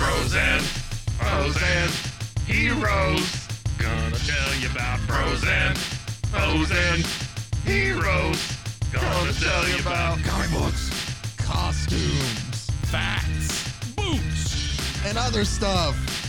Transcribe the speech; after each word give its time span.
Frozen, 0.00 0.60
frozen 1.18 1.90
heroes. 2.46 3.46
Gonna 3.76 4.16
tell 4.16 4.54
you 4.58 4.70
about 4.70 4.98
frozen, 5.00 5.74
frozen 6.30 7.04
heroes. 7.66 8.56
Gonna 8.90 9.32
tell 9.34 9.68
you 9.68 9.78
about 9.78 10.18
comic 10.24 10.50
books, 10.52 10.88
costumes, 11.36 12.70
facts, 12.84 13.74
boots, 13.94 15.04
and 15.04 15.18
other 15.18 15.44
stuff. 15.44 16.19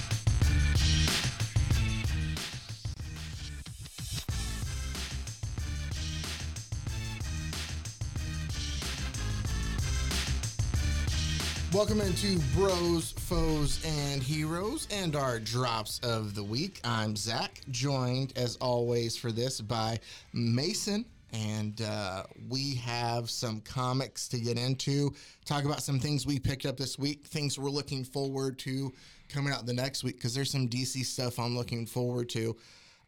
Welcome 11.73 12.01
into 12.01 12.37
Bros, 12.53 13.13
Foes, 13.13 13.81
and 13.85 14.21
Heroes 14.21 14.89
and 14.91 15.15
our 15.15 15.39
drops 15.39 16.01
of 16.03 16.35
the 16.35 16.43
week. 16.43 16.81
I'm 16.83 17.15
Zach, 17.15 17.61
joined 17.69 18.33
as 18.35 18.57
always 18.57 19.15
for 19.15 19.31
this 19.31 19.61
by 19.61 19.97
Mason. 20.33 21.05
And 21.31 21.81
uh, 21.81 22.23
we 22.49 22.75
have 22.75 23.29
some 23.29 23.61
comics 23.61 24.27
to 24.27 24.37
get 24.37 24.59
into, 24.59 25.13
talk 25.45 25.63
about 25.63 25.81
some 25.81 25.97
things 25.97 26.27
we 26.27 26.39
picked 26.39 26.65
up 26.65 26.75
this 26.75 26.99
week, 26.99 27.25
things 27.25 27.57
we're 27.57 27.69
looking 27.69 28.03
forward 28.03 28.59
to 28.59 28.91
coming 29.29 29.53
out 29.53 29.65
the 29.65 29.73
next 29.73 30.03
week, 30.03 30.17
because 30.17 30.35
there's 30.35 30.51
some 30.51 30.67
DC 30.67 31.05
stuff 31.05 31.39
I'm 31.39 31.55
looking 31.55 31.85
forward 31.85 32.27
to 32.31 32.53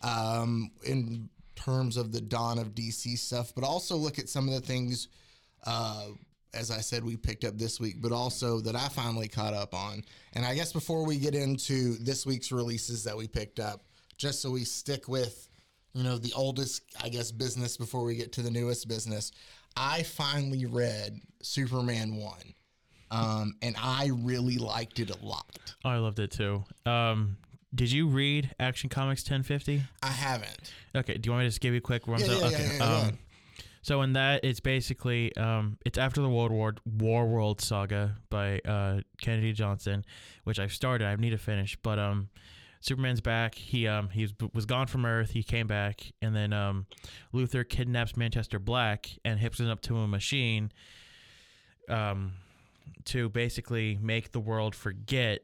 um, 0.04 0.72
in 0.86 1.28
terms 1.58 1.98
of 1.98 2.14
the 2.14 2.22
dawn 2.22 2.60
of 2.60 2.74
DC 2.74 3.18
stuff, 3.18 3.52
but 3.54 3.66
also 3.66 3.98
look 3.98 4.20
at 4.20 4.30
some 4.30 4.48
of 4.48 4.54
the 4.54 4.62
things 4.62 5.10
uh, 5.66 6.06
as 6.54 6.72
I 6.72 6.80
said, 6.82 7.04
we 7.04 7.18
picked 7.18 7.44
up 7.44 7.58
this 7.58 7.80
week, 7.80 8.02
but 8.02 8.12
also 8.12 8.60
that 8.62 8.76
I 8.76 8.88
finally 8.90 9.28
caught 9.28 9.54
up 9.54 9.74
on. 9.74 10.04
And 10.34 10.46
I 10.46 10.56
guess 10.56 10.72
before 10.72 11.06
we 11.06 11.18
get 11.18 11.36
into 11.36 11.96
this 11.98 12.26
week's 12.26 12.52
releases 12.52 13.04
that 13.04 13.18
we 13.18 13.28
picked 13.28 13.60
up, 13.60 13.86
just 14.18 14.42
so 14.42 14.52
we 14.52 14.64
stick 14.64 15.08
with, 15.08 15.50
you 15.94 16.04
know, 16.04 16.18
the 16.18 16.34
oldest, 16.36 16.84
I 17.02 17.10
guess, 17.10 17.32
business 17.32 17.78
before 17.78 18.04
we 18.04 18.16
get 18.16 18.32
to 18.34 18.42
the 18.42 18.52
newest 18.52 18.88
business, 18.88 19.32
I 19.76 20.04
finally 20.04 20.66
read 20.66 21.20
Superman 21.42 22.16
1. 22.16 22.34
Um, 23.12 23.56
and 23.62 23.76
I 23.80 24.10
really 24.12 24.58
liked 24.58 25.00
it 25.00 25.12
a 25.12 25.26
lot. 25.26 25.46
Oh, 25.86 25.90
I 25.90 25.98
loved 25.98 26.20
it 26.20 26.32
too. 26.32 26.64
Um, 26.86 27.38
did 27.76 27.92
you 27.92 28.08
read 28.08 28.54
Action 28.60 28.90
Comics 28.90 29.22
1050? 29.22 29.84
I 30.02 30.08
haven't. 30.08 30.74
Okay. 30.96 31.16
Do 31.16 31.28
you 31.28 31.32
want 31.32 31.42
me 31.42 31.46
to 31.46 31.50
just 31.50 31.62
give 31.62 31.74
you 31.74 31.80
a 31.80 31.82
quick 31.82 32.08
run? 32.08 32.20
Yeah, 32.20 32.28
yeah, 32.28 32.46
okay. 32.46 32.52
yeah, 32.52 32.72
yeah, 32.74 32.80
go 32.80 32.86
um. 33.10 33.20
So 33.84 34.02
in 34.02 34.14
that, 34.14 34.44
it's 34.44 34.60
basically 34.62 35.36
um, 35.36 35.78
it's 35.86 35.98
after 35.98 36.22
the 36.22 36.30
World 36.30 36.52
War 36.52 36.74
War 36.86 37.28
World 37.28 37.62
saga 37.62 38.16
by 38.30 38.60
uh, 38.60 39.02
Kennedy 39.22 39.54
Johnson, 39.54 40.06
which 40.46 40.58
I've 40.58 40.72
started. 40.74 41.06
I 41.06 41.16
need 41.18 41.32
to 41.32 41.38
finish, 41.38 41.78
but 41.84 42.00
um, 42.00 42.30
Superman's 42.80 43.22
back. 43.22 43.56
He 43.56 43.86
um 43.88 44.10
he 44.10 44.28
was, 44.54 44.66
gone 44.66 44.88
from 44.88 45.06
Earth. 45.06 45.32
He 45.32 45.44
came 45.44 45.68
back, 45.68 46.12
and 46.22 46.34
then 46.36 46.54
um, 46.54 46.86
Luthor 47.34 47.68
kidnaps 47.68 48.16
Manchester 48.18 48.58
Black 48.58 49.10
and 49.26 49.38
hips 49.40 49.60
him 49.60 49.70
up 49.70 49.82
to 49.82 49.98
a 49.98 50.08
machine. 50.08 50.72
Um, 51.90 52.34
to 53.06 53.28
basically 53.30 53.98
make 54.02 54.32
the 54.32 54.40
world 54.40 54.76
forget 54.76 55.42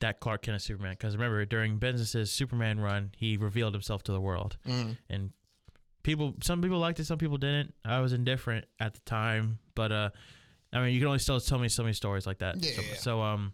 that 0.00 0.20
Clark 0.20 0.42
Kent 0.42 0.56
is 0.56 0.62
Superman. 0.62 0.92
Because 0.92 1.14
remember, 1.14 1.44
during 1.44 1.78
Bendis's 1.78 2.30
Superman 2.30 2.80
run, 2.80 3.12
he 3.16 3.36
revealed 3.36 3.74
himself 3.74 4.02
to 4.04 4.12
the 4.12 4.20
world, 4.20 4.56
Mhm. 4.66 4.96
and 5.10 5.30
people, 6.02 6.34
some 6.42 6.60
people 6.62 6.78
liked 6.78 7.00
it, 7.00 7.04
some 7.06 7.18
people 7.18 7.36
didn't. 7.38 7.74
I 7.84 8.00
was 8.00 8.12
indifferent 8.12 8.66
at 8.80 8.94
the 8.94 9.00
time, 9.00 9.58
but 9.74 9.92
uh, 9.92 10.10
I 10.72 10.80
mean, 10.82 10.92
you 10.94 11.00
can 11.00 11.06
only 11.08 11.18
still 11.18 11.40
tell 11.40 11.58
me 11.58 11.68
so 11.68 11.82
many 11.82 11.92
stories 11.92 12.26
like 12.26 12.38
that. 12.38 12.62
Yeah, 12.62 12.72
so, 12.72 12.82
yeah, 12.82 12.94
so 12.94 13.22
um, 13.22 13.52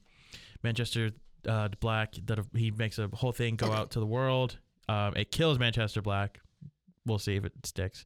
Manchester 0.63 1.11
uh, 1.47 1.69
Black 1.81 2.15
that 2.27 2.39
he 2.55 2.71
makes 2.71 2.99
a 2.99 3.09
whole 3.13 3.33
thing 3.33 3.57
go 3.57 3.67
Okay. 3.67 3.77
out 3.77 3.91
to 3.93 4.01
the 4.01 4.07
world. 4.07 4.59
Um, 4.89 5.15
it 5.17 5.31
kills 5.31 5.59
Manchester 5.59 6.03
Black. 6.03 6.41
We'll 7.07 7.19
see 7.19 7.37
if 7.37 7.45
it 7.45 7.53
sticks. 7.65 8.05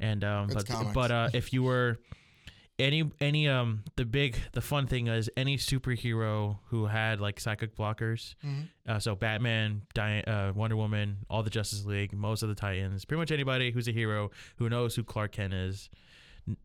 And 0.00 0.24
um, 0.24 0.44
It's 0.50 0.54
but 0.54 0.66
comics. 0.66 0.94
but 0.94 1.10
uh, 1.10 1.28
if 1.34 1.52
you 1.52 1.62
were 1.62 1.98
any 2.78 3.08
any 3.20 3.48
um 3.48 3.84
the 3.96 4.04
big 4.04 4.36
the 4.52 4.60
fun 4.60 4.86
thing 4.88 5.06
is 5.06 5.30
any 5.36 5.56
superhero 5.56 6.58
who 6.70 6.86
had 6.86 7.20
like 7.20 7.38
psychic 7.38 7.76
blockers 7.76 8.34
Mhm. 8.44 8.68
uh, 8.88 8.98
so 8.98 9.14
batman 9.14 9.82
Di- 9.94 10.22
uh, 10.26 10.52
wonder 10.52 10.76
woman 10.76 11.18
all 11.30 11.42
the 11.44 11.50
justice 11.50 11.84
league 11.84 12.12
most 12.12 12.42
of 12.42 12.48
the 12.48 12.54
titans 12.56 13.04
pretty 13.04 13.20
much 13.20 13.30
anybody 13.30 13.70
who's 13.70 13.86
a 13.86 13.92
hero 13.92 14.30
who 14.56 14.68
knows 14.68 14.96
who 14.96 15.04
clark 15.04 15.30
kent 15.32 15.54
is 15.54 15.88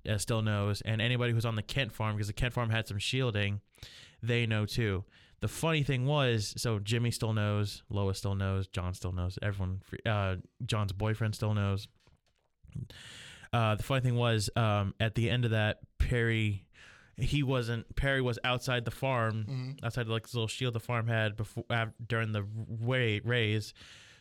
uh, 0.09 0.18
still 0.18 0.42
knows 0.42 0.81
and 0.81 1.00
anybody 1.00 1.31
who's 1.31 1.46
on 1.46 1.56
the 1.56 1.62
kent 1.64 1.92
farm 1.92 2.16
because 2.16 2.28
the 2.28 2.34
kent 2.34 2.53
farm 2.53 2.69
had 2.72 2.88
some 2.88 2.98
shielding 2.98 3.62
they 4.24 4.48
know 4.48 4.66
too 4.66 5.03
the 5.42 5.48
funny 5.48 5.84
thing 5.84 6.08
was 6.08 6.56
so 6.58 6.80
jimmy 6.80 7.12
still 7.12 7.34
knows 7.34 7.84
lois 7.90 8.18
still 8.18 8.34
knows 8.36 8.66
john 8.68 8.96
still 8.96 9.12
knows 9.12 9.38
everyone 9.44 9.80
uh, 10.08 10.36
john's 10.66 10.92
boyfriend 10.92 11.36
still 11.36 11.53
knows 11.53 11.88
uh, 13.52 13.74
the 13.75 13.84
funny 13.84 14.02
thing 14.02 14.16
was, 14.16 14.50
um, 14.56 14.94
at 15.00 15.16
the 15.16 15.28
end 15.28 15.44
of 15.44 15.50
that, 15.52 15.80
Perry, 16.09 16.66
he 17.18 17.44
wasn't. 17.44 17.96
Perry 17.96 18.22
was 18.22 18.40
outside 18.44 18.86
the 18.86 18.92
farm, 18.92 19.46
Mhm. 19.47 19.84
outside 19.84 20.08
like 20.08 20.24
this 20.24 20.34
little 20.34 20.47
shield 20.47 20.74
the 20.74 20.80
farm 20.80 21.08
had 21.08 21.36
before 21.36 21.66
av- 21.70 21.94
during 22.06 22.31
the 22.31 22.46
way 22.68 23.20
raise. 23.24 23.74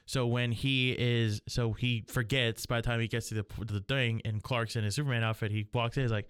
So 0.06 0.26
when 0.26 0.52
he 0.52 0.94
is, 0.98 1.40
so 1.48 1.72
he 1.72 2.04
forgets 2.08 2.66
by 2.66 2.76
the 2.80 2.82
time 2.86 3.00
he 3.00 3.08
gets 3.08 3.28
to 3.28 3.34
the 3.34 3.46
the 3.64 3.80
thing, 3.80 4.20
and 4.24 4.42
Clark's 4.42 4.74
in 4.76 4.84
his 4.84 4.94
Superman 4.94 5.22
outfit. 5.22 5.50
He 5.50 5.66
walks 5.72 5.96
in, 5.96 6.02
he's 6.02 6.10
like, 6.12 6.28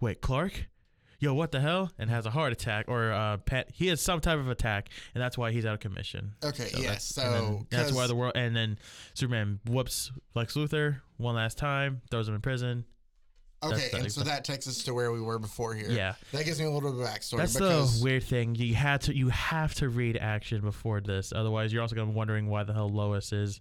"Wait, 0.00 0.20
Clark." 0.20 0.66
Yo, 1.18 1.32
what 1.34 1.52
the 1.52 1.60
hell? 1.60 1.92
And 2.00 2.10
has 2.10 2.26
a 2.26 2.30
heart 2.30 2.52
attack 2.52 2.86
or 2.88 3.12
uh, 3.12 3.36
pet. 3.36 3.70
He 3.72 3.86
has 3.88 4.00
some 4.00 4.20
type 4.20 4.40
of 4.40 4.48
attack, 4.48 4.88
and 5.14 5.22
that's 5.22 5.38
why 5.38 5.52
he's 5.52 5.64
out 5.64 5.74
of 5.74 5.78
commission. 5.80 6.34
Okay, 6.42 6.64
So 6.70 6.80
yes. 6.80 7.04
So 7.04 7.64
that's 7.70 7.92
why 7.92 8.08
the 8.08 8.16
world. 8.16 8.32
And 8.34 8.56
then 8.56 8.76
Superman 9.14 9.60
whoops 9.66 10.10
Lex 10.34 10.54
Luthor 10.54 11.00
one 11.18 11.36
last 11.36 11.58
time, 11.58 12.02
throws 12.10 12.28
him 12.28 12.34
in 12.34 12.40
prison. 12.40 12.86
Okay, 13.62 13.90
and 13.94 14.10
so 14.10 14.22
that 14.22 14.44
takes 14.44 14.66
us 14.66 14.82
to 14.84 14.94
where 14.94 15.12
we 15.12 15.20
were 15.20 15.38
before 15.38 15.74
here. 15.74 15.90
Yeah. 15.90 16.14
That 16.32 16.44
gives 16.44 16.58
me 16.58 16.66
a 16.66 16.70
little 16.70 16.92
bit 16.92 17.00
of 17.00 17.06
backstory. 17.06 17.38
That's 17.38 17.54
the 17.54 18.00
weird 18.02 18.24
thing. 18.24 18.54
You 18.54 18.74
had 18.74 19.02
to 19.02 19.14
you 19.14 19.28
have 19.28 19.74
to 19.74 19.88
read 19.88 20.16
action 20.16 20.60
before 20.60 21.00
this, 21.00 21.32
otherwise 21.34 21.72
you're 21.72 21.82
also 21.82 21.94
gonna 21.94 22.10
be 22.10 22.16
wondering 22.16 22.48
why 22.48 22.64
the 22.64 22.72
hell 22.72 22.88
Lois 22.88 23.32
is 23.32 23.60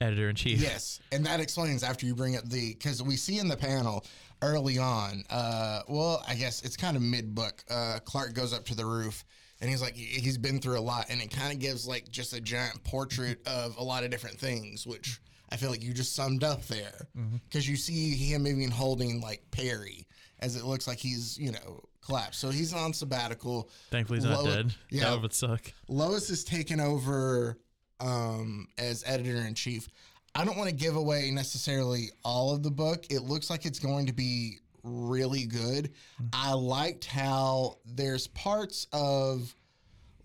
editor 0.00 0.28
in 0.28 0.36
chief. 0.36 0.60
Yes, 0.60 1.00
and 1.12 1.24
that 1.26 1.40
explains 1.40 1.82
after 1.82 2.06
you 2.06 2.14
bring 2.14 2.36
up 2.36 2.44
the 2.48 2.74
because 2.74 3.02
we 3.02 3.16
see 3.16 3.38
in 3.38 3.48
the 3.48 3.56
panel 3.56 4.04
early 4.42 4.78
on. 4.78 5.24
Uh, 5.30 5.82
well, 5.88 6.22
I 6.26 6.34
guess 6.34 6.62
it's 6.62 6.76
kind 6.76 6.96
of 6.96 7.02
mid 7.02 7.34
book. 7.34 7.64
Uh, 7.70 7.98
Clark 8.04 8.34
goes 8.34 8.52
up 8.52 8.64
to 8.66 8.74
the 8.74 8.84
roof 8.84 9.24
and 9.62 9.70
he's 9.70 9.80
like 9.80 9.94
he's 9.94 10.36
been 10.36 10.60
through 10.60 10.78
a 10.78 10.82
lot, 10.82 11.06
and 11.08 11.22
it 11.22 11.30
kind 11.30 11.52
of 11.52 11.60
gives 11.60 11.86
like 11.86 12.10
just 12.10 12.32
a 12.34 12.40
giant 12.40 12.82
portrait 12.82 13.38
of 13.46 13.76
a 13.78 13.82
lot 13.82 14.02
of 14.02 14.10
different 14.10 14.38
things, 14.38 14.86
which 14.86 15.20
I 15.52 15.56
feel 15.56 15.70
like 15.70 15.82
you 15.82 15.92
just 15.92 16.14
summed 16.16 16.42
up 16.44 16.64
there 16.66 17.06
Mm-hmm. 17.16 17.36
because 17.48 17.68
you 17.68 17.76
see 17.76 18.14
him 18.16 18.46
even 18.46 18.70
holding 18.70 19.20
like 19.20 19.42
Perry 19.50 20.06
as 20.40 20.56
it 20.56 20.64
looks 20.64 20.86
like 20.88 20.98
he's 20.98 21.38
you 21.38 21.52
know 21.52 21.80
collapsed. 22.04 22.40
So 22.40 22.48
he's 22.50 22.72
on 22.74 22.92
sabbatical. 22.92 23.68
Thankfully 23.90 24.18
he's 24.18 24.24
not 24.28 24.44
dead. 24.44 24.74
Yeah, 24.90 25.10
That 25.10 25.20
would 25.22 25.32
suck. 25.34 25.72
Lois 25.88 26.30
is 26.30 26.42
taken 26.42 26.80
over 26.80 27.58
um, 28.00 28.66
as 28.78 29.04
editor 29.06 29.36
in 29.46 29.54
chief. 29.54 29.88
I 30.34 30.44
don't 30.44 30.56
want 30.56 30.70
to 30.70 30.74
give 30.74 30.96
away 30.96 31.30
necessarily 31.30 32.10
all 32.24 32.54
of 32.54 32.62
the 32.62 32.70
book. 32.70 33.04
It 33.10 33.20
looks 33.20 33.50
like 33.50 33.66
it's 33.66 33.78
going 33.78 34.06
to 34.06 34.12
be 34.14 34.58
really 34.82 35.44
good. 35.46 35.92
I 36.32 36.54
liked 36.54 37.04
how 37.04 37.76
there's 37.84 38.26
parts 38.28 38.86
of 38.92 39.54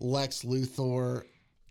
Lex 0.00 0.42
Luthor. 0.42 1.22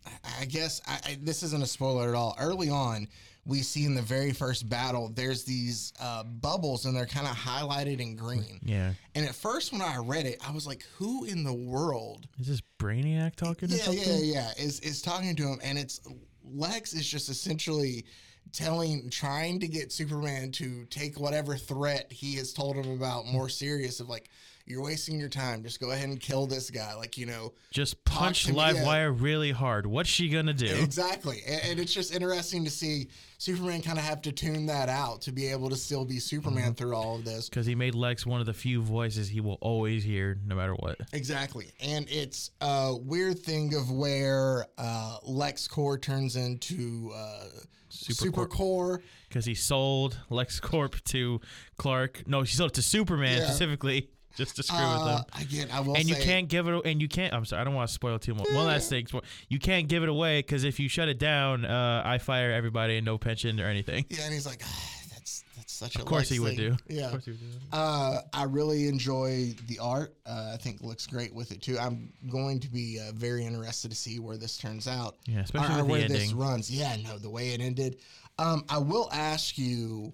I- 0.06 0.12
I 0.42 0.46
guess 0.46 0.82
I, 0.88 1.00
I, 1.06 1.18
this 1.22 1.44
isn't 1.44 1.62
a 1.62 1.68
spoiler 1.68 2.08
at 2.10 2.16
all. 2.16 2.36
Early 2.40 2.70
on, 2.70 3.08
we 3.48 3.62
see 3.62 3.86
in 3.86 3.96
the 3.96 4.02
very 4.02 4.34
first 4.34 4.68
battle, 4.68 5.10
there's 5.16 5.46
these 5.46 5.94
uh, 6.02 6.24
bubbles 6.24 6.86
and 6.86 6.96
they're 6.96 7.06
kind 7.06 7.26
of 7.26 7.34
highlighted 7.36 8.00
in 8.02 8.16
green. 8.16 8.60
Yeah. 8.62 8.92
And 9.16 9.26
at 9.26 9.34
first, 9.34 9.72
when 9.72 9.82
I 9.82 9.98
read 9.98 10.26
it, 10.26 10.38
I 10.46 10.52
was 10.52 10.68
like, 10.68 10.84
"Who 10.98 11.24
in 11.24 11.44
the 11.44 11.54
world 11.54 12.28
Is 12.40 12.48
this 12.48 12.62
Brainiac 12.78 13.36
talking 13.36 13.70
yeah, 13.70 13.78
something? 13.78 14.04
yeah, 14.06 14.52
yeah. 14.58 14.64
Is 14.64 14.82
is 14.82 15.02
talking 15.02 15.36
to 15.38 15.44
him, 15.44 15.60
and 15.64 15.78
it's 15.80 16.02
Lex 16.44 16.94
is 16.94 17.08
just 17.08 17.30
essentially 17.30 18.06
telling, 18.52 19.10
trying 19.10 19.60
to 19.62 19.68
get 19.68 19.92
Superman 19.92 20.52
to 20.54 20.86
take 20.86 21.20
whatever 21.20 21.56
threat 21.56 22.12
he 22.12 22.36
has 22.36 22.54
told 22.54 22.76
him 22.76 22.92
about 22.92 23.26
more 23.26 23.50
serious. 23.50 24.00
Of 24.00 24.10
like, 24.10 24.30
you're 24.68 24.84
wasting 24.84 25.18
your 25.20 25.30
time. 25.30 25.64
Just 25.64 25.80
go 25.80 25.92
ahead 25.92 26.10
and 26.10 26.20
kill 26.20 26.46
this 26.46 26.70
guy. 26.70 26.94
Like, 26.94 27.18
you 27.18 27.26
know, 27.26 27.54
Just 27.72 28.04
punch 28.04 28.44
to 28.44 28.52
me, 28.52 28.58
live 28.58 28.76
yeah. 28.76 28.86
wire 28.86 29.12
really 29.12 29.52
hard. 29.52 29.88
What's 29.88 30.10
she 30.10 30.30
gonna 30.30 30.54
do? 30.54 30.68
Exactly. 30.68 31.42
And, 31.48 31.62
and 31.64 31.80
it's 31.80 31.94
just 31.94 32.14
interesting 32.14 32.64
to 32.66 32.70
see 32.70 33.08
Superman 33.38 33.82
kind 33.82 33.98
of 33.98 34.04
have 34.04 34.22
to 34.24 34.32
tune 34.32 34.66
that 34.66 34.90
out 34.90 35.22
to 35.22 35.32
be 35.32 35.48
able 35.48 35.70
to 35.70 35.76
still 35.76 36.04
be 36.06 36.20
Superman 36.20 36.74
through 36.74 36.96
all 36.96 37.16
of 37.16 37.24
this. 37.26 37.48
Because 37.50 37.66
he 37.66 37.76
made 37.76 37.96
Lex 37.96 38.26
one 38.26 38.40
of 38.42 38.46
the 38.46 38.54
few 38.54 38.82
voices 38.82 39.30
he 39.30 39.40
will 39.40 39.58
always 39.62 40.04
hear, 40.04 40.38
no 40.46 40.56
matter 40.56 40.74
what. 40.74 41.00
Exactly. 41.14 41.72
And 41.80 42.06
it's 42.10 42.52
a 42.60 42.96
weird 42.96 43.40
thing 43.40 43.74
of 43.74 43.90
where 43.90 44.66
uh, 44.78 45.18
LexCorp 45.28 46.02
turns 46.02 46.36
into 46.36 47.12
uh, 47.16 47.44
Supercorp. 47.92 48.48
Supercore. 48.50 49.02
Because 49.30 49.46
he 49.46 49.56
sold 49.56 50.18
LexCorp 50.32 51.04
to 51.06 51.40
Clark. 51.78 52.24
No, 52.28 52.42
he 52.42 52.48
sold 52.48 52.72
it 52.72 52.74
to 52.76 52.82
Superman 52.82 53.38
Yeah. 53.38 53.46
specifically, 53.46 54.10
just 54.38 54.56
to 54.56 54.64
screw 54.64 54.78
with 54.78 55.06
them. 55.06 55.18
him. 55.18 55.42
again, 55.42 55.68
I 55.74 55.80
will 55.80 55.96
And 55.96 56.08
you 56.08 56.16
can't 56.16 56.48
give 56.48 56.68
it. 56.68 56.86
And 56.86 57.02
you 57.02 57.10
can't. 57.10 57.34
I'm 57.34 57.44
sorry. 57.44 57.62
I 57.62 57.64
don't 57.66 57.74
want 57.74 57.90
to 57.90 57.94
spoil 57.94 58.20
too 58.20 58.36
much. 58.36 58.48
One 58.52 58.68
last 58.68 58.90
thing. 58.90 59.08
You 59.50 59.60
can't 59.60 59.88
give 59.88 60.04
it 60.04 60.10
away 60.10 60.40
because 60.40 60.64
if 60.64 60.80
you 60.80 60.88
shut 60.88 61.10
it 61.10 61.18
down, 61.18 61.66
uh, 61.66 62.04
I 62.06 62.20
fire 62.20 62.52
everybody 62.52 62.98
and 62.98 63.06
no 63.06 63.18
pension 63.18 63.60
or 63.60 63.66
anything. 63.66 64.06
Yeah, 64.10 64.26
and 64.26 64.34
he's 64.34 64.46
like, 64.46 64.62
ah, 64.64 64.94
that's 65.12 65.44
that's 65.56 65.74
such 65.74 65.96
a 65.96 66.00
Of 66.00 66.06
course 66.06 66.30
he 66.30 66.40
would 66.40 66.56
do. 66.56 66.78
Yeah. 66.88 67.06
Of 67.06 67.12
course 67.12 67.26
he 67.26 67.32
would 67.32 67.40
do. 67.42 67.48
Uh, 67.74 68.22
I 68.32 68.44
really 68.44 68.88
enjoy 68.88 69.56
the 69.68 69.80
art. 69.80 70.14
Uh, 70.26 70.52
I 70.54 70.58
think 70.58 70.82
looks 70.82 71.08
great 71.08 71.34
with 71.34 71.52
it 71.52 71.62
too. 71.62 71.80
I'm 71.80 72.14
going 72.30 72.60
to 72.60 72.70
be 72.70 73.00
uh, 73.00 73.14
very 73.14 73.44
interested 73.44 73.90
to 73.90 73.98
see 73.98 74.20
where 74.20 74.38
this 74.38 74.58
turns 74.58 74.88
out. 74.88 75.16
Yeah, 75.26 75.40
especially 75.40 75.78
or, 75.78 75.82
or 75.82 75.86
where 75.86 76.08
this 76.08 76.32
runs. 76.32 76.70
Yeah, 76.70 76.96
no, 77.04 77.18
the 77.18 77.30
way 77.30 77.50
it 77.50 77.62
ended. 77.62 77.98
Um, 78.38 78.66
I 78.70 78.78
will 78.78 79.10
ask 79.12 79.58
you: 79.58 80.14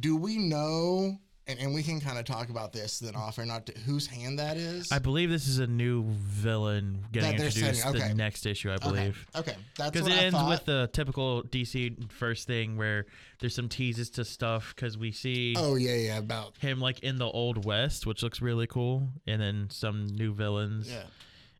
Do 0.00 0.16
we 0.16 0.36
know? 0.36 1.18
And, 1.48 1.58
and 1.58 1.74
we 1.74 1.82
can 1.82 2.00
kind 2.00 2.18
of 2.18 2.24
talk 2.24 2.50
about 2.50 2.72
this 2.72 3.00
then 3.00 3.16
off 3.16 3.36
or 3.36 3.44
not. 3.44 3.66
To, 3.66 3.72
whose 3.80 4.06
hand 4.06 4.38
that 4.38 4.56
is? 4.56 4.92
I 4.92 5.00
believe 5.00 5.28
this 5.28 5.48
is 5.48 5.58
a 5.58 5.66
new 5.66 6.04
villain 6.04 7.04
getting 7.10 7.30
That 7.30 7.36
they're 7.38 7.46
introduced 7.48 7.82
setting- 7.82 8.00
okay. 8.00 8.08
the 8.10 8.14
next 8.14 8.46
issue. 8.46 8.70
I 8.70 8.76
believe. 8.76 9.26
Okay, 9.34 9.50
okay. 9.50 9.60
that's 9.76 9.90
Because 9.90 10.08
what 10.08 10.12
it 10.12 10.18
I 10.20 10.24
ends 10.26 10.36
thought. 10.38 10.48
with 10.48 10.64
the 10.66 10.88
typical 10.92 11.42
DC 11.42 12.12
first 12.12 12.46
thing 12.46 12.76
where 12.76 13.06
there's 13.40 13.54
some 13.56 13.68
teases 13.68 14.08
to 14.10 14.24
stuff 14.24 14.72
because 14.76 14.96
we 14.96 15.10
see 15.10 15.54
Oh 15.58 15.74
yeah, 15.74 15.94
yeah. 15.96 16.18
About 16.18 16.56
him 16.58 16.80
like 16.80 17.00
in 17.00 17.16
the 17.18 17.26
old 17.26 17.64
west, 17.64 18.06
which 18.06 18.22
looks 18.22 18.40
really 18.40 18.68
cool, 18.68 19.08
and 19.26 19.40
then 19.42 19.66
some 19.70 20.06
new 20.06 20.32
villains, 20.32 20.88
yeah. 20.88 21.02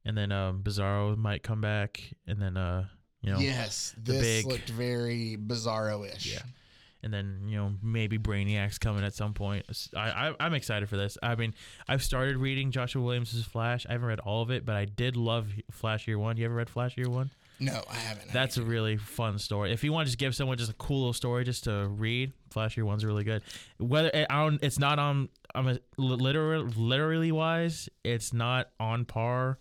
and 0.05 0.17
then 0.17 0.31
um, 0.31 0.63
Bizarro 0.63 1.17
might 1.17 1.43
come 1.43 1.61
back, 1.61 2.03
and 2.29 2.41
then 2.41 2.57
uh, 2.57 2.85
you 3.21 3.33
know, 3.33 3.39
yes, 3.41 3.95
the 4.01 4.13
this 4.13 4.23
big- 4.43 4.47
looked 4.47 4.71
very 4.71 5.37
bizarro-ish. 5.45 6.35
Yeah. 6.35 6.43
And 7.05 7.13
then 7.13 7.41
you 7.47 7.57
know 7.57 7.73
maybe 7.83 8.19
Brainiac's 8.19 8.79
coming 8.79 9.05
at 9.05 9.15
some 9.15 9.35
point. 9.35 9.67
I, 9.97 10.29
I 10.29 10.35
I'm 10.39 10.55
excited 10.55 10.89
for 10.89 10.97
this. 10.97 11.19
I 11.23 11.35
mean, 11.35 11.55
I've 11.89 12.03
started 12.03 12.37
reading 12.37 12.71
Joshua 12.71 13.03
Williamson's 13.03 13.45
Flash. 13.45 13.87
I 13.89 13.93
haven't 13.93 14.07
read 14.07 14.21
all 14.21 14.43
of 14.43 14.51
it, 14.51 14.65
but 14.65 14.77
I 14.77 14.85
did 14.85 15.17
love 15.17 15.49
Flash 15.71 16.07
Year 16.07 16.19
One. 16.19 16.37
You 16.37 16.45
ever 16.45 16.55
read 16.55 16.71
Flash 16.71 16.97
Year 16.97 17.09
One? 17.11 17.31
No, 17.63 17.81
I 17.89 17.95
haven't. 17.95 18.31
I 18.31 18.33
That's 18.33 18.57
a 18.57 18.63
really 18.63 18.97
fun 18.97 19.39
story. 19.39 19.73
If 19.73 19.85
you 19.85 19.93
want 19.93 20.07
to 20.07 20.11
just 20.11 20.19
give 20.19 20.35
someone 20.35 20.59
just 20.59 20.71
a 20.71 20.75
cool 20.75 20.99
little 20.99 21.13
story 21.13 21.45
just 21.45 21.65
to 21.65 21.89
read, 21.89 22.33
Flash 22.51 22.77
Year 22.77 22.85
One's 22.85 23.05
really 23.05 23.25
good. 23.25 23.43
Whether 23.79 24.11
it, 24.13 24.27
I 24.29 24.43
don't, 24.43 24.63
it's 24.63 24.81
not 24.81 24.99
on, 24.99 25.29
I'm 25.55 25.69
a, 25.69 25.79
literal, 25.97 26.65
literally 26.65 27.31
wise, 27.31 27.89
it's 28.03 28.33
not 28.33 28.71
on 28.81 29.05
par 29.05 29.59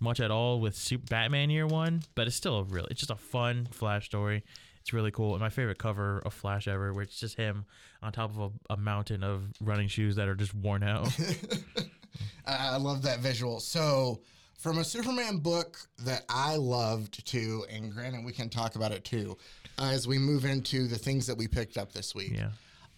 much 0.00 0.18
at 0.18 0.30
all 0.30 0.60
with 0.60 0.74
Super 0.74 1.06
Batman 1.08 1.50
Year 1.50 1.66
One, 1.66 2.02
but 2.14 2.26
it's 2.26 2.36
still 2.36 2.58
a 2.58 2.64
really, 2.64 2.88
it's 2.90 3.00
just 3.00 3.10
a 3.10 3.16
fun 3.16 3.68
Flash 3.70 4.06
story. 4.06 4.44
It's 4.82 4.92
really 4.92 5.12
cool. 5.12 5.34
And 5.34 5.40
my 5.40 5.48
favorite 5.48 5.78
cover 5.78 6.20
of 6.26 6.34
Flash 6.34 6.66
ever, 6.66 6.92
where 6.92 7.04
it's 7.04 7.20
just 7.20 7.36
him 7.36 7.64
on 8.02 8.10
top 8.10 8.36
of 8.36 8.52
a, 8.68 8.74
a 8.74 8.76
mountain 8.76 9.22
of 9.22 9.44
running 9.60 9.86
shoes 9.86 10.16
that 10.16 10.26
are 10.26 10.34
just 10.34 10.52
worn 10.54 10.82
out. 10.82 11.06
I 12.46 12.70
I 12.72 12.76
love 12.78 13.02
that 13.02 13.20
visual. 13.20 13.60
So, 13.60 14.22
from 14.58 14.78
a 14.78 14.84
Superman 14.84 15.38
book 15.38 15.78
that 16.00 16.24
I 16.28 16.56
loved 16.56 17.24
too, 17.24 17.64
and 17.70 17.92
granted, 17.92 18.24
we 18.24 18.32
can 18.32 18.48
talk 18.48 18.74
about 18.74 18.90
it 18.90 19.04
too, 19.04 19.38
uh, 19.78 19.90
as 19.92 20.08
we 20.08 20.18
move 20.18 20.44
into 20.44 20.88
the 20.88 20.98
things 20.98 21.28
that 21.28 21.38
we 21.38 21.46
picked 21.46 21.78
up 21.78 21.92
this 21.92 22.12
week. 22.12 22.32
yeah. 22.34 22.50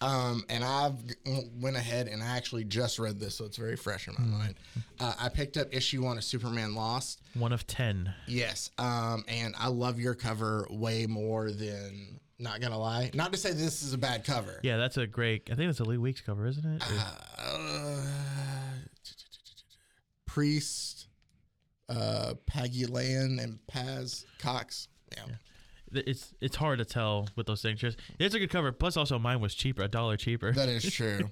Um, 0.05 0.45
and 0.49 0.63
I've 0.63 0.93
went 1.59 1.77
ahead 1.77 2.07
and 2.07 2.21
I 2.21 2.37
actually 2.37 2.63
just 2.63 2.99
read 2.99 3.19
this, 3.19 3.35
so 3.35 3.45
it's 3.45 3.57
very 3.57 3.75
fresh 3.75 4.07
in 4.07 4.13
my 4.13 4.25
mind. 4.25 4.55
Uh, 4.99 5.13
I 5.19 5.29
picked 5.29 5.57
up 5.57 5.73
issue 5.73 6.03
one 6.03 6.17
of 6.17 6.23
Superman 6.23 6.75
Lost. 6.75 7.21
One 7.33 7.51
of 7.51 7.65
10. 7.65 8.13
Yes, 8.27 8.69
um, 8.77 9.25
and 9.27 9.55
I 9.57 9.69
love 9.69 9.99
your 9.99 10.13
cover 10.13 10.67
way 10.69 11.07
more 11.07 11.49
than. 11.51 12.19
Not 12.37 12.59
gonna 12.59 12.77
lie. 12.77 13.11
Not 13.13 13.31
to 13.31 13.37
say 13.39 13.53
this 13.53 13.81
is 13.81 13.93
a 13.93 13.97
bad 13.97 14.25
cover. 14.25 14.59
Yeah, 14.61 14.75
that's 14.75 14.97
a 14.97 15.07
great, 15.07 15.49
I 15.49 15.55
think 15.55 15.69
that's 15.69 15.79
a 15.79 15.85
Lee 15.85 15.97
Weeks 15.97 16.19
cover, 16.19 16.45
isn't 16.45 16.65
it? 16.65 16.83
Uh, 17.39 18.01
Priest, 20.25 21.07
uh, 21.87 22.33
Pagulayan, 22.45 23.41
and 23.41 23.65
Paz 23.67 24.25
Cox. 24.37 24.89
Yeah. 25.15 25.23
It's 25.91 26.33
it's 26.41 26.55
hard 26.55 26.79
to 26.79 26.85
tell 26.85 27.27
with 27.35 27.47
those 27.47 27.61
signatures. 27.61 27.95
It's 28.19 28.35
a 28.35 28.39
good 28.39 28.49
cover. 28.49 28.71
Plus, 28.71 28.97
also 28.97 29.19
mine 29.19 29.39
was 29.39 29.53
cheaper, 29.53 29.83
a 29.83 29.87
dollar 29.87 30.17
cheaper. 30.17 30.51
that 30.53 30.69
is 30.69 30.91
true. 30.93 31.29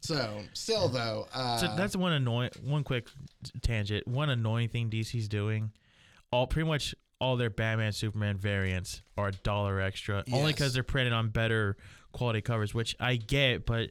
so, 0.00 0.40
still 0.52 0.88
though, 0.88 1.26
uh, 1.32 1.56
so 1.58 1.74
that's 1.76 1.96
one 1.96 2.12
annoying. 2.12 2.50
One 2.62 2.84
quick 2.84 3.08
tangent. 3.62 4.06
One 4.06 4.30
annoying 4.30 4.68
thing 4.68 4.90
DC's 4.90 5.28
doing. 5.28 5.72
All 6.30 6.46
pretty 6.46 6.68
much 6.68 6.94
all 7.20 7.36
their 7.36 7.50
Batman, 7.50 7.92
Superman 7.92 8.36
variants 8.36 9.02
are 9.16 9.28
a 9.28 9.32
dollar 9.32 9.80
extra, 9.80 10.24
only 10.32 10.52
because 10.52 10.74
they're 10.74 10.82
printed 10.82 11.12
on 11.12 11.28
better 11.28 11.76
quality 12.12 12.40
covers, 12.40 12.74
which 12.74 12.96
I 13.00 13.16
get, 13.16 13.66
but. 13.66 13.90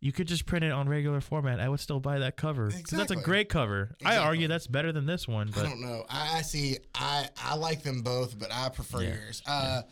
You 0.00 0.12
could 0.12 0.28
just 0.28 0.46
print 0.46 0.64
it 0.64 0.70
on 0.70 0.88
regular 0.88 1.20
format. 1.20 1.58
I 1.58 1.68
would 1.68 1.80
still 1.80 1.98
buy 2.00 2.20
that 2.20 2.36
cover. 2.36 2.70
'Cause 2.70 2.82
That's 2.90 3.10
a 3.10 3.16
great 3.16 3.48
cover. 3.48 3.96
I 4.04 4.16
argue 4.18 4.46
that's 4.46 4.66
better 4.68 4.92
than 4.92 5.06
this 5.06 5.26
one, 5.26 5.50
But. 5.52 5.66
I 5.66 5.68
don't 5.68 5.80
know. 5.80 6.04
I, 6.08 6.38
I 6.38 6.42
see. 6.42 6.78
I 6.94 7.28
I 7.36 7.56
like 7.56 7.82
them 7.82 8.02
both, 8.02 8.38
but 8.38 8.52
I 8.52 8.68
prefer 8.68 9.02
Yeah. 9.02 9.14
yours. 9.14 9.42
Uh, 9.46 9.82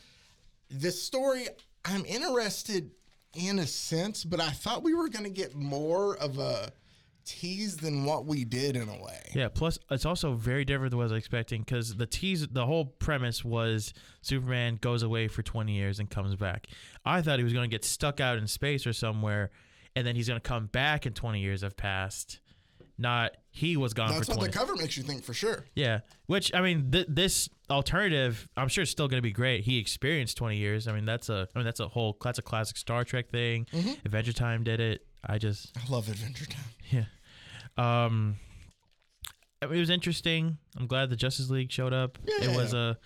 The 0.70 0.90
story, 0.90 1.46
I'm 1.84 2.04
interested 2.06 2.90
in 3.34 3.58
a 3.60 3.66
sense, 3.66 4.24
but 4.24 4.40
I 4.40 4.50
thought 4.50 4.82
we 4.82 4.94
were 4.94 5.08
going 5.08 5.24
to 5.24 5.30
get 5.30 5.54
more 5.54 6.16
of 6.16 6.38
a 6.38 6.72
tease 7.24 7.76
than 7.76 8.04
what 8.04 8.24
we 8.26 8.44
did 8.44 8.76
in 8.76 8.88
a 8.88 9.00
way. 9.02 9.30
Yeah, 9.34 9.48
plus 9.48 9.78
it's 9.90 10.04
also 10.06 10.34
very 10.34 10.64
different 10.64 10.90
than 10.90 10.98
what 10.98 11.04
I 11.10 11.12
was 11.14 11.18
expecting 11.18 11.62
because 11.62 11.96
the 11.96 12.06
tease, 12.06 12.46
the 12.48 12.66
whole 12.66 12.84
premise 12.86 13.44
was 13.44 13.92
Superman 14.22 14.78
goes 14.80 15.02
away 15.02 15.26
for 15.28 15.42
20 15.42 15.72
years 15.72 15.98
and 16.00 16.08
comes 16.10 16.34
back. 16.36 16.66
I 17.04 17.22
thought 17.22 17.38
he 17.38 17.44
was 17.44 17.52
going 17.52 17.68
to 17.68 17.74
get 17.74 17.84
stuck 17.84 18.20
out 18.20 18.38
in 18.38 18.46
space 18.46 18.86
or 18.86 18.92
somewhere, 18.92 19.50
and 19.96 20.06
then 20.06 20.14
he's 20.14 20.28
going 20.28 20.40
to 20.40 20.48
come 20.48 20.66
back 20.66 21.06
and 21.06 21.16
20 21.16 21.40
years 21.40 21.62
have 21.62 21.76
passed. 21.76 22.38
Not 22.98 23.32
he 23.50 23.76
was 23.76 23.92
gone 23.92 24.08
That's 24.14 24.26
what 24.28 24.36
20. 24.38 24.50
the 24.52 24.58
cover 24.58 24.74
makes 24.76 24.96
you 24.96 25.02
think 25.02 25.22
for 25.24 25.34
sure. 25.34 25.66
yeah, 25.74 26.00
which 26.26 26.54
I 26.54 26.62
mean, 26.62 26.90
th- 26.92 27.06
this 27.10 27.48
alternative, 27.68 28.48
I'm 28.56 28.68
sure, 28.68 28.82
it's 28.82 28.90
still 28.90 29.06
going 29.08 29.18
to 29.18 29.22
be 29.22 29.32
great. 29.32 29.64
He 29.64 29.78
experienced 29.78 30.36
20 30.38 30.56
years. 30.56 30.88
I 30.88 30.92
mean, 30.92 31.04
that's 31.04 31.28
a, 31.28 31.46
I 31.54 31.58
mean, 31.58 31.66
that's 31.66 31.80
a 31.80 31.88
whole, 31.88 32.16
that's 32.22 32.38
a 32.38 32.42
classic 32.42 32.76
Star 32.78 33.04
Trek 33.04 33.28
thing. 33.28 33.66
Mm-hmm. 33.72 33.90
Adventure 34.06 34.32
Time 34.32 34.64
did 34.64 34.80
it. 34.80 35.04
I 35.26 35.36
just, 35.36 35.76
I 35.76 35.92
love 35.92 36.08
Adventure 36.08 36.46
Time. 36.46 36.64
yeah. 36.90 37.04
Um, 37.76 38.36
it 39.60 39.68
was 39.68 39.90
interesting. 39.90 40.56
I'm 40.78 40.86
glad 40.86 41.10
the 41.10 41.16
Justice 41.16 41.50
League 41.50 41.70
showed 41.72 41.92
up. 41.92 42.18
It 42.24 42.56
was 42.56 42.72
Yeah. 42.72 42.92
a. 42.92 42.96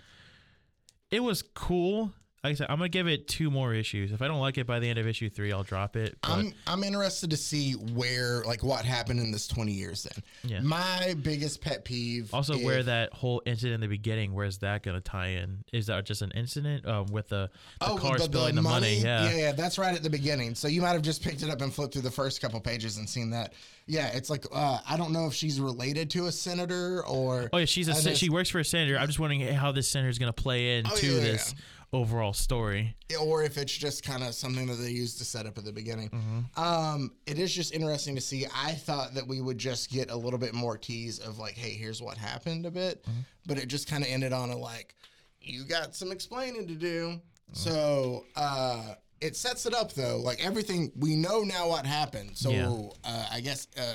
It 1.10 1.20
was 1.24 1.42
cool. 1.42 2.12
Like 2.42 2.52
I 2.52 2.54
said, 2.54 2.68
I'm 2.70 2.78
gonna 2.78 2.88
give 2.88 3.06
it 3.06 3.28
two 3.28 3.50
more 3.50 3.74
issues. 3.74 4.12
If 4.12 4.22
I 4.22 4.28
don't 4.28 4.40
like 4.40 4.56
it 4.56 4.66
by 4.66 4.78
the 4.78 4.88
end 4.88 4.98
of 4.98 5.06
issue 5.06 5.28
three, 5.28 5.52
I'll 5.52 5.62
drop 5.62 5.94
it. 5.94 6.16
But 6.22 6.30
I'm 6.30 6.54
I'm 6.66 6.84
interested 6.84 7.28
to 7.30 7.36
see 7.36 7.72
where 7.72 8.42
like 8.46 8.64
what 8.64 8.82
happened 8.86 9.20
in 9.20 9.30
this 9.30 9.46
20 9.46 9.72
years 9.72 10.04
then. 10.04 10.24
Yeah. 10.50 10.60
My 10.60 11.16
biggest 11.20 11.60
pet 11.60 11.84
peeve 11.84 12.32
also, 12.32 12.56
where 12.56 12.82
that 12.82 13.12
whole 13.12 13.42
incident 13.44 13.74
in 13.74 13.80
the 13.82 13.94
beginning, 13.94 14.32
where's 14.32 14.56
that 14.58 14.82
gonna 14.82 15.02
tie 15.02 15.28
in? 15.28 15.64
Is 15.74 15.88
that 15.88 16.06
just 16.06 16.22
an 16.22 16.30
incident 16.30 16.86
um, 16.86 17.06
with 17.12 17.28
the, 17.28 17.50
the 17.78 17.96
car 17.96 18.18
spilling 18.18 18.54
the, 18.54 18.62
money? 18.62 19.00
Yeah. 19.00 19.28
yeah, 19.28 19.36
yeah, 19.36 19.52
that's 19.52 19.76
right 19.76 19.94
at 19.94 20.02
the 20.02 20.10
beginning. 20.10 20.54
So 20.54 20.66
you 20.66 20.80
might 20.80 20.92
have 20.92 21.02
just 21.02 21.22
picked 21.22 21.42
it 21.42 21.50
up 21.50 21.60
and 21.60 21.74
flipped 21.74 21.92
through 21.92 22.02
the 22.02 22.10
first 22.10 22.40
couple 22.40 22.58
pages 22.60 22.96
and 22.96 23.06
seen 23.06 23.28
that. 23.30 23.52
Yeah, 23.86 24.06
it's 24.14 24.30
like 24.30 24.46
uh, 24.50 24.78
I 24.88 24.96
don't 24.96 25.12
know 25.12 25.26
if 25.26 25.34
she's 25.34 25.60
related 25.60 26.08
to 26.10 26.26
a 26.26 26.32
senator 26.32 27.04
or. 27.06 27.50
Oh 27.52 27.58
yeah, 27.58 27.64
she's 27.66 27.88
a 27.88 27.92
I 27.92 27.94
sen- 27.96 28.12
just- 28.12 28.20
she 28.22 28.30
works 28.30 28.48
for 28.48 28.60
a 28.60 28.64
senator. 28.64 28.96
I'm 28.96 29.08
just 29.08 29.18
wondering 29.18 29.42
how 29.52 29.72
this 29.72 29.88
senator 29.88 30.08
is 30.08 30.18
gonna 30.18 30.32
play 30.32 30.78
into 30.78 30.90
Oh, 30.90 30.98
yeah, 31.02 31.12
yeah, 31.12 31.20
this 31.20 31.54
overall 31.92 32.32
story. 32.32 32.96
or 33.20 33.42
if 33.42 33.58
it's 33.58 33.76
just 33.76 34.04
kind 34.04 34.22
of 34.22 34.34
something 34.34 34.66
that 34.66 34.74
they 34.74 34.90
used 34.90 35.18
to 35.18 35.24
set 35.24 35.46
up 35.46 35.58
at 35.58 35.64
the 35.64 35.72
beginning. 35.72 36.08
Mm-hmm. 36.10 36.60
Um, 36.62 37.12
it 37.26 37.38
is 37.38 37.52
just 37.52 37.74
interesting 37.74 38.14
to 38.14 38.20
see. 38.20 38.46
I 38.54 38.72
thought 38.72 39.14
that 39.14 39.26
we 39.26 39.40
would 39.40 39.58
just 39.58 39.90
get 39.90 40.10
a 40.10 40.16
little 40.16 40.38
bit 40.38 40.54
more 40.54 40.78
tease 40.78 41.18
of 41.18 41.38
like, 41.38 41.54
hey, 41.54 41.70
here's 41.70 42.00
what 42.00 42.16
happened 42.16 42.66
a 42.66 42.70
bit, 42.70 43.02
Mm-hmm. 43.04 43.20
but 43.46 43.58
it 43.58 43.66
just 43.66 43.88
kind 43.88 44.04
of 44.04 44.10
ended 44.10 44.32
on 44.32 44.50
a 44.50 44.56
like, 44.56 44.94
you 45.40 45.64
got 45.64 45.94
some 45.96 46.12
explaining 46.12 46.66
to 46.68 46.74
do. 46.74 47.08
Mm-hmm. 47.08 47.54
So 47.54 48.24
uh, 48.36 48.94
it 49.20 49.34
sets 49.36 49.66
it 49.66 49.74
up 49.74 49.92
though. 49.94 50.18
Like 50.18 50.44
everything, 50.44 50.92
we 50.96 51.16
know 51.16 51.40
now 51.42 51.68
what 51.68 51.84
happened. 51.86 52.36
So 52.36 52.50
Yeah. 52.52 52.68
uh, 53.04 53.26
I 53.32 53.40
guess 53.40 53.66
uh, 53.76 53.94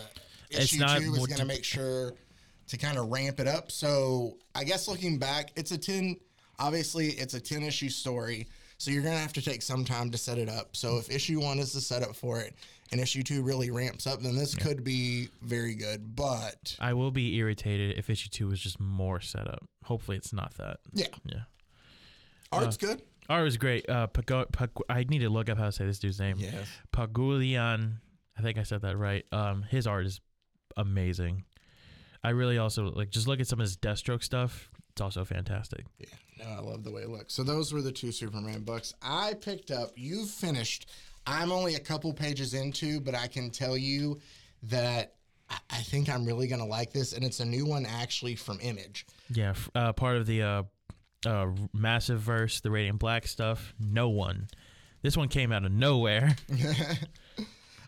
It's 0.50 0.66
issue 0.74 0.80
not 0.80 1.00
two 1.00 1.14
is 1.14 1.18
going 1.28 1.40
to- 1.40 1.46
make 1.46 1.64
sure 1.64 2.14
to 2.68 2.78
kind 2.78 2.98
of 2.98 3.10
ramp 3.12 3.40
it 3.40 3.48
up. 3.48 3.72
So 3.72 4.38
I 4.56 4.64
guess 4.64 4.88
looking 4.88 5.20
back, 5.20 5.52
it's 5.56 5.72
a 5.72 5.78
10, 5.78 6.18
obviously, 6.60 7.10
it's 7.10 7.34
a 7.34 7.40
10 7.40 7.64
issue 7.64 7.90
story. 7.90 8.48
So 8.78 8.92
you're 8.92 9.04
gonna 9.04 9.18
have 9.18 9.32
to 9.34 9.42
take 9.42 9.62
some 9.62 9.86
time 9.86 10.12
to 10.12 10.18
set 10.18 10.38
it 10.38 10.50
up. 10.50 10.76
So 10.76 10.98
if 10.98 11.10
issue 11.10 11.40
one 11.40 11.60
is 11.60 11.72
the 11.72 11.80
setup 11.80 12.14
for 12.14 12.42
it, 12.42 12.56
and 12.92 13.00
issue 13.00 13.24
two 13.24 13.42
really 13.42 13.72
ramps 13.72 14.06
up, 14.06 14.22
then 14.22 14.36
this 14.36 14.54
could 14.54 14.84
be 14.84 15.30
very 15.42 15.76
good. 15.76 16.14
But 16.16 16.76
I 16.80 16.94
will 16.94 17.10
be 17.10 17.36
irritated 17.38 17.98
if 17.98 18.10
issue 18.10 18.28
two 18.30 18.48
was 18.48 18.60
just 18.60 18.80
more 18.82 19.22
setup. 19.22 19.64
Hopefully, 19.86 20.18
it's 20.18 20.34
not 20.34 20.54
that. 20.58 20.80
yeah, 20.94 21.08
Yeah. 21.26 21.44
art's 22.52 22.76
good. 22.78 23.02
Art 23.30 23.44
was 23.46 23.58
great. 23.58 23.90
Uh, 23.90 24.08
Pago- 24.08 24.46
Pag- 24.52 24.70
I 24.90 25.04
need 25.06 25.20
to 25.20 25.30
look 25.30 25.50
up 25.50 25.58
how 25.58 25.66
to 25.66 25.72
say 25.72 25.86
this 25.86 25.98
dude's 26.00 26.20
name. 26.20 26.36
Yes. 26.38 26.68
Pagulayan. 26.94 28.00
I 28.38 28.42
think 28.42 28.58
I 28.58 28.64
said 28.64 28.82
that 28.82 28.98
right. 28.98 29.26
Um, 29.32 29.64
his 29.64 29.88
art 29.88 30.06
is 30.06 30.20
amazing. 30.78 31.46
I 32.24 32.30
really 32.32 32.58
also 32.58 32.92
like 32.92 33.10
just 33.10 33.26
look 33.28 33.40
at 33.40 33.48
some 33.48 33.60
of 33.60 33.64
his 33.64 33.78
Deathstroke 33.78 34.22
stuff. 34.24 34.70
It's 34.96 35.02
also 35.02 35.26
fantastic. 35.26 35.86
Yeah, 36.00 36.08
no, 36.40 36.46
I 36.46 36.60
love 36.62 36.86
the 36.86 36.92
way 36.92 37.02
it 37.02 37.10
looks. 37.10 37.34
So 37.34 37.44
those 37.44 37.74
were 37.74 37.82
the 37.82 37.92
two 37.92 38.14
Superman 38.14 38.62
books 38.62 38.94
I 39.02 39.34
picked 39.34 39.70
up. 39.70 39.92
You've 39.98 40.30
finished. 40.30 40.90
I'm 41.28 41.52
only 41.52 41.76
a 41.76 41.80
couple 41.82 42.14
pages 42.14 42.54
into, 42.54 43.02
but 43.02 43.14
I 43.14 43.28
can 43.28 43.52
tell 43.52 43.76
you 43.76 44.22
that 44.64 45.16
I, 45.50 45.58
I 45.70 45.78
think 45.82 46.08
I'm 46.08 46.24
really 46.24 46.48
gonna 46.48 46.66
like 46.66 46.94
this, 46.94 47.12
and 47.12 47.26
it's 47.26 47.42
a 47.42 47.46
new 47.46 47.66
one 47.66 47.86
actually 47.86 48.36
from 48.36 48.58
Image. 48.62 49.06
Yeah, 49.30 49.54
uh, 49.76 49.92
part 49.92 50.16
of 50.16 50.28
the 50.28 50.44
uh, 50.44 50.64
uh, 51.26 51.48
massive 51.74 52.22
verse, 52.22 52.62
the 52.62 52.72
Radiant 52.72 53.00
Black 53.00 53.28
stuff. 53.28 53.74
No 53.78 54.08
one. 54.08 54.48
This 55.02 55.18
one 55.18 55.28
came 55.28 55.52
out 55.52 55.66
of 55.66 55.74
nowhere. 55.74 56.38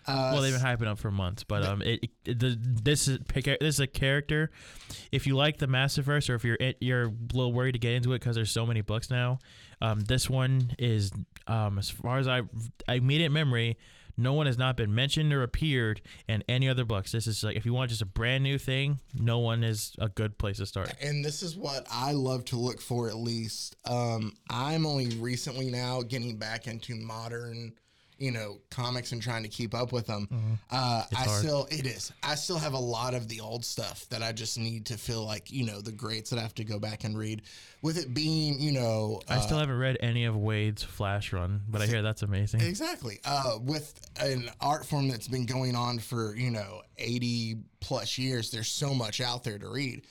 Uh, 0.07 0.31
well, 0.33 0.41
they've 0.41 0.53
been 0.53 0.61
hyping 0.61 0.87
up 0.87 0.97
for 0.99 1.11
months, 1.11 1.43
but 1.43 1.63
um, 1.63 1.81
it, 1.81 2.09
it 2.25 2.39
the 2.39 2.57
this 2.59 3.07
is 3.07 3.19
pick- 3.27 3.45
this 3.45 3.75
is 3.75 3.79
a 3.79 3.87
character. 3.87 4.51
If 5.11 5.27
you 5.27 5.35
like 5.35 5.57
the 5.57 5.67
Massiverse, 5.67 6.29
or 6.29 6.35
if 6.35 6.43
you're 6.43 6.57
it, 6.59 6.77
you're 6.79 7.05
a 7.05 7.13
little 7.33 7.53
worried 7.53 7.73
to 7.73 7.79
get 7.79 7.93
into 7.93 8.13
it 8.13 8.19
because 8.19 8.35
there's 8.35 8.51
so 8.51 8.65
many 8.65 8.81
books 8.81 9.09
now, 9.09 9.39
um, 9.81 9.99
this 10.01 10.29
one 10.29 10.71
is 10.79 11.11
um, 11.47 11.77
as 11.77 11.89
far 11.89 12.19
as 12.19 12.27
I 12.27 12.41
immediate 12.87 13.31
memory, 13.31 13.77
no 14.17 14.33
one 14.33 14.47
has 14.47 14.57
not 14.57 14.75
been 14.77 14.93
mentioned 14.95 15.31
or 15.31 15.43
appeared 15.43 16.01
in 16.27 16.43
any 16.49 16.67
other 16.67 16.85
books. 16.85 17.11
This 17.11 17.27
is 17.27 17.43
like 17.43 17.55
if 17.55 17.65
you 17.65 17.73
want 17.73 17.89
just 17.89 18.01
a 18.01 18.05
brand 18.05 18.43
new 18.43 18.57
thing, 18.57 18.99
no 19.13 19.39
one 19.39 19.63
is 19.63 19.93
a 19.99 20.09
good 20.09 20.37
place 20.37 20.57
to 20.57 20.65
start. 20.65 20.91
and 21.01 21.23
this 21.23 21.43
is 21.43 21.55
what 21.55 21.85
I 21.91 22.13
love 22.13 22.45
to 22.45 22.55
look 22.57 22.81
for 22.81 23.09
at 23.09 23.15
least. 23.17 23.75
Um, 23.85 24.33
I'm 24.49 24.85
only 24.85 25.09
recently 25.17 25.69
now 25.69 26.01
getting 26.01 26.37
back 26.37 26.67
into 26.67 26.95
modern, 26.95 27.73
you 28.17 28.31
know, 28.31 28.59
comics 28.69 29.11
and 29.11 29.21
trying 29.21 29.43
to 29.43 29.49
keep 29.49 29.73
up 29.73 29.91
with 29.91 30.07
them. 30.07 30.27
Uh, 30.71 31.03
I 31.11 31.15
hard. 31.15 31.39
still, 31.39 31.67
it 31.69 31.85
is. 31.85 32.11
I 32.23 32.35
still 32.35 32.57
have 32.57 32.73
a 32.73 32.79
lot 32.79 33.13
of 33.13 33.27
the 33.27 33.39
old 33.39 33.63
stuff 33.63 34.05
that 34.09 34.23
I 34.23 34.31
just 34.31 34.57
need 34.57 34.85
to 34.87 34.97
feel 34.97 35.25
like, 35.25 35.51
you 35.51 35.65
know, 35.65 35.81
the 35.81 35.91
greats 35.91 36.29
that 36.31 36.39
I 36.39 36.41
have 36.41 36.55
to 36.55 36.63
go 36.63 36.79
back 36.79 37.03
and 37.03 37.17
read. 37.17 37.43
With 37.81 37.97
it 37.97 38.13
being, 38.13 38.59
you 38.59 38.71
know, 38.71 39.21
I 39.29 39.39
still 39.39 39.59
haven't 39.59 39.77
read 39.77 39.97
any 39.99 40.25
of 40.25 40.35
Wade's 40.35 40.83
Flash 40.83 41.31
run, 41.31 41.61
but 41.69 41.81
I 41.81 41.85
hear 41.85 42.01
that's 42.01 42.23
amazing. 42.23 42.61
Exactly. 42.61 43.19
Uh, 43.23 43.59
with 43.61 43.99
an 44.19 44.49
art 44.59 44.85
form 44.85 45.07
that's 45.07 45.27
been 45.27 45.45
going 45.45 45.75
on 45.75 45.99
for, 45.99 46.35
you 46.35 46.49
know, 46.49 46.81
80 46.97 47.57
plus 47.79 48.17
years, 48.17 48.49
there's 48.49 48.67
so 48.67 48.93
much 48.93 49.21
out 49.21 49.43
there 49.43 49.59
to 49.59 49.69
read. 49.69 50.05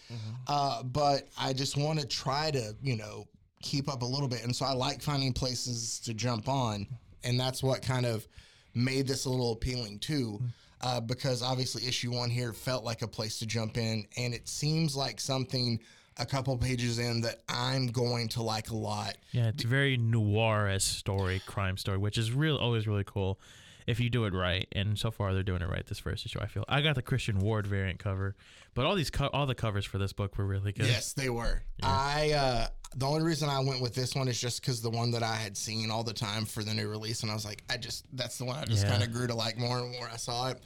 Uh, 0.47 0.83
but 0.85 1.29
I 1.39 1.53
just 1.53 1.77
want 1.77 1.99
to 2.01 2.07
try 2.07 2.51
to, 2.53 2.75
you 2.83 2.97
know, 2.97 3.27
keep 3.63 3.89
up 3.93 4.03
a 4.03 4.07
little 4.07 4.29
bit. 4.29 4.45
And 4.45 4.55
so 4.55 4.65
I 4.65 4.73
like 4.73 5.03
finding 5.03 5.33
places 5.33 5.99
to 6.01 6.15
jump 6.15 6.49
on. 6.49 6.87
And 7.27 7.39
that's 7.39 7.63
what 7.63 7.83
kind 7.83 8.07
of 8.07 8.27
made 8.75 9.07
this 9.07 9.25
a 9.25 9.31
little 9.31 9.53
appealing 9.53 9.99
too. 9.99 10.41
Uh, 10.81 11.01
because 11.01 11.43
obviously, 11.43 11.87
issue 11.87 12.13
one 12.13 12.31
here 12.31 12.53
felt 12.53 12.85
like 12.85 13.03
a 13.03 13.09
place 13.09 13.39
to 13.39 13.47
jump 13.47 13.77
in. 13.77 14.07
And 14.17 14.33
it 14.35 14.49
seems 14.49 14.95
like 14.95 15.19
something 15.21 15.81
a 16.19 16.27
couple 16.27 16.57
pages 16.57 16.99
in 16.99 17.21
that 17.23 17.41
I'm 17.49 17.89
going 17.89 18.29
to 18.29 18.43
like 18.43 18.71
a 18.71 18.77
lot. 18.77 19.17
Yeah, 19.33 19.49
it's 19.49 19.65
a 19.65 19.67
very 19.67 19.97
noir 19.97 20.69
as 20.69 20.85
story, 20.85 21.43
crime 21.47 21.77
story, 21.77 21.99
which 21.99 22.17
is 22.17 22.33
real 22.33 22.57
always 22.57 22.87
really 22.87 23.05
cool 23.05 23.39
if 23.87 24.01
you 24.01 24.11
do 24.11 24.25
it 24.25 24.35
right. 24.35 24.67
And 24.73 24.99
so 24.99 25.11
far, 25.11 25.33
they're 25.35 25.43
doing 25.43 25.63
it 25.63 25.69
right 25.69 25.87
this 25.87 25.99
first 25.99 26.27
issue. 26.27 26.39
I 26.41 26.47
feel 26.47 26.65
I 26.69 26.81
got 26.81 26.95
the 26.95 27.03
Christian 27.03 27.39
Ward 27.39 27.67
variant 27.67 27.99
cover, 27.99 28.35
but 28.75 28.85
all 28.87 28.95
these 28.95 29.11
co- 29.11 29.31
all 29.33 29.47
the 29.47 29.55
covers 29.55 29.85
for 29.85 29.99
this 29.99 30.13
book 30.13 30.37
were 30.39 30.45
really 30.47 30.73
good. 30.73 30.87
Yes, 30.87 31.13
they 31.13 31.29
were. 31.31 31.63
I 31.83 32.33
uh 32.33 32.67
the 32.95 33.07
only 33.07 33.23
reason 33.23 33.49
I 33.49 33.61
went 33.61 33.81
with 33.83 33.95
this 33.95 34.15
one 34.15 34.29
is 34.29 34.41
just 34.41 34.61
because 34.61 34.81
the 34.81 34.91
one 34.91 35.11
that 35.11 35.23
I 35.23 35.35
had 35.35 35.57
seen 35.57 35.91
all 35.91 36.03
the 36.05 36.13
time 36.15 36.45
for 36.47 36.63
the 36.63 36.73
new 36.73 36.89
release, 36.89 37.23
and 37.23 37.31
I 37.31 37.35
was 37.35 37.45
like, 37.45 37.63
I 37.69 37.77
just 37.77 38.05
that's 38.17 38.39
the 38.39 38.45
one 38.45 38.57
I 38.57 38.65
just 38.65 38.85
Yeah. 38.85 38.91
kind 38.93 39.03
of 39.03 39.13
grew 39.13 39.27
to 39.27 39.35
like 39.35 39.59
more 39.59 39.79
and 39.79 39.91
more. 39.93 40.09
I 40.13 40.17
saw 40.17 40.49
it, 40.51 40.61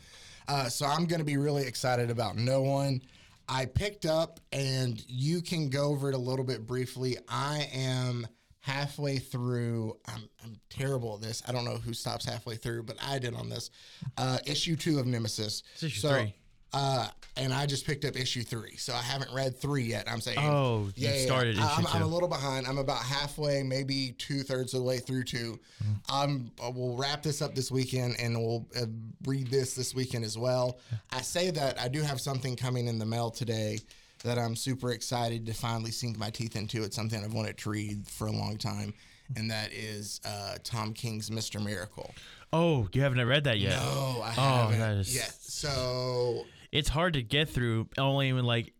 uh, 0.48 0.68
so 0.68 0.86
I'm 0.86 1.06
gonna 1.06 1.24
be 1.24 1.36
really 1.36 1.64
excited 1.66 2.10
about 2.10 2.36
No 2.36 2.62
One. 2.62 3.02
I 3.48 3.66
picked 3.66 4.06
up, 4.06 4.38
and 4.52 5.02
you 5.08 5.42
can 5.42 5.70
go 5.70 5.86
over 5.90 6.08
it 6.08 6.14
a 6.14 6.18
little 6.18 6.44
bit 6.44 6.68
briefly. 6.68 7.16
I 7.28 7.68
am 7.74 8.28
halfway 8.60 9.18
through. 9.18 9.96
I'm, 10.06 10.28
I'm 10.44 10.56
terrible 10.68 11.14
at 11.14 11.22
this. 11.22 11.42
I 11.48 11.52
don't 11.52 11.64
know 11.64 11.76
who 11.76 11.92
stops 11.92 12.24
halfway 12.24 12.56
through, 12.56 12.84
but 12.84 12.96
I 13.02 13.18
did 13.18 13.34
on 13.34 13.48
this. 13.48 13.70
Uh, 14.16 14.38
issue 14.46 14.76
two 14.76 14.98
of 14.98 15.06
Nemesis. 15.06 15.62
It's 15.74 15.82
issue 15.82 16.00
so, 16.00 16.14
three. 16.14 16.34
Uh, 16.72 17.08
and 17.36 17.52
I 17.52 17.66
just 17.66 17.84
picked 17.84 18.04
up 18.04 18.16
issue 18.16 18.42
three, 18.42 18.76
so 18.76 18.94
I 18.94 19.02
haven't 19.02 19.32
read 19.34 19.58
three 19.58 19.82
yet. 19.82 20.08
I'm 20.08 20.20
saying, 20.20 20.38
Oh, 20.40 20.88
you 20.94 21.08
started 21.18 21.56
issue 21.56 21.64
I'm, 21.64 21.86
I'm 21.88 22.02
a 22.02 22.06
little 22.06 22.28
behind. 22.28 22.66
I'm 22.66 22.78
about 22.78 23.02
halfway, 23.02 23.64
maybe 23.64 24.14
two 24.18 24.42
thirds 24.42 24.72
of 24.74 24.80
the 24.80 24.86
way 24.86 24.98
through 24.98 25.24
2 25.24 25.58
Mm-hmm. 25.80 26.14
Um, 26.14 26.50
uh, 26.62 26.70
we'll 26.70 26.96
wrap 26.96 27.22
this 27.22 27.40
up 27.40 27.54
this 27.54 27.70
weekend, 27.70 28.16
and 28.20 28.36
we'll 28.38 28.66
uh, 28.76 28.84
read 29.24 29.50
this 29.50 29.74
this 29.74 29.94
weekend 29.94 30.24
as 30.24 30.36
well. 30.36 30.78
I 31.10 31.22
say 31.22 31.50
that 31.50 31.80
I 31.80 31.88
do 31.88 32.02
have 32.02 32.20
something 32.20 32.54
coming 32.54 32.86
in 32.86 32.98
the 32.98 33.06
mail 33.06 33.30
today 33.30 33.80
that 34.24 34.38
I'm 34.38 34.54
super 34.56 34.92
excited 34.92 35.46
to 35.46 35.54
finally 35.54 35.90
sink 35.90 36.18
my 36.18 36.30
teeth 36.30 36.56
into. 36.56 36.82
It's 36.82 36.96
something 36.96 37.22
I've 37.24 37.32
wanted 37.32 37.56
to 37.58 37.70
read 37.70 38.06
for 38.08 38.26
a 38.26 38.32
long 38.32 38.56
time, 38.58 38.92
and 39.36 39.50
that 39.50 39.72
is 39.72 40.20
uh, 40.24 40.56
Tom 40.64 40.92
King's 40.92 41.30
Mr. 41.30 41.62
Miracle. 41.62 42.14
Oh, 42.52 42.88
you 42.92 43.02
haven't 43.02 43.24
read 43.26 43.44
that 43.44 43.58
yet? 43.58 43.78
Oh, 43.80 44.20
I 44.24 44.30
Oh, 44.36 44.42
haven't 44.68 44.78
that 44.80 44.96
is- 44.98 45.14
yet. 45.14 45.32
So 45.40 46.44
It's 46.72 46.88
hard 46.88 47.14
to 47.14 47.22
get 47.22 47.48
through. 47.48 47.88
Only 47.98 48.32
when 48.32 48.44
like. 48.44 48.72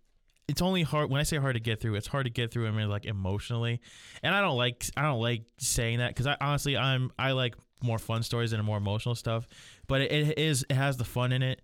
It's 0.48 0.62
only 0.62 0.82
hard 0.82 1.10
when 1.10 1.20
I 1.20 1.22
say 1.22 1.36
hard 1.36 1.54
to 1.54 1.60
get 1.60 1.80
through. 1.80 1.94
It's 1.94 2.08
hard 2.08 2.24
to 2.26 2.30
get 2.30 2.50
through. 2.50 2.66
I 2.66 2.72
mean, 2.72 2.88
like 2.88 3.04
emotionally, 3.04 3.80
and 4.20 4.34
I 4.34 4.40
don't 4.40 4.56
like 4.56 4.84
I 4.96 5.02
don't 5.02 5.20
like 5.20 5.42
saying 5.58 5.98
that 6.00 6.08
because 6.08 6.26
I 6.26 6.36
honestly 6.40 6.76
I'm 6.76 7.12
I 7.16 7.30
like 7.32 7.54
more 7.84 8.00
fun 8.00 8.24
stories 8.24 8.52
and 8.52 8.60
more 8.64 8.76
emotional 8.76 9.14
stuff. 9.14 9.46
But 9.86 10.00
it, 10.00 10.10
it 10.12 10.38
is 10.40 10.66
it 10.68 10.74
has 10.74 10.96
the 10.96 11.04
fun 11.04 11.30
in 11.30 11.42
it, 11.44 11.62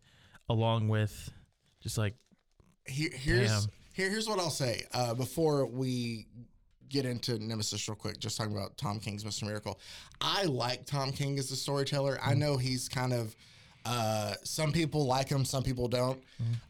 along 0.49 0.87
with 0.89 1.33
just 1.83 1.99
like 1.99 2.15
Here, 2.89 3.11
here's 3.13 3.69
here, 3.93 4.11
here's 4.11 4.29
what 4.29 4.39
I'll 4.39 4.51
say 4.51 4.85
uh, 4.93 5.15
before 5.15 5.67
we 5.67 6.27
get 6.89 7.05
into 7.05 7.39
Nemesis 7.39 7.89
real 7.89 7.97
quick. 7.97 8.19
Just 8.19 8.37
talking 8.37 8.53
about 8.57 8.77
Tom 8.77 9.01
King's 9.01 9.25
Mr. 9.25 9.45
Miracle. 9.45 9.81
I 10.21 10.45
like 10.45 10.87
Tom 10.87 11.13
King 11.13 11.39
as 11.39 11.51
a 11.51 11.57
storyteller. 11.57 12.19
I 12.23 12.35
know 12.35 12.57
he's 12.57 12.89
kind 12.89 13.13
of. 13.13 13.35
Uh, 13.89 14.35
some 14.43 14.73
people 14.73 15.07
like 15.07 15.29
him, 15.29 15.45
some 15.45 15.63
people 15.63 15.87
don't. 15.87 16.21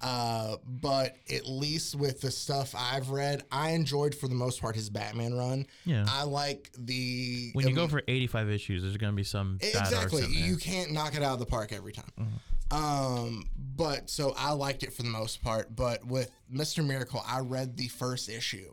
Uh, 0.03 0.57
but 0.83 1.17
at 1.33 1.47
least 1.47 1.95
with 1.95 2.21
the 2.21 2.31
stuff 2.31 2.75
I've 2.77 3.09
read, 3.09 3.43
I 3.51 3.71
enjoyed 3.71 4.15
for 4.15 4.29
the 4.29 4.35
most 4.35 4.61
part 4.61 4.75
his 4.77 4.91
Batman 4.91 5.33
run. 5.33 5.67
Yeah. 5.87 6.05
I 6.07 6.25
like 6.25 6.71
the 6.79 7.53
when 7.55 7.69
you 7.69 7.75
go 7.75 7.85
um, 7.85 7.89
for 7.89 8.03
85 8.07 8.51
issues, 8.51 8.83
there's 8.83 8.99
gonna 8.99 9.15
be 9.15 9.25
some 9.25 9.57
exactly 9.63 10.27
you 10.27 10.59
can't 10.59 10.93
knock 10.93 11.17
it 11.17 11.23
out 11.23 11.33
of 11.33 11.39
the 11.39 11.47
park 11.47 11.73
every 11.73 11.93
time 11.93 12.05
Mm-hmm. 12.21 12.37
Um 12.71 13.49
but 13.77 14.11
so 14.11 14.35
i 14.37 14.51
liked 14.53 14.83
it 14.83 14.93
for 14.93 15.03
the 15.03 15.09
most 15.09 15.43
part 15.43 15.75
but 15.77 16.05
with 16.07 16.31
mr 16.53 16.85
miracle 16.85 17.23
i 17.27 17.39
read 17.39 17.77
the 17.77 17.87
first 17.89 18.29
issue 18.29 18.73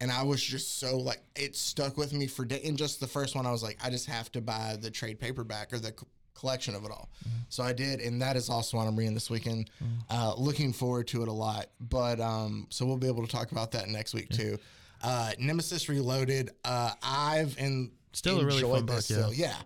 and 0.00 0.10
i 0.10 0.22
was 0.22 0.42
just 0.42 0.78
so 0.78 0.96
like 0.98 1.20
it 1.36 1.54
stuck 1.54 1.96
with 1.98 2.12
me 2.12 2.26
for 2.26 2.44
day 2.44 2.60
and 2.64 2.78
just 2.78 3.00
the 3.00 3.06
first 3.06 3.34
one 3.34 3.44
i 3.46 3.50
was 3.50 3.62
like 3.62 3.78
i 3.84 3.90
just 3.90 4.06
have 4.06 4.32
to 4.32 4.40
buy 4.40 4.76
the 4.80 4.90
trade 4.90 5.20
paperback 5.20 5.72
or 5.72 5.78
the 5.78 5.88
c- 5.88 6.06
collection 6.34 6.74
of 6.74 6.84
it 6.84 6.90
all 6.90 7.08
Mm-hmm. 7.28 7.38
so 7.48 7.62
i 7.62 7.72
did 7.72 8.00
and 8.00 8.20
that 8.22 8.34
is 8.36 8.48
also 8.48 8.76
what 8.78 8.86
i'm 8.86 8.96
reading 8.96 9.14
this 9.14 9.28
weekend 9.30 9.70
uh 10.10 10.34
looking 10.38 10.72
forward 10.72 11.06
to 11.08 11.22
it 11.22 11.28
a 11.28 11.32
lot 11.32 11.66
but 11.80 12.20
um 12.20 12.66
so 12.70 12.86
we'll 12.86 12.96
be 12.96 13.08
able 13.08 13.24
to 13.26 13.30
talk 13.30 13.52
about 13.52 13.70
that 13.72 13.88
next 13.88 14.14
week 14.14 14.30
too 14.30 14.58
uh 15.02 15.32
nemesis 15.38 15.88
reloaded 15.88 16.50
uh 16.64 16.92
i've 17.02 17.56
in 17.58 17.90
Still 18.12 18.40
a 18.40 18.44
really 18.44 18.62
fun 18.62 18.86
book, 18.86 18.96
this 18.96 19.10
yeah. 19.10 19.28
Yeah. 19.32 19.56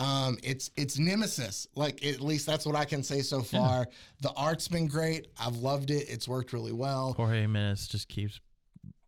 Um, 0.00 0.38
it's 0.42 0.70
it's 0.76 0.98
Nemesis. 0.98 1.66
Like 1.74 2.04
at 2.04 2.20
least 2.20 2.46
that's 2.46 2.64
what 2.64 2.74
I 2.74 2.86
can 2.86 3.02
say 3.02 3.20
so 3.20 3.42
far. 3.42 3.86
The 4.22 4.32
art's 4.32 4.66
been 4.66 4.86
great. 4.86 5.28
I've 5.38 5.56
loved 5.56 5.90
it. 5.90 6.08
It's 6.08 6.26
worked 6.26 6.52
really 6.52 6.72
well. 6.72 7.12
Jorge 7.12 7.42
Jimenez 7.42 7.86
just 7.86 8.08
keeps 8.08 8.40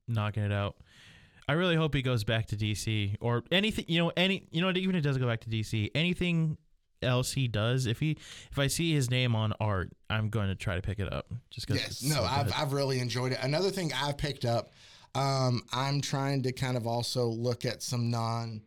knocking 0.07 0.43
it 0.43 0.53
out. 0.53 0.77
I 1.49 1.55
really 1.55 1.77
hope 1.77 1.95
he 1.95 2.03
goes 2.03 2.25
back 2.25 2.47
to 2.49 2.57
DC 2.57 3.17
or 3.21 3.43
anything. 3.51 3.87
You 3.89 4.05
know, 4.05 4.13
any 4.17 4.47
you 4.51 4.61
know, 4.61 4.71
even 4.71 4.91
if 4.91 4.97
he 4.97 5.01
does 5.01 5.17
go 5.17 5.27
back 5.27 5.41
to 5.41 5.49
DC, 5.49 5.91
anything 5.95 6.59
else 7.01 7.33
he 7.33 7.49
does, 7.49 7.87
if 7.87 7.99
he 7.99 8.19
if 8.51 8.59
I 8.59 8.67
see 8.67 8.93
his 8.93 9.11
name 9.11 9.35
on 9.35 9.55
art, 9.61 9.91
I'm 10.11 10.29
going 10.29 10.49
to 10.49 10.55
try 10.55 10.75
to 10.75 10.83
pick 10.83 10.99
it 10.99 11.11
up. 11.11 11.27
Just 11.51 11.67
because. 11.67 11.81
Yes. 11.81 12.03
No, 12.03 12.23
I've 12.23 12.53
I've 12.55 12.73
really 12.75 13.01
enjoyed 13.01 13.33
it. 13.33 13.39
Another 13.43 13.71
thing 13.71 13.93
I've 13.95 14.19
picked 14.19 14.45
up, 14.45 14.73
um, 15.15 15.63
I'm 15.73 16.03
trying 16.03 16.43
to 16.43 16.53
kind 16.53 16.77
of 16.77 16.87
also 16.87 17.27
look 17.27 17.65
at 17.65 17.83
some 17.83 18.11
non 18.11 18.61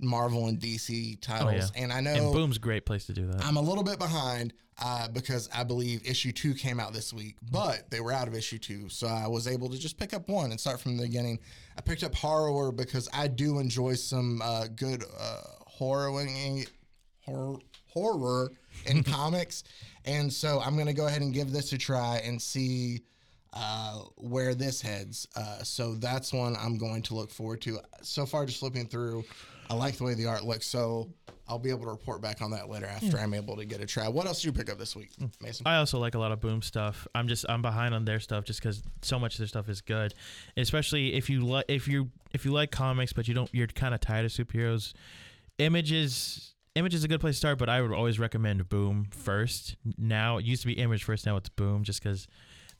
Marvel 0.00 0.46
and 0.48 0.58
DC 0.58 1.20
titles, 1.20 1.72
and 1.76 1.92
I 1.92 2.00
know 2.00 2.12
And 2.12 2.32
Boom's 2.32 2.56
a 2.56 2.60
great 2.60 2.84
place 2.84 3.06
to 3.06 3.12
do 3.12 3.26
that. 3.26 3.44
I'm 3.44 3.56
a 3.56 3.60
little 3.60 3.84
bit 3.84 3.98
behind 3.98 4.52
uh, 4.82 5.08
because 5.08 5.48
I 5.54 5.64
believe 5.64 6.06
issue 6.08 6.32
two 6.32 6.54
came 6.54 6.80
out 6.80 6.92
this 6.92 7.12
week, 7.12 7.36
but 7.50 7.90
they 7.90 8.00
were 8.00 8.12
out 8.12 8.26
of 8.28 8.34
issue 8.34 8.58
two, 8.58 8.88
so 8.88 9.06
I 9.06 9.28
was 9.28 9.46
able 9.46 9.68
to 9.70 9.78
just 9.78 9.98
pick 9.98 10.12
up 10.12 10.28
one 10.28 10.50
and 10.50 10.60
start 10.60 10.80
from 10.80 10.96
the 10.96 11.04
beginning. 11.04 11.38
I 11.76 11.82
picked 11.82 12.02
up 12.02 12.14
horror 12.14 12.72
because 12.72 13.08
I 13.12 13.28
do 13.28 13.58
enjoy 13.58 13.94
some 13.94 14.40
uh, 14.42 14.66
good 14.74 15.04
uh, 15.18 15.40
horroring, 15.66 16.66
horror, 17.20 17.58
horror 17.86 18.52
in 18.86 19.02
comics, 19.04 19.62
and 20.04 20.32
so 20.32 20.60
I'm 20.60 20.76
gonna 20.76 20.94
go 20.94 21.06
ahead 21.06 21.22
and 21.22 21.32
give 21.32 21.52
this 21.52 21.72
a 21.72 21.78
try 21.78 22.20
and 22.24 22.40
see 22.40 23.02
uh, 23.52 23.98
where 24.16 24.54
this 24.54 24.80
heads. 24.80 25.28
Uh, 25.36 25.62
so 25.62 25.94
that's 25.94 26.32
one 26.32 26.56
I'm 26.56 26.78
going 26.78 27.02
to 27.02 27.14
look 27.14 27.30
forward 27.30 27.60
to. 27.62 27.80
So 28.02 28.24
far, 28.26 28.46
just 28.46 28.60
flipping 28.60 28.86
through, 28.86 29.24
I 29.70 29.74
like 29.74 29.96
the 29.96 30.04
way 30.04 30.14
the 30.14 30.26
art 30.26 30.44
looks. 30.44 30.66
So 30.66 31.08
I'll 31.48 31.58
be 31.58 31.70
able 31.70 31.84
to 31.84 31.90
report 31.90 32.20
back 32.20 32.40
on 32.40 32.50
that 32.52 32.68
later 32.68 32.86
after 32.86 33.16
hmm. 33.16 33.16
I'm 33.16 33.34
able 33.34 33.56
to 33.56 33.64
get 33.64 33.80
a 33.80 33.86
try. 33.86 34.08
What 34.08 34.26
else 34.26 34.40
did 34.40 34.46
you 34.46 34.52
pick 34.52 34.70
up 34.70 34.78
this 34.78 34.96
week, 34.96 35.10
hmm. 35.18 35.26
Mason? 35.40 35.66
I 35.66 35.76
also 35.76 35.98
like 35.98 36.14
a 36.14 36.18
lot 36.18 36.32
of 36.32 36.40
Boom 36.40 36.62
stuff. 36.62 37.06
I'm 37.14 37.28
just 37.28 37.44
I'm 37.48 37.62
behind 37.62 37.94
on 37.94 38.04
their 38.04 38.20
stuff 38.20 38.44
just 38.44 38.60
because 38.60 38.82
so 39.02 39.18
much 39.18 39.34
of 39.34 39.38
their 39.38 39.48
stuff 39.48 39.68
is 39.68 39.80
good, 39.80 40.14
especially 40.56 41.14
if 41.14 41.28
you 41.28 41.40
like 41.44 41.66
if 41.68 41.88
you 41.88 42.10
if 42.32 42.44
you 42.44 42.52
like 42.52 42.70
comics 42.70 43.12
but 43.12 43.28
you 43.28 43.34
don't 43.34 43.50
you're 43.52 43.66
kind 43.66 43.94
of 43.94 44.00
tired 44.00 44.24
of 44.24 44.32
superheroes. 44.32 44.92
Images 45.58 46.54
Image 46.74 46.94
is 46.94 47.04
a 47.04 47.08
good 47.08 47.20
place 47.20 47.34
to 47.34 47.38
start, 47.38 47.58
but 47.58 47.68
I 47.68 47.82
would 47.82 47.92
always 47.92 48.18
recommend 48.18 48.66
Boom 48.70 49.08
first. 49.10 49.76
Now 49.98 50.38
it 50.38 50.46
used 50.46 50.62
to 50.62 50.68
be 50.68 50.74
Image 50.74 51.04
first, 51.04 51.26
now 51.26 51.36
it's 51.36 51.50
Boom, 51.50 51.84
just 51.84 52.02
because 52.02 52.26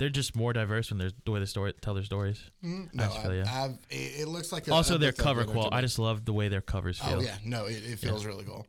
they're 0.03 0.09
just 0.11 0.35
more 0.35 0.53
diverse 0.53 0.91
when 0.91 0.99
they're 0.99 1.13
the 1.25 1.31
way 1.31 1.39
they 1.39 1.47
story 1.47 1.73
tell 1.81 1.95
their 1.95 2.03
stories. 2.03 2.43
Mm, 2.65 2.93
no. 2.93 3.05
I, 3.05 3.65
I've, 3.65 3.79
it, 3.89 4.23
it 4.23 4.27
looks 4.29 4.51
like 4.51 4.67
a, 4.67 4.73
also, 4.75 4.97
a 4.97 4.99
their 4.99 5.13
cover 5.13 5.45
quality. 5.45 5.77
I 5.77 5.81
just 5.81 5.97
love 5.97 6.25
the 6.25 6.33
way 6.33 6.49
their 6.49 6.61
covers 6.61 6.99
feel. 6.99 7.19
Oh 7.19 7.21
yeah, 7.21 7.37
no, 7.45 7.67
it, 7.67 7.85
it 7.85 8.01
feels 8.01 8.27
really 8.27 8.43
cool. 8.43 8.67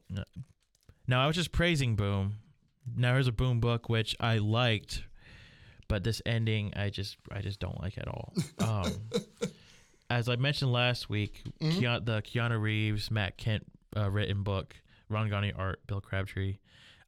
Now 1.08 1.24
I 1.24 1.26
was 1.26 1.36
just 1.36 1.52
praising 1.52 1.96
Boom. 1.96 2.36
Now 2.96 3.14
here's 3.14 3.28
a 3.28 3.32
Boom 3.32 3.60
book 3.60 3.90
which 3.90 4.16
I 4.20 4.38
liked, 4.38 5.04
but 5.88 6.04
this 6.04 6.22
ending 6.24 6.72
I 6.76 6.92
just 6.92 7.18
I 7.32 7.42
just 7.42 7.60
don't 7.60 7.82
like 7.82 7.98
at 7.98 8.08
all. 8.08 8.32
Um, 8.60 8.92
as 10.12 10.30
I 10.30 10.36
mentioned 10.36 10.72
last 10.72 11.10
week, 11.10 11.42
Mm-hmm. 11.60 11.80
Keanu, 11.80 12.06
the 12.06 12.22
Keanu 12.22 12.62
Reeves 12.62 13.10
Matt 13.10 13.40
Kindt 13.40 13.62
uh, 13.98 14.08
written 14.12 14.44
book, 14.44 14.76
Ron 15.10 15.30
Garney 15.32 15.52
art, 15.58 15.80
Bill 15.88 16.00
Crabtree, 16.00 16.58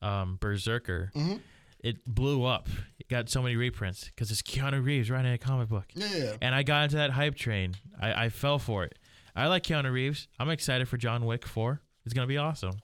um, 0.02 0.40
BRZRKR. 0.42 1.14
Mhm. 1.14 1.40
It 1.86 2.04
blew 2.06 2.44
up. 2.46 2.68
It 3.00 3.08
got 3.10 3.30
so 3.30 3.42
many 3.44 3.56
reprints 3.56 4.06
because 4.06 4.32
it's 4.32 4.42
Keanu 4.42 4.84
Reeves 4.84 5.12
writing 5.12 5.32
a 5.34 5.38
comic 5.38 5.70
book. 5.70 5.86
Yeah, 5.94 6.08
yeah, 6.12 6.24
yeah. 6.24 6.34
And 6.42 6.56
I 6.56 6.64
got 6.64 6.86
into 6.86 6.96
that 6.96 7.12
hype 7.12 7.36
train. 7.36 7.76
I, 8.02 8.26
I 8.26 8.30
fell 8.30 8.58
for 8.58 8.84
it. 8.84 8.98
I 9.36 9.48
like 9.48 9.64
Keanu 9.64 9.92
Reeves. 9.92 10.28
I'm 10.40 10.50
excited 10.50 10.88
for 10.90 10.98
John 10.98 11.26
Wick 11.26 11.46
4. 11.46 11.80
It's 12.06 12.14
gonna 12.14 12.26
be 12.28 12.38
awesome. 12.38 12.78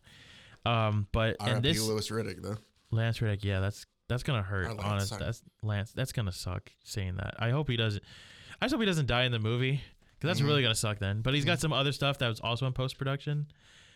Um, 0.66 1.08
but 1.12 1.38
and 1.40 1.50
R.I.P. 1.50 1.62
this 1.68 1.82
Lewis 1.88 2.12
Reddick 2.12 2.42
though. 2.44 2.58
Lance 2.92 3.22
Reddick, 3.22 3.44
yeah, 3.44 3.60
that's 3.60 3.86
that's 4.08 4.22
gonna 4.24 4.44
hurt. 4.44 4.68
Lance, 4.68 4.82
honest, 4.84 5.08
sorry. 5.10 5.24
that's 5.24 5.42
Lance. 5.64 5.92
That's 5.94 6.12
gonna 6.12 6.32
suck. 6.32 6.72
Saying 6.84 7.16
that, 7.16 7.36
I 7.40 7.50
hope 7.50 7.70
he 7.70 7.78
doesn't. 7.78 8.04
I 8.62 8.66
just 8.66 8.74
hope 8.74 8.82
he 8.82 8.86
doesn't 8.86 9.08
die 9.08 9.24
in 9.24 9.32
the 9.32 9.40
movie 9.40 9.82
because 10.20 10.28
that's 10.28 10.42
Mhm. 10.42 10.48
really 10.50 10.62
gonna 10.62 10.76
suck. 10.76 11.00
Then, 11.00 11.22
but 11.22 11.34
he's 11.34 11.44
Mm-hmm. 11.44 11.52
got 11.54 11.60
some 11.60 11.74
other 11.74 11.92
stuff 11.92 12.20
that 12.20 12.28
was 12.28 12.40
also 12.40 12.68
in 12.68 12.74
post 12.74 12.98
production, 13.00 13.48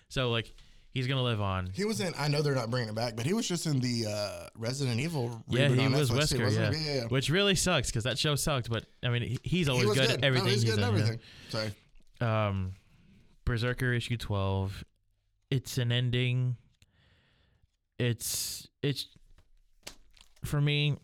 so 0.09 0.31
like 0.31 0.55
he's 0.95 1.05
gonna 1.05 1.21
live 1.21 1.39
on. 1.41 1.69
He 1.73 1.85
was 1.85 2.01
in. 2.01 2.13
I 2.17 2.27
know 2.27 2.41
they're 2.41 2.55
not 2.55 2.71
bringing 2.71 2.89
it 2.89 2.95
back, 2.95 3.15
but 3.15 3.27
he 3.27 3.33
was 3.33 3.47
just 3.47 3.67
in 3.67 3.79
the 3.79 4.07
uh, 4.09 4.47
Resident 4.57 4.99
Evil. 4.99 5.43
Yeah, 5.47 5.67
he 5.67 5.87
was 5.87 6.09
Netflix, 6.09 6.39
Wesker. 6.39 6.51
Yeah. 6.55 6.71
yeah, 6.71 6.95
yeah. 6.95 7.03
which 7.09 7.29
really 7.29 7.53
sucks 7.53 7.89
because 7.91 8.05
that 8.05 8.17
show 8.17 8.33
sucked. 8.35 8.71
But 8.71 8.85
I 9.03 9.09
mean, 9.09 9.21
he- 9.21 9.39
he's 9.43 9.69
always 9.69 9.85
was 9.85 9.97
good, 9.99 10.07
good. 10.07 10.17
at 10.19 10.23
everything. 10.23 10.47
No, 10.47 10.51
he's 10.53 10.63
good 10.63 10.79
in, 10.79 10.83
at 10.83 10.91
yeah. 10.93 10.99
everything. 10.99 11.19
Sorry. 11.49 11.71
um 12.21 12.73
BRZRKR 13.45 13.95
issue 13.95 14.17
12 14.17 14.83
it's 15.51 15.77
an 15.77 15.91
ending 15.91 16.55
it's 17.99 18.67
it's 18.81 19.07
for 20.43 20.59
me 20.59 20.97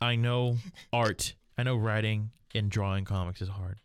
i 0.00 0.16
know 0.16 0.56
art 0.92 1.34
i 1.56 1.62
know 1.62 1.76
writing 1.76 2.30
and 2.54 2.70
drawing 2.70 3.04
comics 3.04 3.40
is 3.40 3.48
hard 3.48 3.76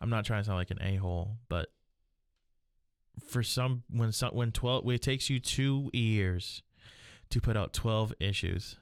i'm 0.00 0.10
not 0.10 0.24
trying 0.24 0.40
to 0.42 0.44
sound 0.46 0.58
like 0.58 0.70
an 0.70 0.78
a-hole 0.82 1.36
but 1.48 1.68
for 3.28 3.42
some 3.42 3.82
when 3.90 4.12
some 4.12 4.34
when 4.34 4.52
12 4.52 4.84
when 4.84 4.94
it 4.94 5.02
takes 5.02 5.28
you 5.30 5.38
two 5.38 5.90
years 5.92 6.62
to 7.30 7.40
put 7.40 7.56
out 7.56 7.72
12 7.72 8.14
issues 8.20 8.76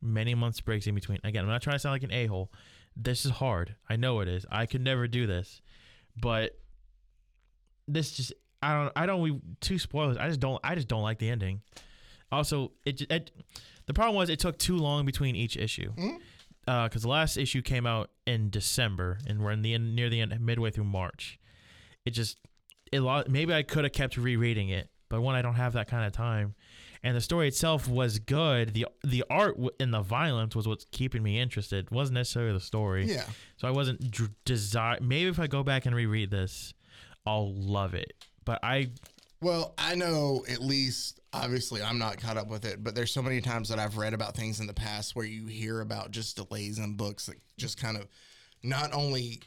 many 0.00 0.34
months 0.34 0.60
breaks 0.60 0.86
in 0.86 0.94
between 0.94 1.18
again 1.24 1.44
i'm 1.44 1.50
not 1.50 1.62
trying 1.62 1.74
to 1.74 1.80
sound 1.80 1.92
like 1.92 2.02
an 2.02 2.12
a-hole 2.12 2.52
this 2.96 3.24
is 3.24 3.32
hard 3.32 3.74
i 3.88 3.96
know 3.96 4.20
it 4.20 4.28
is 4.28 4.46
i 4.50 4.66
could 4.66 4.80
never 4.80 5.08
do 5.08 5.26
this 5.26 5.60
but 6.20 6.58
this 7.86 8.12
just 8.12 8.32
I 8.62 8.74
don't 8.74 8.92
I 8.96 9.06
don't 9.06 9.20
we 9.20 9.40
two 9.60 9.78
spoilers. 9.78 10.16
I 10.16 10.28
just 10.28 10.40
don't 10.40 10.60
I 10.62 10.74
just 10.74 10.88
don't 10.88 11.02
like 11.02 11.18
the 11.18 11.30
ending. 11.30 11.62
Also, 12.30 12.72
it, 12.84 13.00
it 13.10 13.30
the 13.86 13.94
problem 13.94 14.16
was 14.16 14.28
it 14.28 14.38
took 14.38 14.58
too 14.58 14.76
long 14.76 15.06
between 15.06 15.36
each 15.36 15.56
issue. 15.56 15.92
Mm-hmm. 15.94 16.16
Uh, 16.66 16.84
because 16.84 17.00
the 17.00 17.08
last 17.08 17.38
issue 17.38 17.62
came 17.62 17.86
out 17.86 18.10
in 18.26 18.50
December, 18.50 19.18
and 19.26 19.42
we're 19.42 19.52
in 19.52 19.62
the 19.62 19.72
end, 19.72 19.96
near 19.96 20.10
the 20.10 20.20
end, 20.20 20.38
midway 20.38 20.70
through 20.70 20.84
March. 20.84 21.38
It 22.04 22.10
just 22.10 22.36
it 22.92 23.00
lo- 23.00 23.24
maybe 23.28 23.52
I 23.54 23.62
could 23.62 23.84
have 23.84 23.92
kept 23.92 24.16
rereading 24.16 24.68
it, 24.70 24.88
but 25.08 25.20
one 25.20 25.34
I 25.34 25.42
don't 25.42 25.54
have 25.54 25.72
that 25.74 25.88
kind 25.88 26.06
of 26.06 26.12
time. 26.12 26.54
And 27.02 27.16
the 27.16 27.20
story 27.20 27.46
itself 27.46 27.86
was 27.86 28.18
good. 28.18 28.74
the 28.74 28.86
The 29.04 29.24
art 29.30 29.54
w- 29.54 29.70
and 29.78 29.94
the 29.94 30.00
violence 30.02 30.56
was 30.56 30.66
what's 30.66 30.84
keeping 30.90 31.22
me 31.22 31.38
interested. 31.38 31.86
It 31.86 31.92
wasn't 31.92 32.14
necessarily 32.14 32.52
the 32.52 32.60
story. 32.60 33.06
Yeah. 33.06 33.24
So 33.56 33.68
I 33.68 33.70
wasn't 33.70 34.10
dr- 34.10 34.30
desire. 34.44 34.98
Maybe 35.00 35.28
if 35.30 35.38
I 35.38 35.46
go 35.46 35.62
back 35.62 35.86
and 35.86 35.94
reread 35.94 36.30
this, 36.30 36.74
I'll 37.24 37.54
love 37.54 37.94
it. 37.94 38.12
But 38.44 38.58
I 38.64 38.90
Well, 39.40 39.74
I 39.78 39.94
know 39.94 40.44
at 40.50 40.60
least. 40.60 41.14
Obviously, 41.30 41.82
I'm 41.82 41.98
not 41.98 42.16
caught 42.16 42.38
up 42.38 42.48
with 42.48 42.64
it, 42.64 42.82
but 42.82 42.94
there's 42.94 43.12
so 43.12 43.20
many 43.20 43.42
times 43.42 43.68
that 43.68 43.78
I've 43.78 43.98
read 43.98 44.14
about 44.14 44.34
things 44.34 44.60
in 44.60 44.66
the 44.66 44.72
past 44.72 45.14
where 45.14 45.26
you 45.26 45.46
hear 45.46 45.82
about 45.82 46.10
just 46.10 46.36
delays 46.36 46.78
in 46.78 46.96
books 46.96 47.26
that 47.26 47.36
just 47.58 47.78
kind 47.78 47.98
of 47.98 48.08
not 48.62 48.94
only 48.94 49.42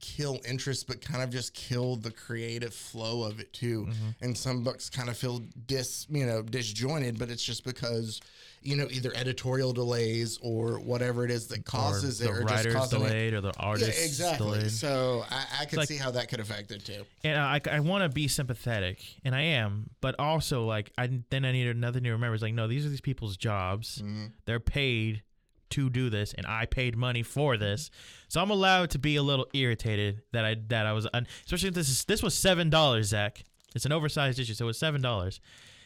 kill 0.00 0.40
interest, 0.48 0.86
but 0.86 1.00
kind 1.00 1.22
of 1.22 1.30
just 1.30 1.54
kill 1.54 1.96
the 1.96 2.10
creative 2.10 2.74
flow 2.74 3.22
of 3.22 3.40
it 3.40 3.52
too. 3.52 3.88
And 4.20 4.36
some 4.36 4.62
books 4.64 4.88
kind 4.90 5.08
of 5.08 5.16
feel 5.16 5.40
dis, 5.66 6.06
you 6.10 6.26
know, 6.26 6.42
disjointed, 6.42 7.18
but 7.18 7.30
it's 7.30 7.44
just 7.44 7.64
because 7.64 8.20
you 8.62 8.76
know 8.76 8.86
either 8.90 9.10
editorial 9.16 9.72
delays 9.72 10.38
or 10.42 10.78
whatever 10.80 11.24
it 11.24 11.30
is 11.30 11.46
that 11.46 11.64
causes 11.64 12.20
or 12.20 12.24
it, 12.24 12.26
the 12.26 12.32
or 12.32 12.40
just 12.42 12.50
writer's 12.56 12.74
causing 12.74 13.00
it. 13.00 13.08
delayed 13.08 13.32
or 13.34 13.40
the 13.40 13.48
Yeah, 13.56 13.64
artist's 13.66 14.04
exactly. 14.04 14.46
delayed. 14.58 14.70
So 14.70 15.24
I, 15.30 15.44
I 15.60 15.64
could 15.64 15.78
like- 15.78 15.88
see 15.88 15.96
how 15.96 16.10
that 16.10 16.28
could 16.28 16.40
affect 16.40 16.70
it 16.70 16.84
too. 16.84 17.04
And 17.24 17.38
I, 17.40 17.60
I 17.70 17.80
want 17.80 18.02
to 18.04 18.08
be 18.10 18.28
sympathetic, 18.28 18.98
and 19.24 19.34
I 19.34 19.40
am, 19.42 19.88
but 20.02 20.14
also 20.18 20.66
like 20.66 20.92
I 20.98 21.08
then 21.30 21.44
I 21.44 21.52
need 21.52 21.68
another 21.68 21.94
thing 22.00 22.04
to 22.04 22.10
remember 22.12 22.34
is 22.34 22.42
like 22.42 22.52
no, 22.54 22.66
these 22.68 22.84
are 22.84 22.90
these 22.90 23.00
people's 23.00 23.36
jobs. 23.36 24.02
Mhm. 24.04 24.32
They're 24.44 24.60
paid 24.60 25.22
to 25.70 25.90
do 25.90 26.10
this, 26.10 26.32
and 26.34 26.46
I 26.46 26.66
paid 26.66 26.96
money 26.96 27.22
for 27.22 27.56
this, 27.56 27.90
so 28.28 28.40
I'm 28.40 28.50
allowed 28.50 28.90
to 28.90 28.98
be 28.98 29.16
a 29.16 29.22
little 29.22 29.46
irritated 29.54 30.22
that 30.32 30.44
I 30.44 30.56
that 30.68 30.86
I 30.86 30.92
was, 30.92 31.06
un- 31.12 31.26
especially 31.44 31.68
if 31.68 31.74
this 31.74 31.88
is 31.88 32.04
this 32.04 32.22
was 32.22 32.34
seven 32.34 32.70
dollars, 32.70 33.08
Zach. 33.08 33.42
It's 33.74 33.84
an 33.86 33.92
oversized 33.92 34.38
issue, 34.38 34.54
so 34.54 34.64
it 34.64 34.66
was 34.66 34.78
seven 34.78 35.00
dollars. 35.00 35.40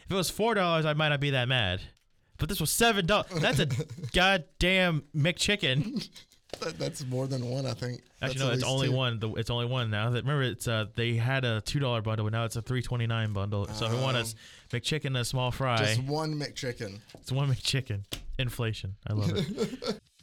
If 0.07 0.13
it 0.13 0.15
was 0.15 0.31
four 0.31 0.55
dollars, 0.55 0.85
I 0.85 0.93
might 0.95 1.11
not 1.11 1.21
be 1.21 1.31
that 1.31 1.49
mad. 1.49 1.81
But 2.39 2.49
this 2.49 2.61
was 2.61 2.71
seven 2.71 3.07
dollars. 3.07 3.27
That's 3.41 3.59
a 3.61 3.67
goddamn 4.13 5.05
McChicken. 5.15 6.09
That, 6.61 6.79
that's 6.79 7.05
more 7.07 7.27
than 7.27 7.49
one, 7.49 7.67
I 7.67 7.75
think. 7.75 8.03
Actually, 8.31 8.47
no, 8.47 8.53
it's 8.53 8.65
only 8.65 8.89
two. 8.89 8.93
one. 8.95 9.19
The, 9.19 9.31
it's 9.35 9.51
only 9.51 9.67
one 9.67 9.91
now. 9.91 10.11
That 10.11 10.23
remember, 10.25 10.43
it's 10.43 10.67
uh, 10.69 10.87
they 10.95 11.15
had 11.15 11.45
a 11.45 11.61
two 11.61 11.79
dollar 11.79 12.01
bundle, 12.03 12.25
but 12.27 12.33
now 12.33 12.45
it's 12.45 12.57
a 12.57 12.63
three 12.63 12.83
twenty 12.83 13.07
nine 13.07 13.33
bundle. 13.33 13.67
So 13.69 13.87
if 13.87 13.93
you 13.93 13.99
want 13.99 14.17
a 14.17 14.21
McChicken, 14.75 15.07
and 15.07 15.17
a 15.19 15.25
small 15.25 15.51
fry, 15.51 15.77
Just 15.79 16.03
one 16.05 16.35
McChicken. 16.35 16.99
it's 17.21 17.31
one 17.33 17.49
McChicken. 17.51 18.05
Inflation, 18.39 18.95
I 19.07 19.13
love 19.13 19.31
it. 19.35 20.01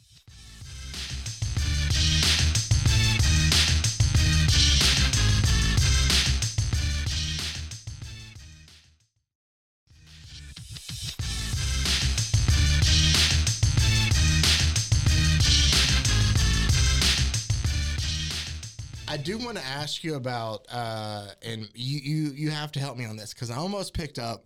do 19.22 19.38
want 19.38 19.56
to 19.56 19.64
ask 19.64 20.04
you 20.04 20.14
about, 20.16 20.66
uh, 20.70 21.28
and 21.42 21.68
you, 21.74 21.98
you 21.98 22.30
you 22.32 22.50
have 22.50 22.72
to 22.72 22.80
help 22.80 22.96
me 22.96 23.04
on 23.04 23.16
this 23.16 23.32
because 23.32 23.50
I 23.50 23.56
almost 23.56 23.94
picked 23.94 24.18
up, 24.18 24.44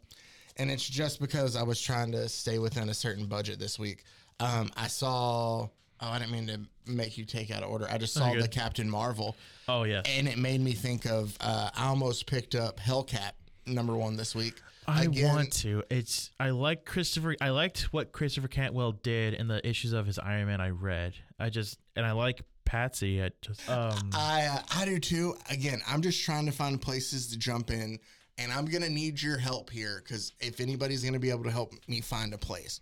and 0.56 0.70
it's 0.70 0.88
just 0.88 1.20
because 1.20 1.56
I 1.56 1.62
was 1.62 1.80
trying 1.80 2.12
to 2.12 2.28
stay 2.28 2.58
within 2.58 2.88
a 2.88 2.94
certain 2.94 3.26
budget 3.26 3.58
this 3.58 3.78
week. 3.78 4.04
Um, 4.40 4.70
I 4.76 4.86
saw. 4.88 5.68
Oh, 5.98 6.08
I 6.10 6.18
didn't 6.18 6.32
mean 6.32 6.46
to 6.48 6.60
make 6.86 7.16
you 7.16 7.24
take 7.24 7.50
out 7.50 7.62
of 7.62 7.70
order. 7.70 7.88
I 7.90 7.96
just 7.98 8.12
saw 8.14 8.32
the. 8.34 8.46
Captain 8.48 8.88
Marvel, 8.88 9.34
Oh 9.66 9.84
yeah, 9.84 10.02
and 10.06 10.28
it 10.28 10.38
made 10.38 10.60
me 10.60 10.72
think 10.72 11.06
of. 11.06 11.36
Uh, 11.40 11.70
I 11.74 11.86
almost 11.88 12.26
picked 12.26 12.54
up 12.54 12.78
Hellcat 12.78 13.32
number 13.66 13.96
one 13.96 14.16
this 14.16 14.34
week. 14.34 14.54
I 14.88 15.04
Again- 15.04 15.34
want 15.34 15.52
to. 15.54 15.82
It's 15.90 16.30
I 16.38 16.50
like 16.50 16.84
Christopher. 16.84 17.34
I 17.40 17.50
liked 17.50 17.92
what 17.92 18.12
Christopher 18.12 18.48
Cantwell 18.48 18.92
did 18.92 19.34
in 19.34 19.48
the 19.48 19.66
issues 19.66 19.92
of 19.92 20.06
his 20.06 20.18
Iron 20.18 20.46
Man 20.46 20.60
I 20.60 20.70
read. 20.70 21.14
I 21.40 21.50
just 21.50 21.78
and 21.96 22.06
I 22.06 22.12
like 22.12 22.42
Patsy 22.66 23.20
at 23.20 23.40
just 23.40 23.68
um 23.70 24.10
I 24.12 24.60
I 24.74 24.84
do 24.84 24.98
too. 24.98 25.36
Again, 25.50 25.80
I'm 25.88 26.02
just 26.02 26.22
trying 26.22 26.44
to 26.46 26.52
find 26.52 26.80
places 26.80 27.28
to 27.28 27.38
jump 27.38 27.70
in, 27.70 27.98
and 28.36 28.52
I'm 28.52 28.66
gonna 28.66 28.90
need 28.90 29.22
your 29.22 29.38
help 29.38 29.70
here 29.70 30.02
because 30.02 30.32
if 30.40 30.60
anybody's 30.60 31.02
gonna 31.02 31.18
be 31.18 31.30
able 31.30 31.44
to 31.44 31.50
help 31.50 31.72
me 31.88 32.00
find 32.02 32.34
a 32.34 32.38
place, 32.38 32.80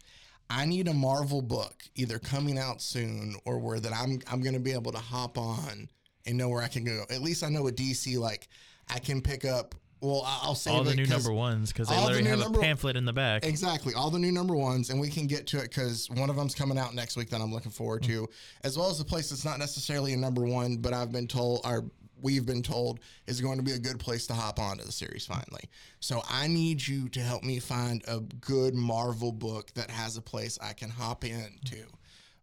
I 0.50 0.66
need 0.66 0.88
a 0.88 0.94
Marvel 0.94 1.42
book 1.42 1.84
either 1.94 2.18
coming 2.18 2.58
out 2.58 2.82
soon 2.82 3.36
or 3.44 3.58
where 3.58 3.78
that 3.78 3.92
I'm 3.92 4.20
I'm 4.30 4.42
gonna 4.42 4.58
be 4.58 4.72
able 4.72 4.92
to 4.92 4.98
hop 4.98 5.38
on 5.38 5.88
and 6.26 6.36
know 6.36 6.48
where 6.48 6.62
I 6.62 6.68
can 6.68 6.84
go. 6.84 7.04
At 7.10 7.22
least 7.22 7.44
I 7.44 7.48
know 7.48 7.62
with 7.62 7.76
DC, 7.76 8.18
like 8.18 8.48
I 8.88 8.98
can 8.98 9.20
pick 9.20 9.44
up. 9.44 9.74
Well, 10.04 10.22
I'll 10.26 10.54
say 10.54 10.70
all 10.70 10.84
the 10.84 10.94
new 10.94 11.06
number 11.06 11.32
ones 11.32 11.72
because 11.72 11.88
they 11.88 11.94
all 11.94 12.08
the 12.08 12.16
literally 12.16 12.42
have 12.42 12.54
a 12.54 12.58
pamphlet 12.58 12.94
in 12.94 13.06
the 13.06 13.12
back. 13.12 13.46
Exactly, 13.46 13.94
all 13.94 14.10
the 14.10 14.18
new 14.18 14.32
number 14.32 14.54
ones, 14.54 14.90
and 14.90 15.00
we 15.00 15.08
can 15.08 15.26
get 15.26 15.46
to 15.46 15.58
it 15.58 15.70
because 15.70 16.10
one 16.10 16.28
of 16.28 16.36
them's 16.36 16.54
coming 16.54 16.76
out 16.76 16.94
next 16.94 17.16
week 17.16 17.30
that 17.30 17.40
I'm 17.40 17.50
looking 17.50 17.70
forward 17.70 18.04
hmm. 18.04 18.12
to, 18.12 18.28
as 18.64 18.76
well 18.76 18.90
as 18.90 19.00
a 19.00 19.04
place 19.04 19.30
that's 19.30 19.46
not 19.46 19.58
necessarily 19.58 20.12
a 20.12 20.16
number 20.18 20.42
one, 20.42 20.76
but 20.76 20.92
I've 20.92 21.10
been 21.10 21.26
told, 21.26 21.62
or 21.64 21.86
we've 22.20 22.44
been 22.44 22.62
told, 22.62 23.00
is 23.26 23.40
going 23.40 23.56
to 23.56 23.64
be 23.64 23.72
a 23.72 23.78
good 23.78 23.98
place 23.98 24.26
to 24.26 24.34
hop 24.34 24.58
onto 24.58 24.84
the 24.84 24.92
series 24.92 25.24
finally. 25.24 25.70
So 26.00 26.22
I 26.28 26.48
need 26.48 26.86
you 26.86 27.08
to 27.08 27.20
help 27.20 27.42
me 27.42 27.58
find 27.58 28.04
a 28.06 28.20
good 28.20 28.74
Marvel 28.74 29.32
book 29.32 29.72
that 29.72 29.90
has 29.90 30.18
a 30.18 30.22
place 30.22 30.58
I 30.60 30.74
can 30.74 30.90
hop 30.90 31.24
into. 31.24 31.86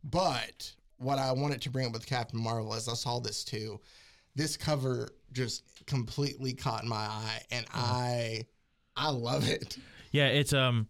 But 0.04 0.74
what 0.98 1.20
I 1.20 1.32
wanted 1.32 1.62
to 1.62 1.70
bring 1.70 1.86
up 1.86 1.94
with 1.94 2.08
Captain 2.08 2.42
Marvel 2.42 2.74
is 2.74 2.88
I 2.88 2.96
saw 2.96 3.20
this 3.20 3.44
too. 3.44 3.80
This 4.36 4.58
cover 4.58 5.10
just 5.34 5.64
completely 5.88 6.54
caught 6.54 6.86
my 6.86 6.96
eye, 6.96 7.42
and 7.52 7.66
I, 7.74 8.46
I 8.96 9.10
love 9.10 9.48
it. 9.48 9.78
Yeah, 10.12 10.28
it's 10.28 10.52
um, 10.54 10.88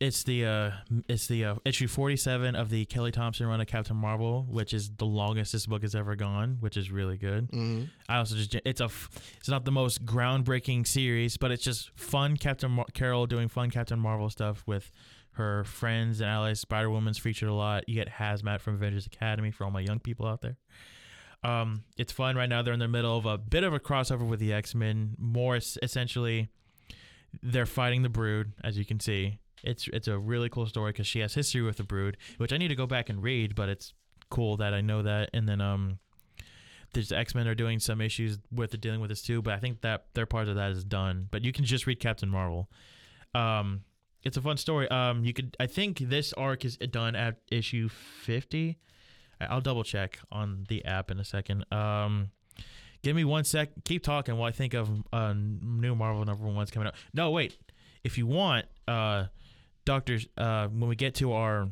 it's 0.00 0.22
the 0.24 0.46
uh, 0.46 0.70
it's 1.08 1.26
the 1.26 1.44
uh, 1.44 1.54
issue 1.64 1.86
forty 1.88 2.16
seven 2.16 2.54
of 2.54 2.70
the 2.70 2.84
Kelly 2.86 3.10
Thompson 3.12 3.46
run 3.46 3.60
of 3.60 3.66
Captain 3.66 3.96
Marvel, 3.96 4.46
which 4.48 4.72
is 4.72 4.90
the 4.96 5.04
longest 5.06 5.52
this 5.52 5.66
book 5.66 5.82
has 5.82 5.94
ever 5.94 6.16
gone, 6.16 6.56
which 6.60 6.76
is 6.76 6.90
really 6.90 7.16
good. 7.16 7.50
Mhm. 7.50 7.88
I 8.08 8.18
also 8.18 8.36
just 8.36 8.54
it's 8.64 8.80
a 8.80 8.88
it's 9.38 9.48
not 9.48 9.64
the 9.64 9.72
most 9.72 10.04
groundbreaking 10.04 10.86
series, 10.86 11.36
but 11.36 11.50
it's 11.50 11.64
just 11.64 11.90
fun 11.98 12.36
Captain 12.36 12.70
Mar- 12.70 12.86
Carol 12.94 13.26
doing 13.26 13.48
fun 13.48 13.70
Captain 13.70 13.98
Marvel 13.98 14.30
stuff 14.30 14.62
with 14.66 14.90
her 15.36 15.64
friends 15.64 16.20
and 16.20 16.28
allies. 16.28 16.60
Spider 16.60 16.90
Woman's 16.90 17.18
featured 17.18 17.48
a 17.48 17.54
lot. 17.54 17.88
You 17.88 17.94
get 17.94 18.08
Hazmat 18.08 18.60
from 18.60 18.74
Avengers 18.74 19.06
Academy 19.06 19.50
for 19.50 19.64
all 19.64 19.70
my 19.70 19.80
young 19.80 19.98
people 19.98 20.26
out 20.26 20.42
there. 20.42 20.56
Um, 21.44 21.84
it's 21.96 22.12
fun 22.12 22.36
right 22.36 22.48
now. 22.48 22.62
They're 22.62 22.74
in 22.74 22.80
the 22.80 22.88
middle 22.88 23.16
of 23.16 23.26
a 23.26 23.36
bit 23.36 23.64
of 23.64 23.72
a 23.72 23.80
crossover 23.80 24.26
with 24.26 24.40
the 24.40 24.52
X 24.52 24.74
Men. 24.74 25.16
More 25.18 25.56
essentially, 25.56 26.48
they're 27.42 27.66
fighting 27.66 28.02
the 28.02 28.08
Brood, 28.08 28.52
as 28.62 28.78
you 28.78 28.84
can 28.84 29.00
see. 29.00 29.38
It's 29.64 29.88
it's 29.88 30.08
a 30.08 30.18
really 30.18 30.48
cool 30.48 30.66
story 30.66 30.92
because 30.92 31.06
she 31.06 31.20
has 31.20 31.34
history 31.34 31.62
with 31.62 31.76
the 31.76 31.84
Brood, 31.84 32.16
which 32.38 32.52
I 32.52 32.58
need 32.58 32.68
to 32.68 32.76
go 32.76 32.86
back 32.86 33.08
and 33.08 33.22
read. 33.22 33.54
But 33.54 33.68
it's 33.68 33.92
cool 34.30 34.56
that 34.58 34.72
I 34.74 34.80
know 34.80 35.02
that. 35.02 35.30
And 35.32 35.48
then 35.48 35.60
um, 35.60 35.98
there's 36.92 37.12
X 37.12 37.34
Men 37.34 37.48
are 37.48 37.54
doing 37.54 37.78
some 37.78 38.00
issues 38.00 38.38
with 38.50 38.80
dealing 38.80 39.00
with 39.00 39.10
this 39.10 39.22
too. 39.22 39.42
But 39.42 39.54
I 39.54 39.58
think 39.58 39.80
that 39.80 40.06
their 40.14 40.26
part 40.26 40.48
of 40.48 40.56
that 40.56 40.70
is 40.70 40.84
done. 40.84 41.28
But 41.30 41.44
you 41.44 41.52
can 41.52 41.64
just 41.64 41.86
read 41.86 42.00
Captain 42.00 42.28
Marvel. 42.28 42.68
Um, 43.34 43.82
it's 44.24 44.36
a 44.36 44.40
fun 44.40 44.56
story. 44.56 44.88
Um, 44.90 45.24
you 45.24 45.32
could 45.32 45.56
I 45.58 45.66
think 45.66 45.98
this 45.98 46.32
arc 46.34 46.64
is 46.64 46.76
done 46.76 47.16
at 47.16 47.38
issue 47.50 47.88
fifty. 47.88 48.78
I- 49.42 49.52
I'll 49.52 49.60
double 49.60 49.84
check 49.84 50.18
on 50.30 50.64
the 50.68 50.84
app 50.84 51.10
in 51.10 51.18
a 51.18 51.24
second. 51.24 51.64
Um, 51.72 52.30
give 53.02 53.16
me 53.16 53.24
one 53.24 53.44
sec. 53.44 53.70
Keep 53.84 54.02
talking 54.04 54.36
while 54.36 54.48
I 54.48 54.52
think 54.52 54.74
of 54.74 54.88
uh, 55.12 55.34
new 55.36 55.94
Marvel 55.94 56.24
number 56.24 56.46
ones 56.46 56.70
coming 56.70 56.88
out. 56.88 56.94
No, 57.14 57.30
wait. 57.30 57.56
If 58.04 58.18
you 58.18 58.26
want, 58.26 58.66
uh, 58.88 59.26
doctors, 59.84 60.26
uh, 60.36 60.68
when 60.68 60.88
we 60.88 60.96
get 60.96 61.14
to 61.16 61.32
our 61.32 61.68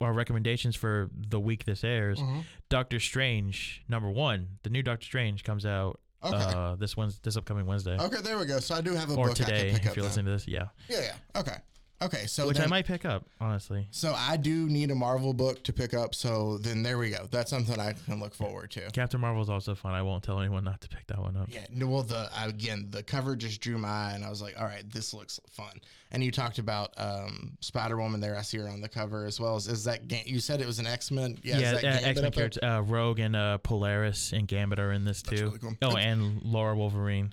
our 0.00 0.12
recommendations 0.12 0.76
for 0.76 1.08
the 1.14 1.40
week 1.40 1.64
this 1.64 1.84
airs, 1.84 2.18
Mhm. 2.18 2.44
Doctor 2.68 3.00
Strange 3.00 3.82
number 3.88 4.10
one, 4.10 4.58
the 4.62 4.68
new 4.68 4.82
Doctor 4.82 5.06
Strange 5.06 5.42
comes 5.42 5.64
out 5.64 6.00
Okay. 6.22 6.36
uh, 6.36 6.74
this 6.76 6.98
one's 6.98 7.18
this 7.20 7.34
upcoming 7.36 7.64
Wednesday 7.64 7.96
Okay, 7.98 8.20
there 8.20 8.38
we 8.38 8.44
go. 8.44 8.58
So 8.60 8.74
I 8.74 8.82
do 8.82 8.94
have 8.94 9.08
a 9.10 9.14
or 9.14 9.28
book 9.28 9.40
I 9.40 9.44
today 9.44 9.70
can 9.70 9.76
pick 9.76 9.84
if 9.84 9.90
up. 9.90 9.96
you're 9.96 10.02
then. 10.02 10.08
listening 10.10 10.26
to 10.26 10.32
this. 10.32 10.46
Yeah, 10.48 10.68
Yeah, 10.88 11.00
yeah. 11.00 11.40
Okay. 11.40 11.56
Okay. 12.02 12.26
So 12.26 12.46
which 12.46 12.58
I 12.58 12.66
might 12.66 12.86
pick 12.86 13.04
up 13.04 13.26
honestly. 13.40 13.86
So 13.90 14.14
I 14.16 14.36
do 14.36 14.66
need 14.68 14.90
a 14.90 14.94
Marvel 14.94 15.32
book 15.32 15.62
to 15.64 15.72
pick 15.72 15.92
up. 15.94 16.14
So 16.14 16.58
then 16.58 16.82
there 16.82 16.98
we 16.98 17.10
go. 17.10 17.26
That's 17.30 17.50
something 17.50 17.78
I 17.78 17.92
can 17.92 18.20
look 18.20 18.34
forward 18.34 18.70
to. 18.72 18.90
Captain 18.90 19.20
Marvel 19.20 19.42
is 19.42 19.50
also 19.50 19.74
fun. 19.74 19.92
I 19.92 20.02
won't 20.02 20.22
tell 20.22 20.40
anyone 20.40 20.64
not 20.64 20.80
to 20.82 20.88
pick 20.88 21.06
that 21.08 21.18
one 21.18 21.36
up. 21.36 21.48
Yeah. 21.50 21.66
no, 21.70 21.86
Well, 21.88 22.02
the 22.02 22.30
again, 22.42 22.86
the 22.90 23.02
cover 23.02 23.36
just 23.36 23.60
drew 23.60 23.76
my 23.78 23.88
eye, 23.88 24.12
and 24.14 24.24
I 24.24 24.30
was 24.30 24.40
like, 24.40 24.58
"All 24.58 24.66
right, 24.66 24.88
this 24.90 25.12
looks 25.12 25.38
fun." 25.50 25.80
And 26.12 26.24
you 26.24 26.30
talked 26.30 26.58
about 26.58 26.92
um, 26.96 27.56
Spider 27.60 27.96
Woman 27.96 28.20
there. 28.20 28.36
I 28.36 28.42
see 28.42 28.58
her 28.58 28.68
on 28.68 28.80
the 28.80 28.88
cover 28.88 29.24
as 29.26 29.38
well. 29.38 29.56
As 29.56 29.68
is 29.68 29.84
that 29.84 30.08
Ga- 30.08 30.24
you 30.26 30.40
said 30.40 30.60
it 30.60 30.66
was 30.66 30.78
an 30.78 30.86
X 30.86 31.10
Men? 31.10 31.38
Yeah. 31.42 31.58
Yeah, 31.58 31.72
is 31.74 31.82
that 31.82 31.84
uh, 32.04 32.08
X 32.08 32.20
Men 32.20 32.32
characters, 32.32 32.62
uh, 32.62 32.82
Rogue 32.82 33.18
and 33.18 33.36
uh, 33.36 33.58
Polaris 33.58 34.32
and 34.32 34.48
Gambit 34.48 34.78
are 34.78 34.92
in 34.92 35.04
this 35.04 35.22
too. 35.22 35.44
really 35.46 35.58
cool. 35.58 35.74
Oh, 35.82 35.96
and 35.96 36.42
Laura 36.42 36.74
Wolverine. 36.74 37.32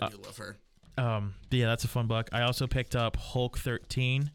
I 0.00 0.08
do 0.08 0.18
love 0.18 0.36
her. 0.38 0.56
Um, 0.98 1.34
yeah, 1.50 1.66
that's 1.66 1.84
a 1.84 1.88
fun 1.88 2.06
book. 2.06 2.28
I 2.32 2.42
also 2.42 2.66
picked 2.66 2.96
up 2.96 3.16
Hulk 3.16 3.58
13. 3.58 4.30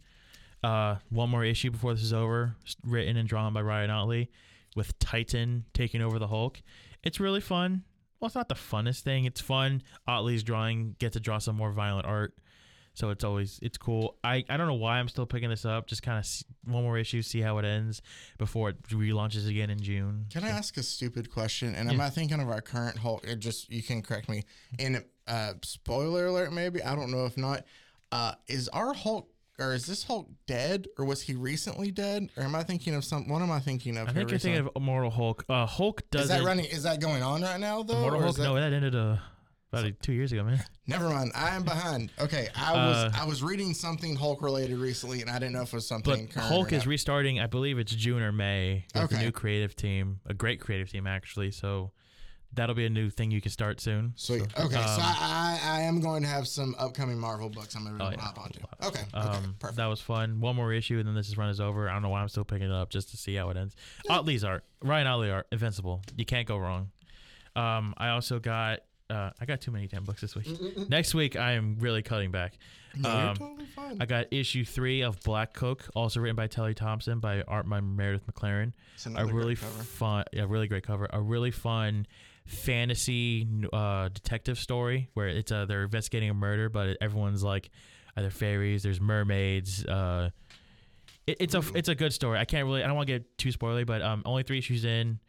Uh, 0.64 0.98
one 1.10 1.30
more 1.30 1.44
issue 1.44 1.72
before 1.72 1.94
this 1.94 2.04
is 2.04 2.14
over, 2.14 2.56
written 2.86 3.18
and 3.18 3.28
drawn 3.28 3.52
by 3.54 3.62
Ryan 3.62 3.90
Ottley, 3.90 4.30
with 4.76 4.98
Titan 5.00 5.66
taking 5.74 6.02
over 6.02 6.20
the 6.20 6.28
Hulk. 6.28 6.62
It's 7.04 7.20
really 7.20 7.42
fun. 7.42 7.84
Well, 8.20 8.28
it's 8.28 8.36
not 8.36 8.48
the 8.48 8.56
funnest 8.56 9.00
thing. 9.00 9.26
It's 9.26 9.42
fun. 9.42 9.82
Ottley's 10.08 10.44
drawing 10.44 10.96
get 11.00 11.14
to 11.14 11.20
draw 11.20 11.40
some 11.40 11.56
more 11.56 11.72
violent 11.72 12.06
art, 12.06 12.36
so 12.94 13.10
it's 13.10 13.24
always 13.24 13.60
it's 13.62 13.78
cool. 13.78 14.18
I 14.24 14.44
I 14.50 14.58
don't 14.58 14.68
know 14.68 14.74
why 14.76 15.00
I'm 15.00 15.08
still 15.08 15.26
picking 15.26 15.50
this 15.50 15.66
up. 15.66 15.88
Just 15.88 16.04
kind 16.04 16.18
of 16.20 16.72
one 16.72 16.84
more 16.84 16.98
issue, 16.98 17.22
see 17.22 17.42
how 17.42 17.58
it 17.58 17.66
ends 17.66 18.02
before 18.38 18.70
it 18.70 18.82
relaunches 18.90 19.50
again 19.50 19.70
in 19.70 19.80
June. 19.82 20.26
Can 20.30 20.44
I 20.44 20.50
ask 20.50 20.78
a 20.78 20.84
stupid 20.84 21.32
question? 21.32 21.74
And 21.76 21.90
am 21.90 21.98
Yeah. 21.98 22.06
I 22.06 22.10
thinking 22.10 22.40
of 22.40 22.50
our 22.50 22.62
current 22.62 22.98
Hulk? 22.98 23.26
It 23.26 23.40
just 23.40 23.70
you 23.70 23.82
can 23.82 24.02
correct 24.02 24.28
me. 24.30 24.44
In 24.80 25.04
uh, 25.28 25.54
spoiler 25.64 26.26
alert, 26.28 26.52
maybe 26.54 26.84
I 26.84 26.96
don't 26.96 27.12
know 27.12 27.26
if 27.26 27.38
not. 27.38 27.64
Uh, 28.12 28.34
is 28.48 28.68
our 28.70 28.94
Hulk 28.94 29.30
or 29.60 29.74
is 29.74 29.86
this 29.86 30.04
Hulk 30.04 30.28
dead 30.48 30.88
or 30.98 31.06
was 31.06 31.22
he 31.22 31.36
recently 31.36 31.92
dead? 31.92 32.30
Or 32.36 32.44
am 32.44 32.56
I 32.56 32.64
thinking 32.64 32.94
of 32.96 33.06
some? 33.06 33.30
What 33.30 33.42
am 33.42 33.52
I 33.52 33.60
thinking 33.60 33.96
of? 33.98 34.10
I 34.10 34.12
think 34.14 34.30
you're 34.30 34.40
thinking 34.40 34.66
of 34.66 34.70
Immortal 34.76 35.12
Hulk. 35.12 35.46
Uh, 35.48 35.66
Hulk 35.66 36.02
does 36.12 36.24
Is 36.24 36.30
that 36.30 36.44
running? 36.44 36.66
Is 36.66 36.84
that 36.84 37.00
going 37.00 37.24
on 37.24 37.42
right 37.42 37.60
now 37.60 37.84
though? 37.84 37.98
Immortal 37.98 38.20
or 38.20 38.24
Hulk? 38.24 38.36
that- 38.38 38.44
no, 38.44 38.56
that 38.56 38.74
ended 38.74 38.96
uh, 38.96 39.18
about 39.72 39.86
uh, 39.86 39.92
two 40.02 40.14
years 40.14 40.32
ago, 40.32 40.44
man. 40.44 40.64
Never 40.88 41.10
mind. 41.10 41.32
I 41.36 41.56
am 41.56 41.64
behind. 41.64 42.12
Okay, 42.20 42.48
I 42.56 42.74
was 42.74 42.98
Uh, 42.98 43.12
I 43.14 43.26
was 43.26 43.42
reading 43.44 43.74
something 43.74 44.16
Hulk 44.16 44.42
related 44.42 44.78
recently, 44.78 45.22
and 45.22 45.30
I 45.30 45.40
didn't 45.40 45.54
know 45.54 45.62
if 45.62 45.70
it 45.70 45.76
was 45.76 45.88
something. 45.88 46.30
But 46.34 46.44
Hulk 46.44 46.74
is 46.74 46.86
restarting. 46.86 47.40
I 47.40 47.48
believe 47.48 47.80
it's 47.80 47.94
June 47.96 48.22
or 48.22 48.32
May 48.32 48.86
with 48.94 49.04
Okay. 49.06 49.16
a 49.16 49.20
new 49.20 49.32
creative 49.32 49.76
team, 49.76 50.20
a 50.26 50.34
great 50.34 50.60
creative 50.60 50.90
team 50.92 51.08
actually. 51.08 51.52
So 51.52 51.92
that'll 52.54 52.76
be 52.76 52.86
a 52.86 52.90
new 52.90 53.10
thing 53.10 53.32
you 53.32 53.40
can 53.40 53.52
start 53.52 53.80
soon. 53.80 54.12
Sweet. 54.18 54.44
So, 54.58 54.66
okay, 54.66 54.74
so 54.76 54.82
um, 54.82 55.00
I, 55.00 55.60
I 55.64 55.78
I 55.78 55.82
am 55.84 56.02
going 56.02 56.22
to 56.24 56.28
have 56.28 56.48
some 56.50 56.76
upcoming 56.78 57.18
Marvel 57.18 57.50
books 57.50 57.74
I'm 57.76 57.86
going 57.86 57.98
to 57.98 58.04
Oh, 58.06 58.10
yeah. 58.10 58.20
hop 58.20 58.38
onto. 58.42 58.60
Okay. 58.84 59.00
Okay. 59.14 59.18
Um, 59.18 59.56
perfect. 59.58 59.78
that 59.78 59.86
was 59.86 60.02
fun. 60.02 60.42
One 60.42 60.58
more 60.58 60.74
issue, 60.74 61.00
and 61.00 61.08
then 61.08 61.16
this 61.16 61.30
is 61.30 61.38
run 61.38 61.50
is 61.50 61.62
over. 61.62 61.90
I 61.90 61.94
don't 61.94 62.02
know 62.02 62.10
why 62.10 62.22
I'm 62.22 62.28
still 62.28 62.44
picking 62.44 62.68
it 62.70 62.74
up 62.74 62.90
just 62.90 63.10
to 63.12 63.18
see 63.18 63.36
how 63.36 63.50
it 63.52 63.56
ends. 63.58 63.78
Ottley's 64.10 64.44
art, 64.44 64.66
Ryan 64.84 65.08
Otley 65.08 65.32
art, 65.32 65.48
invincible. 65.54 66.02
You 66.18 66.26
can't 66.26 66.46
go 66.46 66.58
wrong. 66.58 66.92
Um, 67.56 67.94
I 67.98 68.10
also 68.10 68.40
got. 68.40 68.82
Uh, 69.12 69.32
I 69.40 69.46
got 69.46 69.60
too 69.60 69.72
many 69.72 69.88
damn 69.88 70.06
books 70.06 70.22
this 70.22 70.36
week. 70.36 70.48
Next 70.90 71.14
week, 71.14 71.36
I 71.36 71.54
am 71.54 71.76
really 71.80 72.02
cutting 72.02 72.32
back. 72.32 72.58
No, 72.96 73.10
you're 73.10 73.28
um, 73.30 73.36
totally 73.36 73.66
fine. 73.66 73.98
I 74.00 74.06
got 74.06 74.28
issue 74.32 74.64
three 74.64 75.02
of 75.02 75.20
Black 75.22 75.54
Cloak, 75.54 75.84
also 75.96 76.20
written 76.20 76.36
by 76.36 76.48
Kelly 76.48 76.74
Thompson 76.74 77.20
by 77.20 77.42
art 77.44 77.68
by 77.68 77.82
Meredith 77.82 78.26
McClaren. 78.26 78.74
It's 78.96 79.06
a 79.06 79.26
really 79.26 79.56
great 79.56 79.60
cover. 79.60 79.84
fun, 79.84 80.24
a 80.34 80.48
really 80.48 80.68
great 80.68 80.84
cover, 80.84 81.10
a 81.12 81.22
really 81.22 81.52
fun 81.52 82.08
fantasy 82.46 83.48
uh, 83.72 84.10
detective 84.10 84.58
story 84.58 85.10
where 85.14 85.28
it's 85.28 85.52
uh, 85.52 85.66
they're 85.66 85.84
investigating 85.84 86.30
a 86.30 86.34
murder, 86.34 86.70
but 86.70 86.98
everyone's 87.02 87.44
like 87.44 87.70
either 88.18 88.30
fairies, 88.30 88.84
there's 88.84 89.02
mermaids. 89.02 89.86
Uh, 89.86 90.30
it, 91.28 91.38
it's 91.40 91.56
a 91.56 91.64
it's 91.76 91.90
a 91.90 91.96
good 91.96 92.14
story. 92.14 92.40
I 92.40 92.46
can't 92.46 92.66
really, 92.66 92.84
I 92.84 92.88
don't 92.88 92.96
want 92.96 93.08
to 93.08 93.14
get 93.14 93.38
too 93.38 93.50
spoilery, 93.50 93.86
but 93.86 94.02
um, 94.02 94.22
only 94.26 94.44
three 94.44 94.58
issues 94.58 94.86
in. 94.86 95.20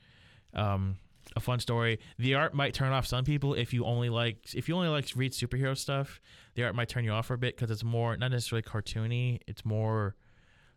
Um, 0.54 0.96
a 1.36 1.40
fun 1.40 1.58
story. 1.60 1.98
The 2.18 2.34
art 2.34 2.54
might 2.54 2.74
turn 2.74 2.92
off 2.92 3.06
some 3.06 3.24
people 3.24 3.54
if 3.54 3.72
you 3.72 3.84
only 3.84 4.08
like 4.08 4.54
if 4.54 4.68
you 4.68 4.74
only 4.76 4.88
like 4.88 5.08
read 5.16 5.32
superhero 5.32 5.76
stuff. 5.76 6.20
The 6.54 6.64
art 6.64 6.74
might 6.74 6.88
turn 6.88 7.04
you 7.04 7.12
off 7.12 7.26
for 7.26 7.34
a 7.34 7.38
bit 7.38 7.56
because 7.56 7.70
it's 7.70 7.84
more 7.84 8.16
not 8.16 8.30
necessarily 8.30 8.62
cartoony. 8.62 9.40
It's 9.46 9.64
more 9.64 10.14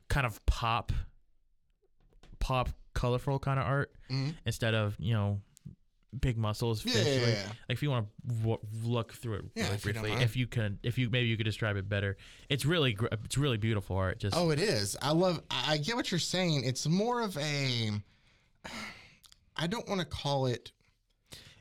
kind 0.08 0.26
of 0.26 0.46
pop, 0.46 0.92
pop, 2.40 2.70
colorful 2.94 3.40
kind 3.40 3.60
of 3.60 3.66
art 3.66 3.92
Mhm. 4.10 4.36
instead 4.46 4.74
of 4.74 4.96
you 5.00 5.14
know 5.14 5.42
big 6.18 6.38
muscles. 6.38 6.86
Yeah, 6.86 7.02
yeah, 7.02 7.28
yeah. 7.28 7.44
Like 7.68 7.76
if 7.78 7.84
you 7.84 7.90
want 7.90 8.08
to 8.08 8.34
w- 8.38 8.60
look 8.84 9.12
through 9.14 9.34
it 9.36 9.46
Yeah, 9.56 9.64
really 9.64 9.76
if 9.76 9.86
you 9.86 9.92
briefly, 9.94 10.12
if 10.24 10.36
you 10.38 10.48
can, 10.48 10.80
if 10.82 10.98
you 10.98 11.10
maybe 11.10 11.28
you 11.28 11.36
could 11.36 11.44
describe 11.46 11.76
it 11.76 11.90
better. 11.90 12.16
It's 12.48 12.64
really 12.66 12.94
gr- 12.94 13.08
it's 13.12 13.38
really 13.38 13.58
beautiful 13.58 13.98
art. 13.98 14.20
Just 14.20 14.38
Oh, 14.38 14.50
it 14.52 14.60
is. 14.60 14.96
I 15.02 15.12
love. 15.12 15.42
I 15.50 15.76
get 15.78 15.98
what 15.98 16.12
you're 16.12 16.20
saying. 16.20 16.64
It's 16.64 16.88
more 16.88 17.20
of 17.22 17.36
a. 17.38 17.92
I 19.58 19.68
don't 19.68 19.88
want 19.88 20.02
to 20.02 20.06
call 20.06 20.46
it. 20.48 20.72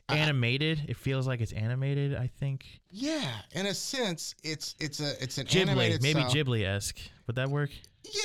I- 0.07 0.17
animated. 0.17 0.85
It 0.87 0.97
feels 0.97 1.25
like 1.27 1.41
it's 1.41 1.51
animated. 1.53 2.15
I 2.15 2.27
think 2.27 2.65
Yeah, 2.91 3.31
in 3.53 3.65
a 3.65 3.73
sense, 3.73 4.35
it's 4.43 4.75
it's 4.79 4.99
a 4.99 5.13
it's 5.21 5.37
an 5.39 5.47
Ghibli, 5.47 5.61
animated 5.61 6.03
maybe 6.03 6.19
style. 6.21 6.31
Ghibli 6.31 6.63
esque. 6.65 6.99
Would 7.27 7.35
that 7.37 7.49
work? 7.49 7.71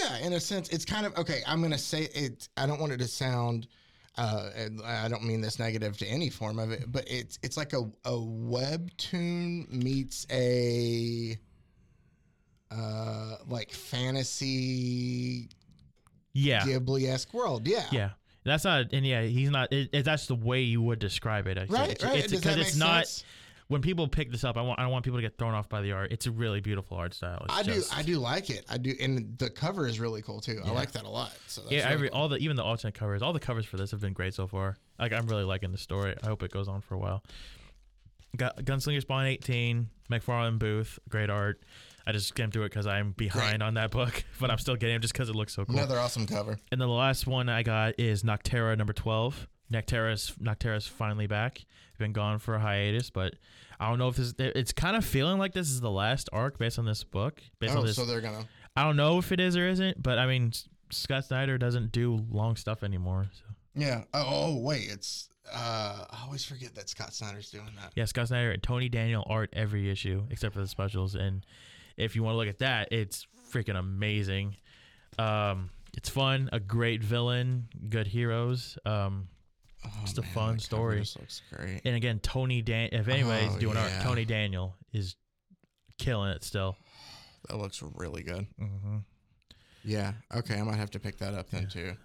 Yeah, 0.00 0.18
in 0.18 0.34
a 0.34 0.40
sense, 0.40 0.68
it's 0.68 0.84
kind 0.84 1.06
of 1.06 1.16
okay. 1.16 1.40
I'm 1.46 1.62
gonna 1.62 1.78
say 1.78 2.02
it. 2.14 2.48
I 2.58 2.66
don't 2.66 2.80
want 2.80 2.92
it 2.92 2.98
to 2.98 3.08
sound. 3.08 3.66
uh, 4.18 4.50
I 4.84 5.08
don't 5.08 5.24
mean 5.24 5.40
this 5.40 5.58
negative 5.58 5.96
to 5.98 6.06
any 6.06 6.28
form 6.28 6.58
of 6.58 6.70
it, 6.70 6.84
but 6.92 7.04
it's 7.10 7.38
it's 7.42 7.56
like 7.56 7.72
a 7.72 7.84
a 8.04 8.10
webtoon 8.12 9.70
meets 9.72 10.26
a 10.30 11.38
uh 12.70 13.36
like 13.48 13.72
fantasy 13.72 15.48
Yeah. 16.34 16.60
Ghibli 16.60 17.08
esque 17.08 17.32
world. 17.32 17.66
Yeah. 17.66 17.86
Yeah. 17.90 18.10
That's 18.50 18.64
not, 18.64 18.86
and 18.92 19.06
yeah, 19.06 19.22
he's 19.22 19.50
not. 19.50 19.72
It, 19.72 19.90
it, 19.92 20.04
that's 20.04 20.26
the 20.26 20.34
way 20.34 20.62
you 20.62 20.82
would 20.82 20.98
describe 20.98 21.46
it. 21.46 21.56
I 21.56 21.60
think. 21.66 21.72
Right. 21.72 21.90
It's, 21.90 22.04
right. 22.04 22.16
It's 22.18 22.32
Does 22.32 22.40
because 22.40 22.56
that 22.56 22.60
it's 22.62 22.76
not. 22.76 23.06
sense? 23.06 23.24
When 23.68 23.82
people 23.82 24.08
pick 24.08 24.32
this 24.32 24.42
up, 24.42 24.56
I 24.56 24.62
want. 24.62 24.80
I 24.80 24.82
don't 24.82 24.90
want 24.90 25.04
people 25.04 25.18
to 25.18 25.22
get 25.22 25.38
thrown 25.38 25.54
off 25.54 25.68
by 25.68 25.80
the 25.80 25.92
art. 25.92 26.10
It's 26.10 26.26
a 26.26 26.32
really 26.32 26.60
beautiful 26.60 26.96
art 26.96 27.14
style. 27.14 27.46
It's 27.48 27.54
I 27.56 27.62
do. 27.62 27.82
I 27.94 28.02
do 28.02 28.18
like 28.18 28.50
it. 28.50 28.64
I 28.68 28.78
do, 28.78 28.92
and 29.00 29.38
the 29.38 29.48
cover 29.48 29.86
is 29.86 30.00
really 30.00 30.22
cool 30.22 30.40
too. 30.40 30.60
I 30.64 30.72
like 30.72 30.90
that 30.92 31.04
a 31.04 31.08
lot. 31.08 31.32
So 31.46 31.60
that's 31.60 31.70
Yeah, 31.72 31.82
really 31.84 31.94
every 31.94 32.08
cool. 32.10 32.18
all 32.18 32.28
the 32.28 32.38
even 32.38 32.56
the 32.56 32.64
alternate 32.64 32.94
covers, 32.96 33.22
all 33.22 33.32
the 33.32 33.38
covers 33.38 33.64
for 33.66 33.76
this 33.76 33.92
have 33.92 34.00
been 34.00 34.12
great 34.12 34.34
so 34.34 34.48
far. 34.48 34.76
Like 34.98 35.12
I'm 35.12 35.28
really 35.28 35.44
liking 35.44 35.70
the 35.70 35.78
story. 35.78 36.16
I 36.20 36.26
hope 36.26 36.42
it 36.42 36.50
goes 36.50 36.66
on 36.66 36.80
for 36.80 36.96
a 36.96 36.98
while. 36.98 37.22
Got 38.36 38.56
Gunslinger 38.64 39.00
Spawn 39.02 39.26
18, 39.26 39.88
McFarlane 40.10 40.58
Booth, 40.58 40.98
great 41.08 41.30
art. 41.30 41.62
I 42.06 42.12
just 42.12 42.34
came 42.34 42.50
through 42.50 42.64
it 42.64 42.70
because 42.70 42.86
I'm 42.86 43.12
behind 43.12 43.62
on 43.62 43.74
that 43.74 43.90
book, 43.90 44.24
but 44.40 44.50
I'm 44.50 44.58
still 44.58 44.76
getting 44.76 44.96
it 44.96 45.00
just 45.02 45.12
because 45.14 45.28
it 45.28 45.34
looks 45.34 45.54
so 45.54 45.64
cool. 45.64 45.76
another 45.76 45.98
awesome 45.98 46.26
cover. 46.26 46.52
And 46.72 46.80
then 46.80 46.88
the 46.88 46.94
last 46.94 47.26
one 47.26 47.48
I 47.48 47.62
got 47.62 47.94
is 47.98 48.22
Nocterra 48.22 48.76
number 48.76 48.92
12. 48.92 49.46
Nocterra's 49.72 50.34
Nocterra's 50.40 50.86
finally 50.86 51.26
back. 51.26 51.64
Been 51.98 52.12
gone 52.12 52.38
for 52.38 52.54
a 52.54 52.58
hiatus, 52.60 53.10
but 53.10 53.34
I 53.78 53.88
don't 53.88 53.98
know 53.98 54.08
if 54.08 54.16
this. 54.16 54.32
It's 54.38 54.72
kind 54.72 54.96
of 54.96 55.04
feeling 55.04 55.38
like 55.38 55.52
this 55.52 55.68
is 55.68 55.80
the 55.80 55.90
last 55.90 56.28
arc 56.32 56.58
based 56.58 56.78
on 56.78 56.86
this 56.86 57.04
book. 57.04 57.42
Based 57.60 57.74
Oh, 57.74 57.80
on 57.80 57.86
this, 57.86 57.94
so 57.96 58.04
they're 58.06 58.20
gonna. 58.22 58.46
I 58.74 58.84
don't 58.84 58.96
know 58.96 59.18
if 59.18 59.32
it 59.32 59.38
is 59.38 59.56
or 59.56 59.68
isn't, 59.68 60.02
but 60.02 60.18
I 60.18 60.26
mean, 60.26 60.52
Scott 60.90 61.26
Snyder 61.26 61.58
doesn't 61.58 61.92
do 61.92 62.24
long 62.30 62.56
stuff 62.56 62.82
anymore. 62.82 63.26
So 63.32 63.42
Yeah. 63.74 64.04
Oh, 64.14 64.24
oh 64.26 64.56
wait, 64.58 64.88
it's. 64.90 65.28
uh 65.52 66.04
I 66.10 66.22
always 66.24 66.44
forget 66.44 66.74
that 66.76 66.88
Scott 66.88 67.12
Snyder's 67.12 67.50
doing 67.50 67.68
that. 67.80 67.92
yeah, 67.94 68.06
Scott 68.06 68.28
Snyder 68.28 68.50
and 68.52 68.62
Tony 68.62 68.88
Daniel 68.88 69.24
art 69.28 69.50
every 69.52 69.90
issue 69.90 70.22
except 70.30 70.54
for 70.54 70.60
the 70.62 70.68
specials. 70.68 71.14
And 71.14 71.44
if 72.00 72.16
you 72.16 72.22
want 72.22 72.34
to 72.34 72.38
look 72.38 72.48
at 72.48 72.58
that, 72.58 72.88
it's 72.92 73.26
freaking 73.52 73.78
amazing. 73.78 74.56
Um, 75.18 75.70
it's 75.96 76.08
fun, 76.08 76.48
a 76.52 76.60
great 76.60 77.02
villain, 77.02 77.68
good 77.88 78.06
heroes. 78.06 78.78
Um, 78.84 79.28
Oh, 79.82 79.88
Just 80.02 80.18
a 80.18 80.20
man, 80.20 80.30
fun 80.32 80.58
story. 80.58 81.00
just 81.00 81.18
looks 81.18 81.40
great. 81.50 81.80
and 81.86 81.96
again, 81.96 82.18
Tony 82.20 82.60
Dan. 82.60 82.90
If 82.92 83.08
anybody's 83.08 83.54
Oh, 83.54 83.58
doing 83.58 83.76
yeah. 83.76 83.84
art, 83.96 84.02
Tony 84.02 84.26
Daniel 84.26 84.76
is 84.92 85.16
killing 85.96 86.32
it 86.32 86.44
still. 86.44 86.76
That 87.48 87.56
looks 87.56 87.82
really 87.82 88.22
good. 88.22 88.46
Mm-hmm. 88.60 88.98
Yeah. 89.82 90.12
Okay, 90.34 90.60
I 90.60 90.62
might 90.64 90.76
have 90.76 90.90
to 90.90 91.00
pick 91.00 91.16
that 91.20 91.32
up 91.32 91.48
then 91.48 91.66
too. 91.66 91.96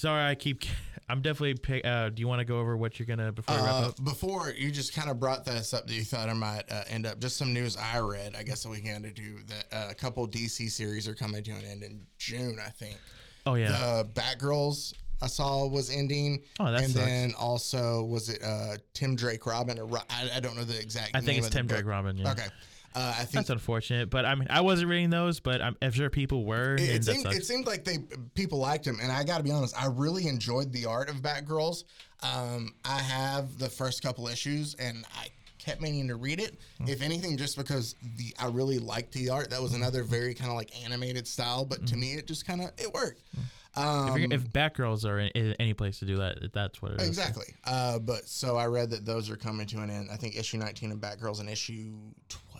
Sorry, 0.00 0.24
I 0.30 0.34
keep. 0.34 0.64
I'm 1.10 1.20
definitely. 1.22 1.54
Pick, 1.54 1.84
uh, 1.84 2.08
do 2.10 2.20
you 2.20 2.28
want 2.28 2.38
to 2.38 2.44
go 2.44 2.58
over 2.60 2.76
what 2.76 2.98
you're 2.98 3.06
gonna 3.06 3.32
before 3.32 3.56
we 3.56 3.62
wrap 3.62 3.72
Uh, 3.72 3.88
up? 3.88 4.04
before 4.04 4.50
you 4.56 4.70
just 4.70 4.94
kind 4.94 5.10
of 5.10 5.18
brought 5.20 5.44
this 5.44 5.74
up 5.74 5.86
that 5.88 5.92
you 5.92 6.04
thought 6.04 6.28
I 6.28 6.32
might 6.34 6.62
uh, 6.70 6.84
end 6.88 7.04
up 7.04 7.18
just 7.20 7.36
some 7.36 7.52
news 7.52 7.76
I 7.76 7.98
read. 7.98 8.34
I 8.36 8.44
guess 8.44 8.62
the 8.62 8.68
weekend 8.70 9.04
to 9.04 9.10
do 9.10 9.38
that 9.48 9.64
uh, 9.76 9.88
a 9.90 9.94
couple 9.94 10.26
DC 10.28 10.70
series 10.70 11.08
are 11.08 11.14
coming 11.14 11.42
to 11.42 11.50
an 11.50 11.64
end 11.64 11.82
in 11.82 12.00
June. 12.18 12.58
I 12.64 12.70
think 12.70 12.96
Oh 13.44 13.54
yeah. 13.56 13.72
the 13.72 14.08
Batgirls 14.20 14.94
I 15.20 15.26
saw 15.26 15.66
was 15.66 15.90
ending, 15.90 16.44
Oh, 16.60 16.70
that 16.70 16.82
and 16.82 16.92
sucks. 16.92 17.04
then 17.04 17.34
also 17.38 18.04
was 18.04 18.28
it 18.30 18.40
uh, 18.42 18.76
Tim 18.94 19.16
Drake 19.16 19.44
Robin 19.46 19.78
or 19.80 19.84
Ro- 19.86 20.00
I, 20.08 20.30
I 20.36 20.40
don't 20.40 20.56
know 20.56 20.64
the 20.64 20.78
exact. 20.80 21.10
I 21.14 21.18
think 21.18 21.26
name 21.26 21.38
it's 21.38 21.46
of 21.48 21.52
the 21.52 21.58
Tim 21.58 21.66
Drake 21.66 21.80
book. 21.82 21.90
Robin. 21.90 22.16
Yeah. 22.16 22.30
Okay, 22.32 22.46
uh, 22.94 23.14
I 23.18 23.20
think 23.22 23.32
That's 23.32 23.50
unfortunate, 23.50 24.10
but 24.10 24.24
I 24.24 24.34
mean, 24.34 24.48
I 24.50 24.62
wasn't 24.62 24.88
reading 24.90 25.10
those, 25.10 25.38
but 25.40 25.60
I'm, 25.62 25.76
I'm 25.80 25.92
sure 25.92 26.10
people 26.10 26.44
were. 26.44 26.74
It, 26.74 26.80
it 26.90 27.04
seemed, 27.04 27.26
it 27.26 27.44
seemed 27.44 27.66
like 27.66 27.84
they 27.84 27.98
people 28.34 28.58
liked 28.58 28.86
him, 28.86 28.98
and 29.00 29.12
I 29.12 29.22
got 29.24 29.38
to 29.38 29.44
be 29.44 29.52
honest, 29.52 29.80
I 29.80 29.86
really 29.86 30.26
enjoyed 30.26 30.72
the 30.72 30.86
art 30.86 31.08
of 31.08 31.16
Batgirls. 31.16 31.84
Um, 32.22 32.74
I 32.84 32.98
have 32.98 33.58
the 33.58 33.68
first 33.68 34.02
couple 34.02 34.26
issues, 34.28 34.74
and 34.74 35.04
I 35.16 35.28
kept 35.58 35.80
meaning 35.80 36.08
to 36.08 36.16
read 36.16 36.40
it. 36.40 36.58
Hmm. 36.78 36.88
If 36.88 37.00
anything, 37.02 37.36
just 37.36 37.56
because 37.56 37.94
the 38.16 38.34
I 38.40 38.48
really 38.48 38.78
liked 38.78 39.12
the 39.12 39.30
art. 39.30 39.50
That 39.50 39.62
was 39.62 39.74
another 39.74 40.02
very 40.02 40.34
kind 40.34 40.50
of 40.50 40.56
like 40.56 40.70
animated 40.84 41.28
style, 41.28 41.64
but 41.64 41.78
Hmm. 41.80 41.84
to 41.86 41.96
me, 41.96 42.12
it 42.14 42.26
just 42.26 42.46
kind 42.46 42.60
of 42.60 42.70
it 42.76 42.92
worked. 42.92 43.22
if, 43.34 43.78
Um, 43.78 44.18
you're- 44.18 44.34
if 44.34 44.50
Batgirls 44.50 45.04
are 45.08 45.20
in, 45.20 45.52
any 45.60 45.74
place 45.74 46.00
to 46.00 46.04
do 46.06 46.16
that, 46.16 46.52
that's 46.52 46.82
what 46.82 46.92
it 46.92 47.02
is. 47.02 47.06
Exactly. 47.08 47.54
Uh, 47.64 48.00
but 48.00 48.26
so 48.26 48.56
I 48.56 48.66
read 48.66 48.90
that 48.90 49.04
those 49.04 49.30
are 49.30 49.36
coming 49.36 49.66
to 49.68 49.78
an 49.78 49.90
end. 49.90 50.08
I 50.10 50.16
think 50.16 50.34
issue 50.36 50.56
19 50.58 50.90
of 50.90 50.98
Batgirls 50.98 51.38
and 51.38 51.48
issue 51.48 51.92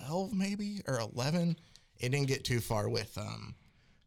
12 0.07 0.33
maybe 0.33 0.81
or 0.87 1.01
11. 1.01 1.57
It 1.99 2.11
didn't 2.11 2.29
get 2.29 2.45
too 2.45 2.61
far 2.61 2.89
with 2.89 3.17
um, 3.19 3.55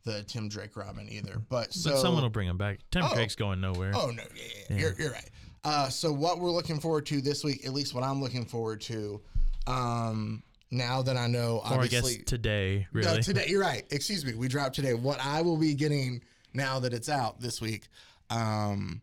the 0.04 0.24
Tim 0.24 0.50
Drake 0.50 0.76
Robin 0.76 1.08
either. 1.10 1.42
But 1.50 1.74
so 1.74 1.92
But 1.92 2.00
someone 2.00 2.24
will 2.24 2.30
bring 2.30 2.48
him 2.48 2.58
back. 2.58 2.80
Tim 2.92 3.04
Oh. 3.06 3.14
Drake's 3.14 3.36
going 3.36 3.62
nowhere. 3.62 3.92
Oh 3.96 4.08
no, 4.10 4.24
yeah, 4.36 4.44
yeah, 4.70 4.78
You're, 4.78 4.94
you're 4.98 5.12
right. 5.12 5.30
Uh, 5.64 5.88
so 5.90 6.12
what 6.12 6.40
we're 6.40 6.52
looking 6.52 6.80
forward 6.80 7.06
to 7.06 7.22
this 7.22 7.44
week, 7.44 7.66
at 7.66 7.74
least 7.74 7.94
what 7.94 8.04
I'm 8.04 8.22
looking 8.22 8.46
forward 8.46 8.82
to, 8.82 9.22
um, 9.68 10.44
now 10.72 11.02
that 11.04 11.16
I 11.16 11.28
know, 11.28 11.58
or 11.64 11.68
I 11.68 11.76
obviously 11.76 12.16
guess 12.18 12.26
today, 12.26 12.88
No, 12.92 13.00
really. 13.02 13.22
today. 13.24 13.46
You're 13.48 13.62
right. 13.62 13.84
Excuse 13.92 14.26
me. 14.26 14.34
We 14.34 14.48
dropped 14.48 14.76
today. 14.76 14.94
What 14.94 15.20
I 15.24 15.42
will 15.42 15.56
be 15.58 15.74
getting 15.76 16.22
now 16.54 16.80
that 16.80 16.94
it's 16.94 17.08
out 17.10 17.40
this 17.40 17.62
week, 17.62 17.88
um, 18.30 19.02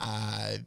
I 0.00 0.60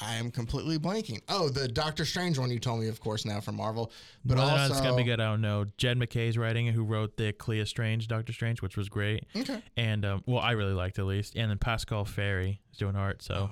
I 0.00 0.14
am 0.14 0.30
completely 0.30 0.78
blanking. 0.78 1.20
Oh, 1.28 1.48
the 1.48 1.68
Doctor 1.68 2.04
Strange 2.04 2.38
one 2.38 2.50
you 2.50 2.58
told 2.58 2.80
me, 2.80 2.88
of 2.88 3.00
course, 3.00 3.24
now 3.24 3.40
from 3.40 3.56
Marvel, 3.56 3.92
but 4.24 4.36
not 4.36 4.58
also 4.58 4.72
it's 4.72 4.80
gonna 4.80 4.96
be 4.96 5.04
good, 5.04 5.20
I 5.20 5.30
don't 5.30 5.42
know. 5.42 5.66
Jed 5.76 5.98
MacKay's 5.98 6.38
writing 6.38 6.66
it, 6.66 6.74
who 6.74 6.84
wrote 6.84 7.16
the 7.16 7.32
Clea 7.32 7.64
Strange 7.66 8.08
Doctor 8.08 8.32
Strange, 8.32 8.62
which 8.62 8.76
was 8.76 8.88
great. 8.88 9.26
Okay. 9.36 9.62
And 9.76 10.04
um, 10.04 10.22
well, 10.26 10.40
I 10.40 10.52
really 10.52 10.72
liked 10.72 10.98
it 10.98 11.02
at 11.02 11.06
least. 11.06 11.36
And 11.36 11.50
then 11.50 11.58
Pasqual 11.58 12.06
Ferry 12.06 12.60
is 12.72 12.78
doing 12.78 12.96
art, 12.96 13.22
so 13.22 13.50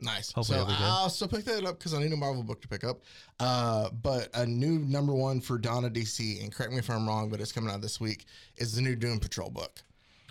Nice. 0.00 0.32
Hopefully 0.32 0.58
so 0.58 0.62
it'll 0.62 0.74
be 0.74 0.78
good. 0.78 0.84
I'll 0.86 1.08
still 1.08 1.28
pick 1.28 1.44
that 1.46 1.64
up 1.64 1.78
because 1.78 1.94
I 1.94 2.00
need 2.00 2.12
a 2.12 2.16
Marvel 2.16 2.42
book 2.42 2.60
to 2.62 2.68
pick 2.68 2.84
up. 2.84 3.00
Uh, 3.40 3.88
but 4.02 4.28
a 4.34 4.44
new 4.44 4.78
number 4.78 5.14
one 5.14 5.40
for 5.40 5.58
Dawn 5.58 5.84
of 5.84 5.92
DC, 5.92 6.42
and 6.42 6.52
correct 6.52 6.72
me 6.72 6.78
if 6.78 6.90
I'm 6.90 7.06
wrong, 7.08 7.30
but 7.30 7.40
it's 7.40 7.52
coming 7.52 7.72
out 7.72 7.80
this 7.80 8.00
week, 8.00 8.26
is 8.56 8.74
the 8.74 8.82
new 8.82 8.94
Doom 8.94 9.18
Patrol 9.18 9.48
book. 9.48 9.82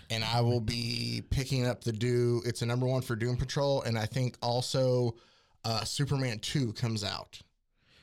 And 0.08 0.22
I 0.22 0.40
will 0.40 0.60
be 0.60 1.24
picking 1.30 1.66
up 1.66 1.82
the 1.82 1.90
do. 1.90 2.42
It's 2.44 2.62
a 2.62 2.66
number 2.66 2.86
one 2.86 3.02
for 3.02 3.16
Doom 3.16 3.36
Patrol, 3.36 3.82
and 3.82 3.98
I 3.98 4.06
think 4.06 4.36
also 4.40 5.16
uh, 5.66 5.84
Superman 5.84 6.38
Two 6.38 6.72
comes 6.72 7.02
out 7.04 7.40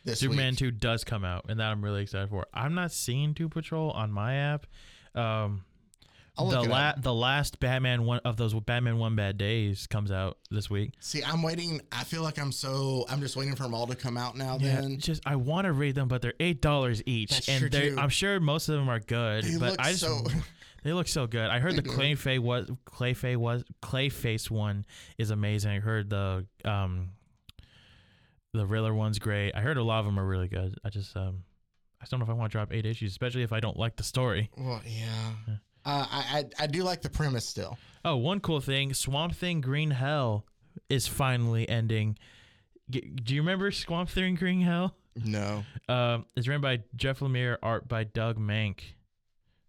this 0.05 0.19
Superman 0.19 0.51
week. 0.51 0.59
Two 0.59 0.71
does 0.71 1.03
come 1.03 1.23
out, 1.23 1.45
and 1.49 1.59
that 1.59 1.71
I'm 1.71 1.83
really 1.83 2.01
excited 2.03 2.29
for. 2.29 2.45
I'm 2.53 2.75
not 2.75 2.91
seeing 2.91 3.33
Doom 3.33 3.49
Patrol 3.49 3.91
on 3.91 4.11
my 4.11 4.35
app. 4.35 4.67
Um, 5.15 5.63
the 6.35 6.43
look 6.43 6.65
it 6.65 6.69
la- 6.69 6.93
the 6.97 7.13
last 7.13 7.59
Batman 7.59 8.05
one 8.05 8.19
of 8.25 8.37
those 8.37 8.53
Batman 8.55 8.97
One 8.97 9.15
Bad 9.15 9.37
Days 9.37 9.85
comes 9.85 10.11
out 10.11 10.39
this 10.49 10.67
week. 10.69 10.93
See, 10.99 11.23
I'm 11.23 11.43
waiting. 11.43 11.79
I 11.91 12.03
feel 12.03 12.23
like 12.23 12.39
I'm 12.39 12.51
so. 12.51 13.05
I'm 13.07 13.21
just 13.21 13.35
waiting 13.35 13.55
for 13.55 13.63
them 13.63 13.75
all 13.75 13.85
to 13.87 13.95
come 13.95 14.17
out 14.17 14.35
now. 14.35 14.57
Yeah, 14.59 14.81
Then 14.81 14.97
just 14.99 15.21
I 15.27 15.35
want 15.35 15.65
to 15.65 15.71
read 15.73 15.93
them, 15.95 16.07
but 16.07 16.21
they're 16.23 16.33
eight 16.39 16.59
dollars 16.61 17.03
each, 17.05 17.29
That's 17.29 17.49
and 17.49 17.71
too. 17.71 17.95
I'm 17.99 18.09
sure 18.09 18.39
most 18.39 18.67
of 18.67 18.75
them 18.75 18.89
are 18.89 18.99
good. 18.99 19.43
They 19.43 19.57
but 19.59 19.71
look 19.71 19.79
I 19.79 19.89
just 19.91 20.01
so- 20.01 20.25
they 20.83 20.91
look 20.91 21.07
so 21.07 21.27
good. 21.27 21.49
I 21.49 21.59
heard 21.59 21.75
the. 21.75 21.83
Clayface 21.83 22.39
was 22.39 22.67
Clayface 22.85 23.37
was 23.37 23.63
Clayface 23.83 24.49
one 24.49 24.85
is 25.19 25.29
amazing. 25.29 25.71
I 25.71 25.79
heard 25.79 26.09
the 26.09 26.45
um 26.65 27.11
the 28.53 28.65
Riddler 28.65 28.93
one's 28.93 29.19
great. 29.19 29.51
I 29.55 29.61
heard 29.61 29.77
a 29.77 29.83
lot 29.83 29.99
of 29.99 30.05
them 30.05 30.19
are 30.19 30.25
really 30.25 30.47
good. 30.47 30.75
I 30.83 30.89
just 30.89 31.15
um 31.17 31.43
I 32.01 32.05
don't 32.09 32.19
know 32.19 32.25
if 32.25 32.29
I 32.29 32.33
want 32.33 32.51
to 32.51 32.57
drop 32.57 32.73
eight 32.73 32.85
issues, 32.85 33.11
especially 33.11 33.43
if 33.43 33.53
I 33.53 33.59
don't 33.59 33.77
like 33.77 33.95
the 33.95 34.03
story. 34.03 34.49
well, 34.57 34.81
yeah. 34.85 35.31
Uh, 35.85 36.05
I, 36.09 36.39
I 36.59 36.63
I 36.63 36.67
do 36.67 36.83
like 36.83 37.01
the 37.01 37.09
premise 37.09 37.47
still. 37.47 37.77
Oh, 38.05 38.15
one 38.17 38.39
cool 38.39 38.59
thing: 38.61 38.93
Swamp 38.93 39.35
Thing 39.35 39.59
Green 39.61 39.91
Hell 39.91 40.45
is 40.89 41.07
finally 41.07 41.67
ending. 41.67 42.17
G- 42.89 43.01
do 43.01 43.33
you 43.35 43.41
remember 43.41 43.71
Swamp 43.71 44.09
Thing 44.09 44.35
Green 44.35 44.61
Hell? 44.61 44.95
No. 45.23 45.63
Um, 45.89 46.25
it's 46.35 46.47
written 46.47 46.61
by 46.61 46.81
Jeff 46.95 47.19
Lemire, 47.19 47.57
art 47.61 47.87
by 47.87 48.03
Doug 48.03 48.37
Mahnk. 48.37 48.79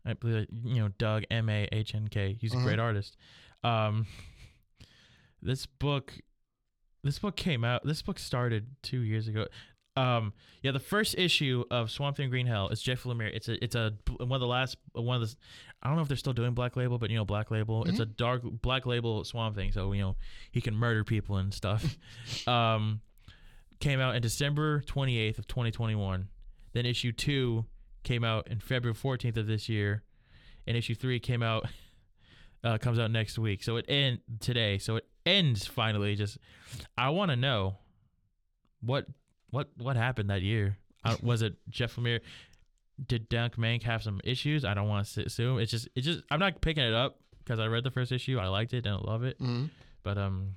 I 0.06 0.12
believe 0.14 0.46
you 0.64 0.82
know 0.82 0.88
Doug 0.98 1.24
M 1.30 1.48
A 1.48 1.68
H 1.72 1.94
N 1.94 2.08
K. 2.08 2.36
He's 2.40 2.52
a 2.52 2.56
Mhm. 2.58 2.64
great 2.64 2.78
artist. 2.78 3.16
Um, 3.64 4.06
this 5.42 5.66
book, 5.66 6.12
this 7.04 7.18
book 7.18 7.36
came 7.36 7.64
out. 7.64 7.84
This 7.84 8.02
book 8.02 8.18
started 8.18 8.66
two 8.82 9.00
years 9.00 9.28
ago. 9.28 9.46
Um, 9.96 10.32
yeah, 10.62 10.72
the 10.72 10.80
first 10.80 11.16
issue 11.16 11.64
of 11.70 11.90
Swamp 11.90 12.16
Thing 12.16 12.28
Green 12.28 12.46
Hell 12.46 12.68
is 12.70 12.82
Jeff 12.82 13.04
Lemire. 13.04 13.30
It's 13.32 13.48
a, 13.48 13.62
it's 13.62 13.76
a 13.76 13.92
one 14.16 14.32
of 14.32 14.40
the 14.40 14.46
last 14.46 14.76
one 14.92 15.22
of 15.22 15.28
the. 15.28 15.36
I 15.82 15.88
don't 15.88 15.96
know 15.96 16.02
if 16.02 16.08
they're 16.08 16.16
still 16.16 16.32
doing 16.32 16.54
Black 16.54 16.76
Label, 16.76 16.98
but 16.98 17.10
you 17.10 17.16
know 17.16 17.24
Black 17.24 17.50
Label. 17.50 17.84
It's 17.84 18.00
a 18.00 18.06
dark 18.06 18.42
Black 18.42 18.86
Label 18.86 19.22
Swamp 19.22 19.54
Thing, 19.54 19.70
so 19.70 19.92
you 19.92 20.02
know 20.02 20.16
he 20.50 20.60
can 20.60 20.74
murder 20.74 21.04
people 21.04 21.36
and 21.36 21.54
stuff. 21.54 21.96
um, 22.48 23.02
came 23.78 24.00
out 24.00 24.16
in 24.16 24.22
December 24.22 24.80
28th 24.80 25.38
of 25.38 25.46
2021. 25.46 26.28
Then 26.72 26.86
issue 26.86 27.12
2 27.12 27.64
came 28.02 28.24
out 28.24 28.48
in 28.48 28.58
February 28.58 28.96
14th 28.96 29.36
of 29.36 29.46
this 29.46 29.68
year, 29.68 30.02
and 30.66 30.76
issue 30.76 30.94
3 30.94 31.20
came 31.20 31.42
out 31.42 31.68
uh, 32.64 32.78
comes 32.78 32.98
out 32.98 33.10
next 33.10 33.38
week. 33.38 33.62
So 33.62 33.76
it 33.76 33.84
end 33.88 34.20
today. 34.40 34.78
So 34.78 34.96
it 34.96 35.06
ends 35.26 35.66
finally 35.66 36.14
just 36.16 36.38
I 36.98 37.10
want 37.10 37.30
to 37.30 37.36
know 37.36 37.76
what 38.80 39.06
what 39.50 39.68
what 39.78 39.96
happened 39.96 40.30
that 40.30 40.42
year. 40.42 40.76
Uh, 41.04 41.16
was 41.22 41.42
it 41.42 41.54
Jeff 41.68 41.96
Lemire 41.96 42.20
did 43.08 43.28
Doug 43.28 43.56
Mahnk 43.56 43.82
have 43.82 44.02
some 44.02 44.20
issues? 44.24 44.64
I 44.64 44.74
don't 44.74 44.88
want 44.88 45.06
to 45.08 45.24
assume. 45.24 45.58
It's 45.58 45.70
just 45.70 45.88
it's 45.94 46.06
just 46.06 46.22
I'm 46.30 46.40
not 46.40 46.60
picking 46.60 46.84
it 46.84 46.94
up 46.94 47.18
because 47.38 47.58
I 47.58 47.66
read 47.66 47.84
the 47.84 47.90
first 47.90 48.12
issue. 48.12 48.38
I 48.38 48.46
liked 48.48 48.72
it 48.72 48.86
and 48.86 48.94
I 48.96 48.98
love 48.98 49.24
it. 49.24 49.38
Mhm. 49.40 49.70
But 50.02 50.18
um, 50.18 50.54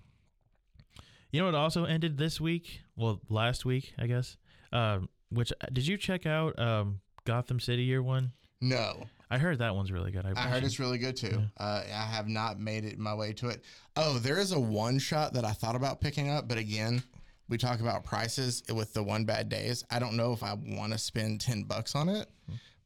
you 1.31 1.39
know 1.39 1.45
what 1.45 1.55
also 1.55 1.85
ended 1.85 2.17
this 2.17 2.39
week? 2.39 2.81
Well, 2.95 3.21
last 3.29 3.65
week, 3.65 3.93
I 3.97 4.07
guess. 4.07 4.37
Um, 4.71 5.09
which 5.29 5.51
did 5.73 5.87
you 5.87 5.97
check 5.97 6.25
out? 6.25 6.57
Um, 6.59 6.99
Gotham 7.25 7.59
City 7.59 7.83
Year 7.83 8.01
One. 8.03 8.31
No, 8.61 9.05
I 9.29 9.37
heard 9.37 9.59
that 9.59 9.75
one's 9.75 9.91
really 9.91 10.11
good. 10.11 10.25
I, 10.25 10.31
I 10.35 10.47
heard 10.47 10.63
it's 10.63 10.79
really 10.79 10.97
good 10.97 11.17
too. 11.17 11.41
Uh, 11.57 11.83
I 11.85 12.05
have 12.05 12.27
not 12.27 12.59
made 12.59 12.85
it 12.85 12.97
my 12.97 13.13
way 13.13 13.33
to 13.33 13.49
it. 13.49 13.63
Oh, 13.95 14.19
there 14.19 14.37
is 14.39 14.53
a 14.53 14.59
one 14.59 14.99
shot 14.99 15.33
that 15.33 15.43
I 15.43 15.51
thought 15.51 15.75
about 15.75 15.99
picking 15.99 16.29
up, 16.29 16.47
but 16.47 16.57
again, 16.57 17.03
we 17.49 17.57
talk 17.57 17.79
about 17.81 18.03
prices 18.05 18.63
with 18.73 18.93
the 18.93 19.03
one 19.03 19.25
bad 19.25 19.49
days. 19.49 19.83
I 19.91 19.99
don't 19.99 20.15
know 20.15 20.31
if 20.31 20.43
I 20.43 20.53
want 20.53 20.93
to 20.93 20.97
spend 20.97 21.41
ten 21.41 21.63
bucks 21.63 21.93
on 21.95 22.07
it, 22.07 22.29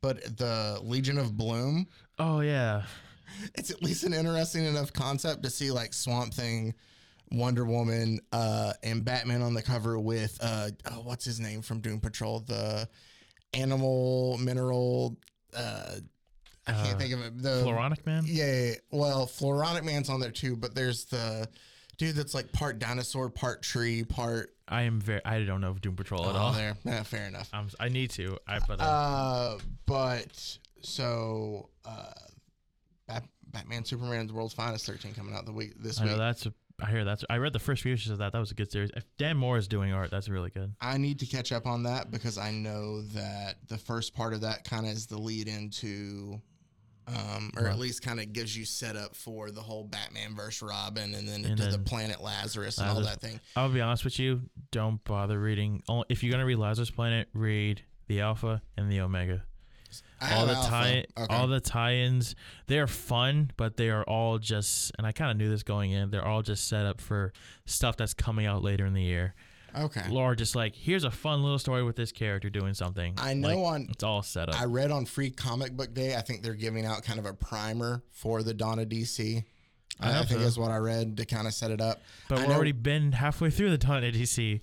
but 0.02 0.38
the 0.38 0.80
Legion 0.84 1.18
of 1.18 1.38
Bloom, 1.38 1.88
Oh 2.18 2.40
yeah, 2.42 2.84
it's 3.56 3.70
at 3.70 3.84
least 3.84 4.04
an 4.04 4.14
interesting 4.14 4.66
enough 4.66 4.92
concept 4.94 5.44
to 5.44 5.50
see 5.50 5.72
like 5.72 5.94
Swamp 5.94 6.34
Thing, 6.34 6.74
Wonder 7.32 7.66
Woman, 7.66 8.20
uh, 8.32 8.74
and 8.84 9.06
Batman 9.06 9.42
on 9.44 9.54
the 9.54 9.62
cover 9.62 10.00
with 10.00 10.38
uh, 10.42 10.70
oh, 10.92 11.02
what's 11.04 11.26
his 11.26 11.40
name 11.40 11.62
from 11.62 11.82
Doom 11.82 12.00
Patrol, 12.00 12.40
the 12.40 12.88
animal 13.54 14.38
mineral. 14.40 15.18
Uh, 15.56 15.96
I 16.68 16.74
can't 16.74 16.96
Uh, 16.96 16.98
think 17.00 17.14
of 17.14 17.22
it. 17.22 17.42
The 17.42 17.64
Floronic 17.66 18.06
Man. 18.06 18.24
yeah, 18.28 18.62
yeah. 18.70 18.74
Well, 18.92 19.26
Floronic 19.28 19.84
Man's 19.84 20.10
on 20.10 20.20
there 20.20 20.32
too, 20.32 20.56
but 20.56 20.76
there's 20.76 21.06
the 21.06 21.48
dude 21.98 22.16
that's 22.16 22.34
like 22.36 22.52
part 22.52 22.78
dinosaur, 22.80 23.30
part 23.30 23.62
tree, 23.64 24.04
part. 24.04 24.54
I 24.68 24.84
am 24.84 25.02
very. 25.02 25.22
I 25.26 25.44
don't 25.44 25.60
know 25.62 25.74
Doom 25.74 25.96
Patrol 25.96 26.30
at 26.30 26.36
Oh, 26.36 26.38
all. 26.38 26.54
there. 26.54 26.78
Yeah, 26.86 27.04
fair 27.04 27.28
enough. 27.28 27.50
I'm, 27.52 27.70
I 27.80 27.90
need 27.90 28.12
to. 28.12 28.38
I 28.48 28.60
but 28.60 28.80
uh, 28.80 28.84
Uh, 28.84 29.58
but 29.86 30.58
so 30.82 31.70
uh, 31.86 32.12
Bat- 33.08 33.28
Batman, 33.52 33.84
Superman, 33.84 34.28
the 34.28 34.34
world's 34.34 34.54
finest, 34.54 34.86
thirteen 34.86 35.14
coming 35.14 35.34
out 35.36 35.46
the 35.46 35.52
week 35.52 35.74
this 35.82 36.00
I 36.00 36.06
know 36.06 36.18
that's. 36.18 36.46
A, 36.46 36.54
I 36.80 36.90
hear 36.90 37.04
that's. 37.06 37.24
I 37.30 37.38
read 37.38 37.54
the 37.54 37.60
first 37.60 37.84
few 37.84 37.94
issues 37.94 38.12
of 38.12 38.20
that. 38.20 38.32
That 38.34 38.40
was 38.40 38.52
a 38.52 38.56
good 38.56 38.72
series. 38.72 38.90
If 38.96 39.04
Dan 39.18 39.38
Mora 39.38 39.60
is 39.60 39.68
doing 39.68 39.94
art, 39.94 40.10
that's 40.10 40.30
really 40.30 40.50
good. 40.50 40.74
I 40.82 40.98
need 40.98 41.20
to 41.20 41.26
catch 41.26 41.52
up 41.52 41.68
on 41.68 41.84
that 41.84 42.10
because 42.12 42.38
I 42.38 42.52
know 42.52 43.02
that 43.02 43.58
the 43.68 43.78
first 43.78 44.14
part 44.16 44.34
of 44.34 44.42
that 44.42 44.64
kind 44.64 44.86
of 44.86 44.92
is 44.94 45.06
the 45.06 45.18
lead 45.20 45.48
into, 45.48 46.42
um, 47.08 47.52
or 47.58 47.68
at 47.68 47.80
least 47.80 48.02
kind 48.02 48.20
of 48.20 48.32
gives 48.34 48.56
you 48.56 48.66
set 48.66 48.96
up 48.96 49.16
for 49.16 49.52
the 49.52 49.62
whole 49.62 49.84
Batman 49.84 50.36
versus 50.36 50.62
Robin, 50.62 51.14
and 51.16 51.28
then 51.28 51.46
And 51.46 51.58
to 51.58 51.68
the 51.68 51.80
planet 51.80 52.22
Lazarus 52.22 52.78
and 52.78 52.90
all 52.90 53.02
that 53.02 53.22
thing. 53.22 53.40
I'll 53.56 53.70
be 53.70 53.82
honest 53.82 54.04
with 54.04 54.20
you. 54.20 54.42
Don't 54.72 55.04
bother 55.04 55.40
reading. 55.40 55.84
Only, 55.88 56.06
if 56.10 56.24
you're 56.24 56.32
gonna 56.32 56.46
read 56.46 56.58
Lazarus 56.58 56.92
Planet, 56.92 57.28
read 57.34 57.84
the 58.08 58.22
Alpha 58.22 58.62
and 58.78 58.92
the 58.92 59.02
Omega. 59.02 59.44
All 60.22 60.46
the 60.46 60.54
tie, 60.54 61.06
Okay. 61.18 61.36
all 61.36 61.48
the 61.48 61.60
tie-ins, 61.60 62.36
they 62.68 62.80
are 62.80 62.88
fun, 62.88 63.52
but 63.58 63.76
they 63.76 63.90
are 63.90 64.04
all 64.04 64.38
just. 64.38 64.92
And 64.98 65.06
I 65.06 65.12
kind 65.12 65.32
of 65.32 65.38
knew 65.38 65.50
this 65.50 65.64
going 65.64 65.92
in. 65.92 66.12
They're 66.12 66.26
all 66.26 66.42
just 66.44 66.68
set 66.70 66.86
up 66.86 67.02
for 67.02 67.34
stuff 67.66 67.98
that's 67.98 68.14
coming 68.14 68.46
out 68.46 68.62
later 68.64 68.86
in 68.86 68.94
the 68.94 69.02
year. 69.02 69.34
Okay. 69.78 70.04
Or 70.14 70.36
just 70.36 70.56
like, 70.56 70.76
here's 70.76 71.04
a 71.04 71.12
fun 71.12 71.42
little 71.44 71.60
story 71.60 71.84
with 71.84 71.96
this 71.96 72.12
character 72.12 72.50
doing 72.50 72.74
something. 72.74 73.14
I 73.18 73.34
know 73.34 73.48
Like, 73.60 73.74
on 73.74 73.88
it's 73.90 74.04
all 74.04 74.22
set 74.24 74.50
up. 74.50 74.60
I 74.60 74.66
read 74.66 74.92
on 74.92 75.06
Free 75.06 75.30
Comic 75.30 75.76
Book 75.78 75.94
Day. 75.94 76.16
I 76.16 76.22
think 76.22 76.44
they're 76.44 76.54
giving 76.54 76.86
out 76.86 77.04
kind 77.04 77.20
of 77.20 77.26
a 77.26 77.34
primer 77.34 78.04
for 78.12 78.44
the 78.44 78.54
Dawn 78.54 78.80
of 78.80 78.90
DC. 78.90 79.44
I 80.00 80.10
I, 80.20 80.24
think 80.24 80.42
so. 80.42 80.48
is 80.48 80.58
what 80.58 80.72
I 80.72 80.78
read 80.78 81.18
to 81.18 81.26
kind 81.26 81.46
of 81.48 81.54
set 81.54 81.70
it 81.70 81.80
up. 81.80 82.02
but 82.28 82.40
I 82.40 82.42
we're 82.42 82.48
know- 82.50 82.56
already 82.56 82.72
been 82.72 83.12
halfway 83.12 83.50
through 83.50 83.70
the 83.70 83.78
Dawn 83.78 84.04
of 84.04 84.14
DC. 84.14 84.60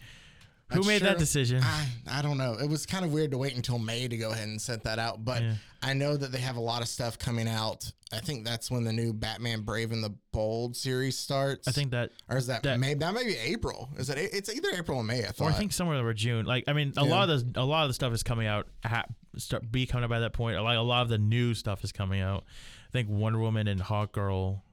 Who 0.73 0.83
made 0.83 1.03
that 1.03 1.19
decision? 1.19 1.63
I, 1.63 1.87
I 2.11 2.23
don't 2.23 2.37
know. 2.39 2.55
It 2.55 2.69
was 2.69 2.85
kind 2.85 3.05
of 3.05 3.13
weird 3.13 3.31
to 3.31 3.39
wait 3.39 3.57
until 3.57 3.79
May 3.79 4.07
to 4.07 4.17
go 4.17 4.33
ahead 4.33 4.49
and 4.49 4.61
set 4.61 4.85
that 4.85 4.99
out, 4.99 5.25
but 5.25 5.43
Yeah. 5.43 5.55
I 5.83 5.95
know 5.95 6.17
that 6.17 6.33
they 6.33 6.39
have 6.41 6.57
a 6.57 6.61
lot 6.61 6.83
of 6.83 6.89
stuff 6.89 7.19
coming 7.19 7.49
out. 7.49 7.91
I 8.13 8.19
think 8.19 8.45
that's 8.45 8.71
when 8.71 8.85
the 8.85 8.93
new 8.93 9.13
Batman 9.13 9.63
Brave 9.63 9.93
and 9.93 10.03
the 10.03 10.15
Bold 10.33 10.77
series 10.77 11.17
starts. 11.17 11.69
I 11.69 11.71
think 11.73 11.93
that 11.93 12.11
or 12.29 12.37
is 12.37 12.47
that, 12.49 12.63
that- 12.65 12.81
May? 12.81 12.95
That 12.95 13.15
may 13.15 13.25
be 13.25 13.37
April. 13.37 13.89
Is 13.97 14.11
it? 14.11 14.19
It's 14.19 14.53
either 14.55 14.69
April 14.77 14.99
or 14.99 15.05
May. 15.05 15.21
I 15.25 15.29
thought. 15.29 15.47
Or 15.47 15.51
I 15.51 15.53
think 15.53 15.73
somewhere 15.73 15.97
over 15.99 16.13
June. 16.15 16.45
Like 16.47 16.65
I 16.69 16.73
mean, 16.75 16.93
a 16.97 17.05
Yeah. 17.05 17.11
lot 17.11 17.31
of 17.31 17.53
the 17.53 17.61
a 17.61 17.65
lot 17.65 17.85
of 17.85 17.91
the 17.91 17.95
stuff 17.95 18.13
is 18.13 18.23
coming 18.23 18.47
out. 18.47 18.67
Ha, 18.85 19.05
start 19.37 19.71
be 19.71 19.87
coming 19.87 20.05
out 20.05 20.11
by 20.11 20.21
that 20.21 20.33
point. 20.33 20.61
Like 20.63 20.77
a 20.79 20.81
lot 20.83 21.03
of 21.03 21.09
the 21.09 21.19
new 21.19 21.55
stuff 21.55 21.83
is 21.85 21.93
coming 21.93 22.21
out. 22.21 22.45
I 22.89 22.91
think 22.91 23.09
Wonder 23.09 23.39
Woman 23.39 23.69
and 23.69 23.81
Hawk 23.81 24.13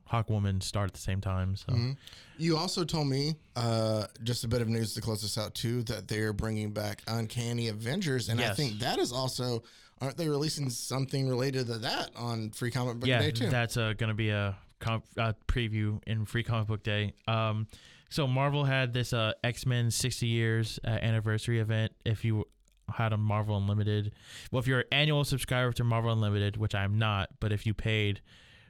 Girl, 0.06 0.18
Hawk 0.18 0.30
Woman 0.30 0.62
start 0.62 0.88
at 0.88 0.94
the 0.94 1.00
same 1.00 1.22
time. 1.22 1.56
So 1.56 1.74
Mm-hmm. 1.74 1.91
You 2.38 2.58
also 2.58 2.84
told 2.84 3.08
me 3.08 3.36
uh, 3.56 4.08
just 4.24 4.44
a 4.44 4.48
bit 4.48 4.62
of 4.62 4.68
news 4.68 4.94
to 4.96 5.02
close 5.02 5.22
this 5.22 5.38
out 5.38 5.56
too 5.56 5.84
that 5.84 6.08
they're 6.08 6.34
bringing 6.34 6.72
back 6.72 7.02
Uncanny 7.08 7.70
Avengers, 7.70 8.30
and 8.30 8.41
I 8.41 8.54
think 8.54 8.80
that 8.80 9.00
is 9.00 9.12
also 9.12 9.63
aren't 10.02 10.18
they 10.18 10.28
releasing 10.28 10.70
something 10.70 11.28
related 11.30 11.68
to 11.68 11.78
that 11.80 12.12
on 12.15 12.52
Free 12.52 12.72
Comic 12.72 13.00
Book 13.00 13.08
yeah, 13.08 13.20
Day 13.20 13.32
too? 13.32 13.50
that's 13.50 13.78
uh, 13.78 13.94
going 13.98 14.10
to 14.10 14.15
be 14.15 14.30
a 14.30 14.58
comp, 14.80 15.06
uh, 15.18 15.34
preview 15.48 16.02
in 16.06 16.26
Free 16.26 16.44
Comic 16.44 16.68
Book 16.68 16.84
Day. 16.84 17.13
Um, 17.28 17.68
so 18.10 18.28
Marvel 18.28 18.65
had 18.65 18.94
this 18.94 19.13
uh, 19.13 19.34
X 19.44 19.65
Men 19.65 19.91
60 19.91 20.28
years 20.28 20.80
uh, 20.86 20.89
anniversary 20.89 21.60
event. 21.60 21.94
If 22.06 22.26
you 22.26 22.46
had 22.94 23.13
a 23.13 23.18
Marvel 23.18 23.58
Unlimited, 23.58 24.13
well, 24.52 24.60
if 24.60 24.68
you're 24.68 24.82
an 24.82 24.88
annual 24.91 25.24
subscriber 25.24 25.72
to 25.74 25.84
Marvel 25.84 26.12
Unlimited, 26.12 26.58
which 26.58 26.76
I'm 26.76 26.98
not, 27.00 27.30
but 27.39 27.52
if 27.52 27.65
you 27.65 27.74
paid. 27.74 28.22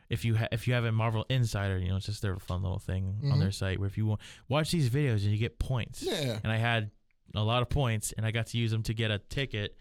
If 0.09 0.23
you 0.23 0.35
ha- 0.35 0.47
if 0.51 0.67
you 0.67 0.73
have 0.75 0.85
a 0.85 0.91
Marvel 0.91 1.25
Insider, 1.29 1.77
you 1.79 1.89
know 1.89 1.95
it's 1.97 2.05
just 2.05 2.21
their 2.21 2.37
fun 2.37 2.61
little 2.61 2.79
thing 2.79 3.17
on 3.31 3.39
their 3.39 3.51
site 3.51 3.79
where 3.79 3.87
if 3.87 3.97
you 3.97 4.05
wa- 4.05 4.17
watch 4.47 4.71
these 4.71 4.89
videos 4.89 5.23
and 5.23 5.31
you 5.31 5.37
get 5.37 5.57
points. 5.59 6.03
Yeah. 6.03 6.39
And 6.43 6.51
I 6.51 6.57
had 6.57 6.91
a 7.33 7.43
lot 7.43 7.61
of 7.61 7.69
points 7.69 8.13
and 8.15 8.25
I 8.25 8.31
got 8.31 8.47
to 8.47 8.57
use 8.57 8.71
them 8.71 8.83
to 8.83 8.93
get 8.93 9.11
a 9.11 9.17
ticket. 9.19 9.77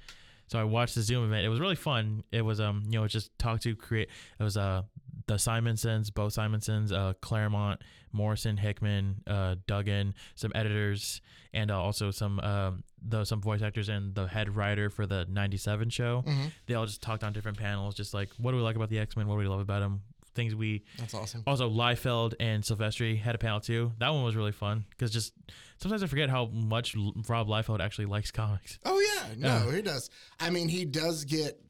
So 0.47 0.59
I 0.59 0.65
watched 0.65 0.95
the 0.95 1.03
Zoom 1.03 1.25
event. 1.25 1.45
It 1.45 1.49
was 1.49 1.61
really 1.61 1.75
fun. 1.77 2.23
It 2.33 2.43
was 2.43 2.61
um 2.61 2.83
you 2.89 3.01
know 3.01 3.07
just 3.07 3.37
talk 3.39 3.61
to 3.61 3.75
create. 3.77 4.09
It 4.39 4.43
was 4.43 4.57
uh 4.57 4.83
the 5.27 5.39
Simonsons, 5.39 6.11
Bo 6.11 6.29
Simonsons, 6.29 6.93
uh 6.93 7.15
Claremont, 7.21 7.81
Morrison, 8.13 8.57
Hickman, 8.57 9.23
uh 9.27 9.57
Duggan, 9.67 10.15
some 10.35 10.53
editors, 10.55 11.21
and 11.55 11.71
uh, 11.71 11.81
also 11.81 12.11
some 12.11 12.41
um 12.41 12.83
the 13.07 13.25
some 13.25 13.41
voice 13.41 13.63
actors 13.63 13.89
and 13.89 14.15
the 14.15 14.27
head 14.27 14.55
writer 14.55 14.91
for 14.91 15.07
the 15.07 15.27
'97 15.31 15.89
show. 15.91 16.25
Mm-hmm. 16.27 16.47
They 16.67 16.75
all 16.75 16.87
just 16.87 17.01
talked 17.03 17.25
on 17.25 17.33
different 17.33 17.59
panels, 17.59 17.95
just 17.95 18.13
like 18.13 18.31
what 18.37 18.51
do 18.51 18.57
we 18.59 18.63
like 18.63 18.77
about 18.77 18.91
the 18.91 18.99
X 18.99 19.17
Men, 19.17 19.27
what 19.27 19.35
do 19.35 19.39
we 19.39 19.47
love 19.49 19.61
about 19.61 19.81
them, 19.81 20.03
things 20.35 20.55
we 20.55 20.85
That's 20.99 21.15
awesome. 21.15 21.43
also, 21.47 21.69
Liefeld 21.71 22.35
and 22.41 22.63
Silvestri 22.63 23.19
had 23.21 23.35
a 23.35 23.39
panel 23.39 23.61
too. 23.61 23.93
That 23.99 24.11
one 24.11 24.23
was 24.25 24.37
really 24.37 24.53
fun 24.53 24.85
because 24.91 25.11
just 25.13 25.33
sometimes 25.79 26.03
I 26.03 26.07
forget 26.07 26.29
how 26.31 26.47
much 26.47 26.95
Rob 27.29 27.49
Liefeld 27.49 27.81
actually 27.81 28.07
likes 28.07 28.31
comics. 28.31 28.79
Oh 28.85 28.99
yeah, 29.01 29.35
no, 29.39 29.69
Yeah. 29.71 29.77
he 29.77 29.83
does. 29.83 30.11
I 30.41 30.51
mean, 30.51 30.69
he 30.69 30.85
does 30.85 31.25
get. 31.25 31.61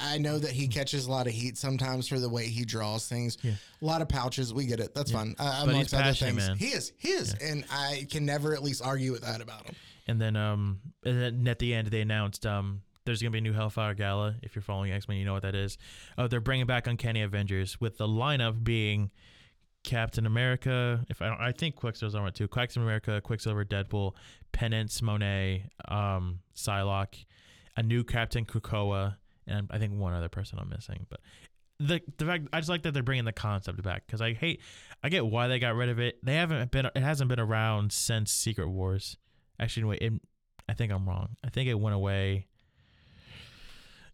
I 0.00 0.18
know 0.18 0.38
that 0.40 0.50
he 0.50 0.66
catches 0.66 1.06
a 1.06 1.10
lot 1.10 1.28
of 1.28 1.32
heat 1.32 1.56
sometimes 1.56 2.08
for 2.08 2.18
the 2.18 2.28
way 2.28 2.46
he 2.48 2.64
draws 2.64 3.06
things. 3.06 3.38
Yeah. 3.42 3.52
A 3.80 3.84
lot 3.84 4.02
of 4.02 4.08
pouches, 4.08 4.52
we 4.52 4.66
get 4.66 4.80
it. 4.80 4.92
That's 4.92 5.12
fine. 5.12 5.36
Uh, 5.38 5.44
But 5.44 5.74
he's 5.76 5.92
amongst 5.92 5.94
other 5.94 6.02
passionate, 6.02 6.30
things, 6.34 6.48
man. 6.48 6.56
he 6.58 6.66
is, 6.66 6.92
he 6.98 7.08
is, 7.10 7.34
and 7.34 7.64
I 7.70 8.08
can 8.10 8.26
never 8.26 8.54
at 8.54 8.62
least 8.64 8.82
argue 8.84 9.12
with 9.12 9.22
that 9.22 9.40
about 9.40 9.66
him. 9.66 9.76
And 10.08 10.20
then, 10.20 10.34
um, 10.34 10.80
and 11.04 11.20
then 11.22 11.46
at 11.46 11.60
the 11.60 11.74
end 11.74 11.86
they 11.88 12.00
announced 12.00 12.44
um, 12.44 12.82
there's 13.04 13.22
gonna 13.22 13.30
be 13.30 13.38
a 13.38 13.42
new 13.42 13.52
Hellfire 13.52 13.94
Gala. 13.94 14.36
If 14.42 14.54
you're 14.54 14.62
following 14.62 14.92
X 14.92 15.08
Men, 15.08 15.16
you 15.18 15.24
know 15.24 15.32
what 15.32 15.42
that 15.42 15.54
is. 15.54 15.78
Oh, 16.16 16.28
they're 16.28 16.40
bringing 16.40 16.66
back 16.66 16.86
Uncanny 16.86 17.22
Avengers 17.22 17.80
with 17.80 17.98
the 17.98 18.06
lineup 18.06 18.62
being 18.64 19.10
Captain 19.82 20.26
America. 20.26 21.04
If 21.08 21.20
I 21.22 21.28
don't, 21.28 21.40
I 21.40 21.52
think 21.52 21.76
Quicksilver's 21.76 22.14
on 22.14 22.26
it 22.28 22.34
too. 22.34 22.48
Captain 22.48 22.82
America, 22.82 23.20
Quicksilver, 23.20 23.64
Deadpool, 23.64 24.12
Penance, 24.52 25.02
Monet, 25.02 25.68
um, 25.88 26.40
Psylocke, 26.54 27.24
a 27.76 27.82
new 27.82 28.04
Captain 28.04 28.44
Krakoa, 28.44 29.16
and 29.46 29.68
I 29.70 29.78
think 29.78 29.94
one 29.94 30.14
other 30.14 30.28
person 30.28 30.58
I'm 30.60 30.68
missing. 30.68 31.06
But 31.08 31.20
the 31.78 32.00
the 32.18 32.24
fact 32.24 32.46
I 32.52 32.60
just 32.60 32.68
like 32.68 32.82
that 32.82 32.94
they're 32.94 33.02
bringing 33.02 33.24
the 33.24 33.32
concept 33.32 33.82
back 33.82 34.06
because 34.06 34.20
I 34.20 34.34
hate 34.34 34.60
I 35.02 35.08
get 35.08 35.26
why 35.26 35.48
they 35.48 35.58
got 35.58 35.74
rid 35.74 35.88
of 35.88 35.98
it. 35.98 36.24
They 36.24 36.34
haven't 36.34 36.70
been 36.70 36.86
it 36.86 36.96
hasn't 36.96 37.28
been 37.28 37.40
around 37.40 37.92
since 37.92 38.30
Secret 38.30 38.68
Wars. 38.68 39.16
Actually, 39.58 39.84
wait, 39.84 40.02
it, 40.02 40.12
I 40.68 40.74
think 40.74 40.92
I'm 40.92 41.08
wrong. 41.08 41.36
I 41.44 41.50
think 41.50 41.68
it 41.68 41.74
went 41.74 41.94
away. 41.94 42.46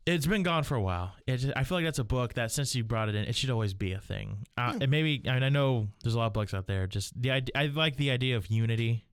It's 0.09 0.27
been 0.27 0.43
gone 0.43 0.65
for 0.65 0.75
a 0.75 0.81
while. 0.81 1.13
It 1.27 1.37
just, 1.39 1.53
I 1.57 1.65
feel 1.65 1.77
like 1.79 1.85
that's 1.85 1.99
a 1.99 2.05
book 2.05 2.35
that 2.35 2.51
since 2.51 2.75
you 2.75 2.83
brought 2.85 3.09
it 3.09 3.15
in, 3.15 3.25
it 3.25 3.35
should 3.35 3.51
always 3.51 3.75
be 3.75 3.93
a 3.93 4.01
thing. 4.01 4.47
Uh, 4.57 4.73
Yeah. 4.73 4.79
And 4.83 4.91
maybe 4.91 5.23
I 5.29 5.35
mean 5.35 5.43
I 5.43 5.49
know 5.49 5.89
there's 6.03 6.15
a 6.15 6.19
lot 6.19 6.27
of 6.27 6.33
books 6.33 6.55
out 6.55 6.67
there. 6.67 6.87
Just 6.87 7.21
the 7.21 7.31
idea, 7.31 7.53
I 7.55 7.67
like 7.67 7.97
the 7.97 8.11
idea 8.11 8.37
of 8.37 8.47
unity, 8.49 9.05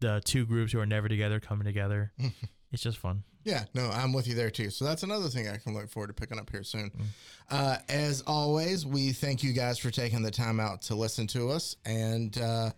the 0.00 0.20
two 0.24 0.46
groups 0.46 0.72
who 0.72 0.78
are 0.80 0.86
never 0.86 1.08
together 1.08 1.40
coming 1.40 1.64
together. 1.64 2.12
it's 2.72 2.82
just 2.82 2.98
fun. 2.98 3.24
Yeah, 3.44 3.64
no, 3.72 3.88
I'm 3.90 4.12
with 4.12 4.28
you 4.28 4.34
there 4.34 4.50
too. 4.50 4.68
So 4.70 4.84
that's 4.84 5.02
another 5.02 5.28
thing 5.28 5.48
I 5.48 5.56
can 5.56 5.72
look 5.74 5.88
forward 5.88 6.08
to 6.08 6.12
picking 6.12 6.38
up 6.38 6.50
here 6.50 6.62
soon. 6.62 6.90
Mm. 6.90 7.04
Uh, 7.50 7.78
as 7.88 8.22
always, 8.26 8.84
we 8.84 9.12
thank 9.12 9.42
you 9.42 9.52
guys 9.54 9.78
for 9.78 9.90
taking 9.90 10.20
the 10.22 10.30
time 10.30 10.60
out 10.60 10.82
to 10.82 10.94
listen 10.94 11.26
to 11.28 11.48
us. 11.50 11.76
And 11.86 12.36
uh, 12.38 12.70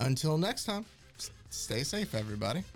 until 0.00 0.38
next 0.38 0.64
time, 0.64 0.86
s- 1.18 1.30
stay 1.50 1.82
safe, 1.82 2.14
everybody. 2.14 2.64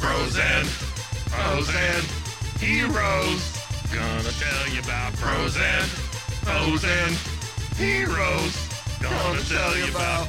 Frozen, 0.00 0.64
frozen, 1.28 2.02
heroes. 2.58 3.56
Gonna 3.92 4.32
tell 4.32 4.72
you 4.72 4.80
about 4.80 5.12
frozen, 5.14 5.82
frozen, 6.42 7.14
heroes. 7.76 8.68
Gonna 9.00 9.40
tell 9.42 9.76
you 9.76 9.90
about. 9.90 10.28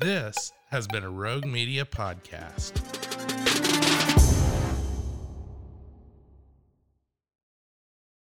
This 0.00 0.52
has 0.70 0.86
been 0.86 1.04
a 1.04 1.10
Rogue 1.10 1.46
Media 1.46 1.84
podcast. 1.84 3.03